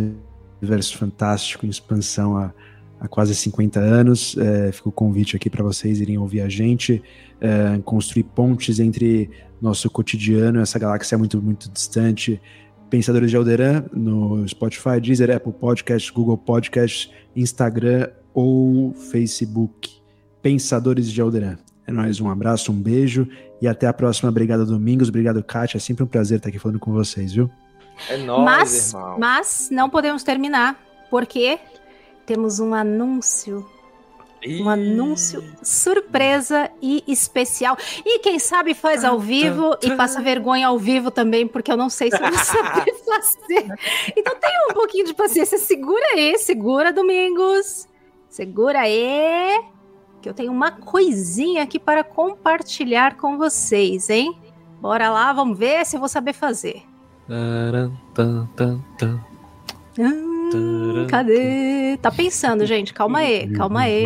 [0.61, 2.53] universo fantástico em expansão há,
[2.99, 4.37] há quase 50 anos.
[4.37, 7.01] É, fica o convite aqui para vocês irem ouvir a gente,
[7.39, 9.29] é, construir pontes entre
[9.61, 12.41] nosso cotidiano, essa galáxia é muito, muito distante.
[12.89, 20.01] Pensadores de Alderan no Spotify, Deezer, Apple Podcasts, Google Podcasts, Instagram ou Facebook.
[20.41, 21.57] pensadores de Alderan.
[21.85, 23.27] É nóis, um abraço, um beijo
[23.61, 24.29] e até a próxima.
[24.29, 25.09] Obrigado, Domingos.
[25.09, 25.77] Obrigado, Kátia.
[25.77, 27.49] É sempre um prazer estar aqui falando com vocês, viu?
[28.09, 29.15] É nóis, mas, irmão.
[29.19, 30.79] mas não podemos terminar,
[31.09, 31.59] porque
[32.25, 33.69] temos um anúncio.
[34.47, 37.77] Um anúncio surpresa e especial.
[38.03, 41.89] E quem sabe faz ao vivo e passa vergonha ao vivo também, porque eu não
[41.89, 43.67] sei se eu vou saber fazer.
[44.17, 45.59] Então tenha um pouquinho de paciência.
[45.59, 47.87] Segura aí, segura, Domingos.
[48.29, 49.61] Segura aí,
[50.21, 54.35] que eu tenho uma coisinha aqui para compartilhar com vocês, hein?
[54.79, 56.81] Bora lá, vamos ver se eu vou saber fazer.
[59.97, 61.97] Hum, cadê?
[62.01, 62.93] Tá pensando, gente.
[62.93, 64.03] Calma aí, calma aí.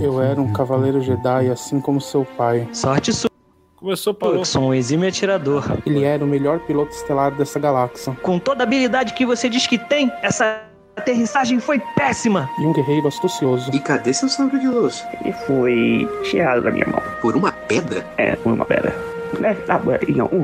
[0.00, 2.68] Eu era um cavaleiro Jedi, assim como seu pai.
[2.72, 3.30] Sorte sua.
[3.76, 5.64] Começou por Eu sou um exímio atirador.
[5.84, 8.16] Ele era o melhor piloto estelar dessa galáxia.
[8.22, 10.62] Com toda a habilidade que você diz que tem, essa
[10.96, 12.48] aterrissagem foi péssima.
[12.60, 13.70] E um guerreiro astucioso.
[13.74, 15.04] E cadê seu sabre de luz?
[15.20, 17.02] Ele foi tirado da minha mão.
[17.20, 18.06] Por uma pedra?
[18.16, 18.94] É, por uma pedra.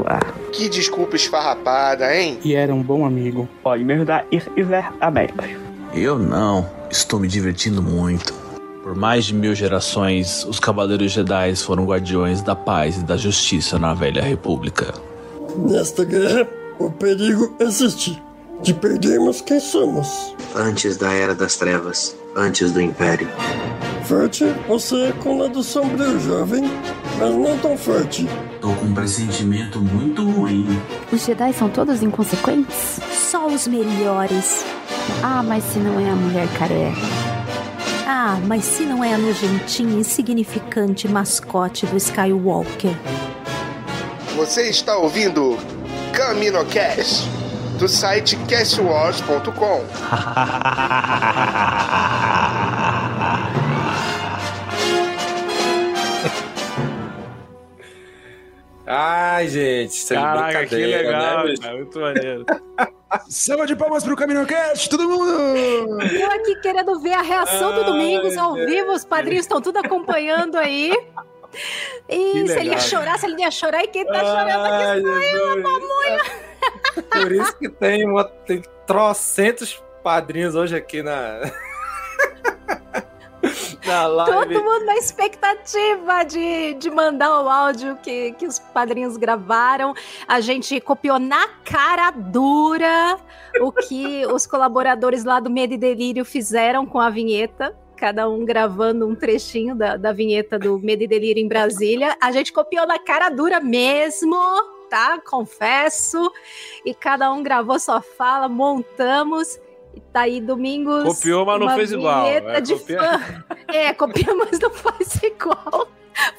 [0.06, 0.50] A.
[0.52, 2.38] Que desculpa esfarrapada, hein?
[2.44, 3.48] E era um bom amigo.
[3.62, 5.44] Pode me ajudar e estiver aberto.
[5.94, 6.68] Eu não.
[6.90, 8.32] Estou me divertindo muito.
[8.82, 13.78] Por mais de mil gerações, os Cavaleiros Jedi foram guardiões da paz e da justiça
[13.78, 14.94] na Velha República.
[15.56, 16.48] Nesta guerra,
[16.78, 18.22] o perigo existe
[18.62, 20.34] de perdermos quem somos.
[20.54, 23.28] Antes da Era das Trevas, antes do Império.
[24.04, 26.64] Forte, você é com o lado sombrio, jovem,
[27.18, 28.26] mas não tão forte.
[28.60, 30.66] Tô com um pressentimento muito ruim.
[31.12, 33.00] Os Jedi são todos inconsequentes?
[33.12, 34.64] Só os melhores.
[35.22, 36.96] Ah, mas se não é a mulher careca.
[38.06, 42.96] Ah, mas se não é a nojentinha, insignificante mascote do Skywalker.
[44.36, 45.58] Você está ouvindo
[46.12, 47.28] CaminoCast,
[47.78, 49.84] do site castwars.com.
[58.90, 62.46] Ai, gente, isso é Caraca, que brincadeira, legal, né, cara, muito maneiro.
[63.28, 66.00] Salva de palmas pro CaminoCast, todo mundo!
[66.02, 68.70] Eu aqui querendo ver a reação do Domingos ao Deus.
[68.70, 70.92] vivo, os padrinhos estão tudo acompanhando aí.
[72.08, 75.22] E se ele ia chorar, se ele ia chorar, e quem tá chorando aqui sou
[75.22, 76.24] eu, a pamonha.
[77.10, 81.40] Por isso que tem, uma, tem trocentos padrinhos hoje aqui na.
[84.26, 89.94] Todo mundo na expectativa de, de mandar o áudio que, que os padrinhos gravaram.
[90.26, 93.18] A gente copiou na cara dura
[93.60, 97.76] o que os colaboradores lá do Medo e Delírio fizeram com a vinheta.
[97.96, 102.16] Cada um gravando um trechinho da, da vinheta do Medo e Delírio em Brasília.
[102.20, 104.36] A gente copiou na cara dura mesmo,
[104.88, 105.20] tá?
[105.20, 106.30] Confesso.
[106.84, 109.58] E cada um gravou sua fala, montamos.
[110.18, 111.04] Tá aí domingos.
[111.04, 112.26] Copiou, mas não uma fez igual.
[112.26, 113.44] É, de copiar- fã.
[113.72, 115.88] É, copia, mas não faz igual.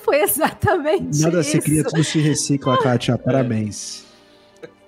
[0.01, 1.51] Foi exatamente Nada isso.
[1.51, 3.17] se cria, tudo se recicla, Kátia.
[3.17, 4.05] Parabéns.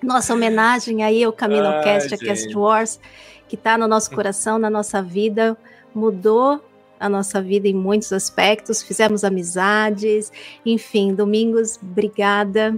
[0.02, 2.54] Nossa homenagem aí ao CaminoCast, Ai, a Cast.
[2.54, 3.00] Wars,
[3.48, 5.56] que tá no nosso coração, na nossa vida,
[5.94, 6.62] mudou
[7.00, 10.30] a nossa vida em muitos aspectos, fizemos amizades,
[10.66, 12.76] enfim, Domingos, obrigada.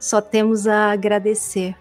[0.00, 1.76] Só temos a agradecer.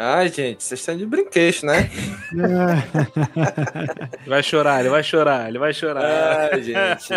[0.00, 1.90] Ai, gente, vocês estão de brinquedo, né?
[4.28, 6.52] Vai chorar, ele vai chorar, ele vai chorar.
[6.52, 7.08] Ai, gente.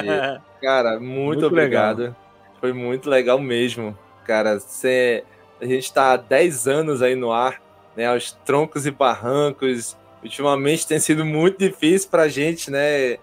[0.60, 2.16] Cara, muito, Muito obrigado.
[2.60, 3.95] Foi muito legal mesmo.
[4.26, 7.62] Cara, a gente tá há 10 anos aí no ar,
[7.95, 8.08] né?
[8.08, 9.95] Aos troncos e barrancos.
[10.24, 13.20] Ultimamente tem sido muito difícil pra gente, né?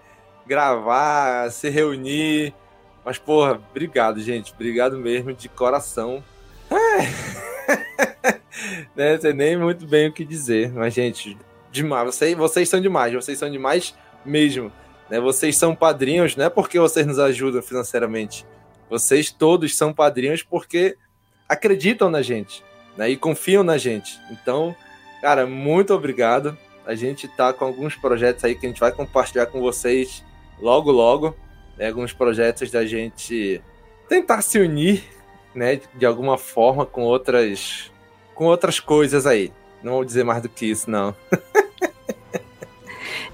[0.47, 2.53] Gravar, se reunir.
[3.03, 4.53] Mas, porra, obrigado, gente.
[4.53, 6.23] Obrigado mesmo, de coração.
[6.71, 8.07] Ai.
[8.99, 9.17] né?
[9.17, 10.73] Sei nem muito bem o que dizer.
[10.73, 11.37] Mas, gente,
[11.71, 12.05] demais.
[12.05, 13.13] Vocês, vocês são demais.
[13.13, 13.95] Vocês são demais
[14.25, 14.69] mesmo.
[15.09, 15.21] Né?
[15.21, 18.45] Vocês são padrinhos, não é porque vocês nos ajudam financeiramente.
[18.89, 20.97] Vocês todos são padrinhos porque
[21.47, 22.61] acreditam na gente
[22.97, 23.09] né?
[23.09, 24.19] e confiam na gente.
[24.29, 24.75] Então,
[25.21, 26.57] cara, muito obrigado.
[26.85, 30.25] A gente tá com alguns projetos aí que a gente vai compartilhar com vocês
[30.59, 31.33] logo, logo.
[31.77, 31.87] Né?
[31.87, 33.61] Alguns projetos da gente
[34.09, 35.03] tentar se unir,
[35.55, 35.79] né?
[35.95, 37.91] De alguma forma com outras,
[38.39, 39.51] com outras coisas aí.
[39.83, 41.13] Não vou dizer mais do que isso, não.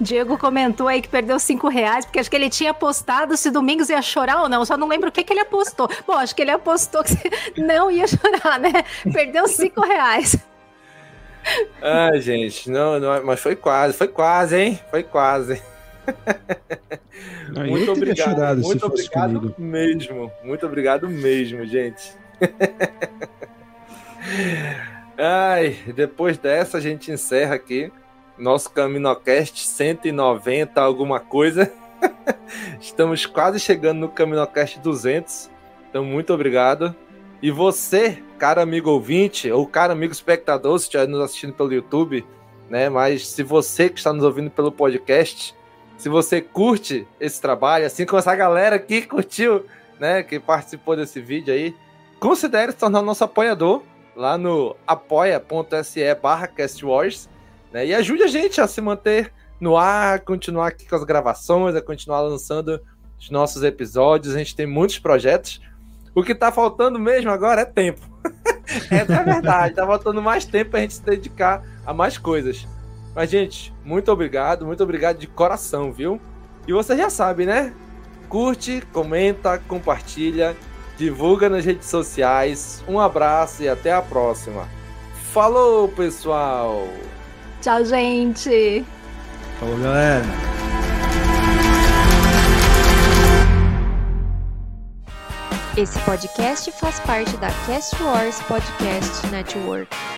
[0.02, 3.88] Diego comentou aí que perdeu cinco reais, porque acho que ele tinha apostado se Domingos
[3.88, 4.66] ia chorar ou não.
[4.66, 5.88] Só não lembro o que, que ele apostou.
[6.08, 7.14] Bom, acho que ele apostou que
[7.62, 8.84] não ia chorar, né?
[9.14, 10.36] Perdeu cinco reais.
[11.80, 14.80] Ai, gente, não, não, mas foi quase, foi quase, hein?
[14.90, 15.62] Foi quase.
[17.50, 19.56] Não, muito obrigado, chorado se muito fosse obrigado comigo.
[19.60, 22.12] mesmo, muito obrigado mesmo, gente.
[25.18, 27.92] Ai, depois dessa a gente encerra aqui
[28.38, 31.72] nosso CaminoCast 190 alguma coisa.
[32.82, 35.50] Estamos quase chegando no CaminoCast 200.
[35.90, 36.94] Então, muito obrigado.
[37.42, 42.26] E você, cara amigo ouvinte, ou cara amigo espectador, se estiver nos assistindo pelo YouTube,
[42.70, 42.90] né?
[42.90, 45.56] Mas se você que está nos ouvindo pelo podcast,
[45.98, 49.66] se você curte esse trabalho, assim como essa galera que curtiu,
[49.98, 50.24] né?
[50.24, 51.74] Que participou desse vídeo aí,
[52.20, 53.82] considere se tornar nosso apoiador
[54.16, 57.30] lá no apoia.se barra castwars,
[57.72, 57.86] né?
[57.86, 61.82] E ajude a gente a se manter no ar, continuar aqui com as gravações, a
[61.82, 62.82] continuar lançando
[63.20, 64.36] os nossos episódios.
[64.36, 65.62] A gente tem muitos projetos.
[66.14, 68.02] O que tá faltando mesmo agora é tempo.
[68.90, 69.76] Essa é a verdade.
[69.76, 72.68] Tá faltando mais tempo pra gente se dedicar a mais coisas.
[73.14, 76.20] Mas, gente, muito obrigado, muito obrigado de coração, viu?
[76.68, 77.74] E você já sabe, né?
[78.28, 80.56] Curte, comenta, compartilha,
[80.98, 82.84] divulga nas redes sociais.
[82.88, 84.68] Um abraço e até a próxima.
[85.32, 86.88] Falou, pessoal!
[87.62, 88.86] Tchau, gente!
[89.60, 90.24] Falou, galera!
[95.78, 100.15] Esse podcast faz parte da Cast Wars Podcast Network.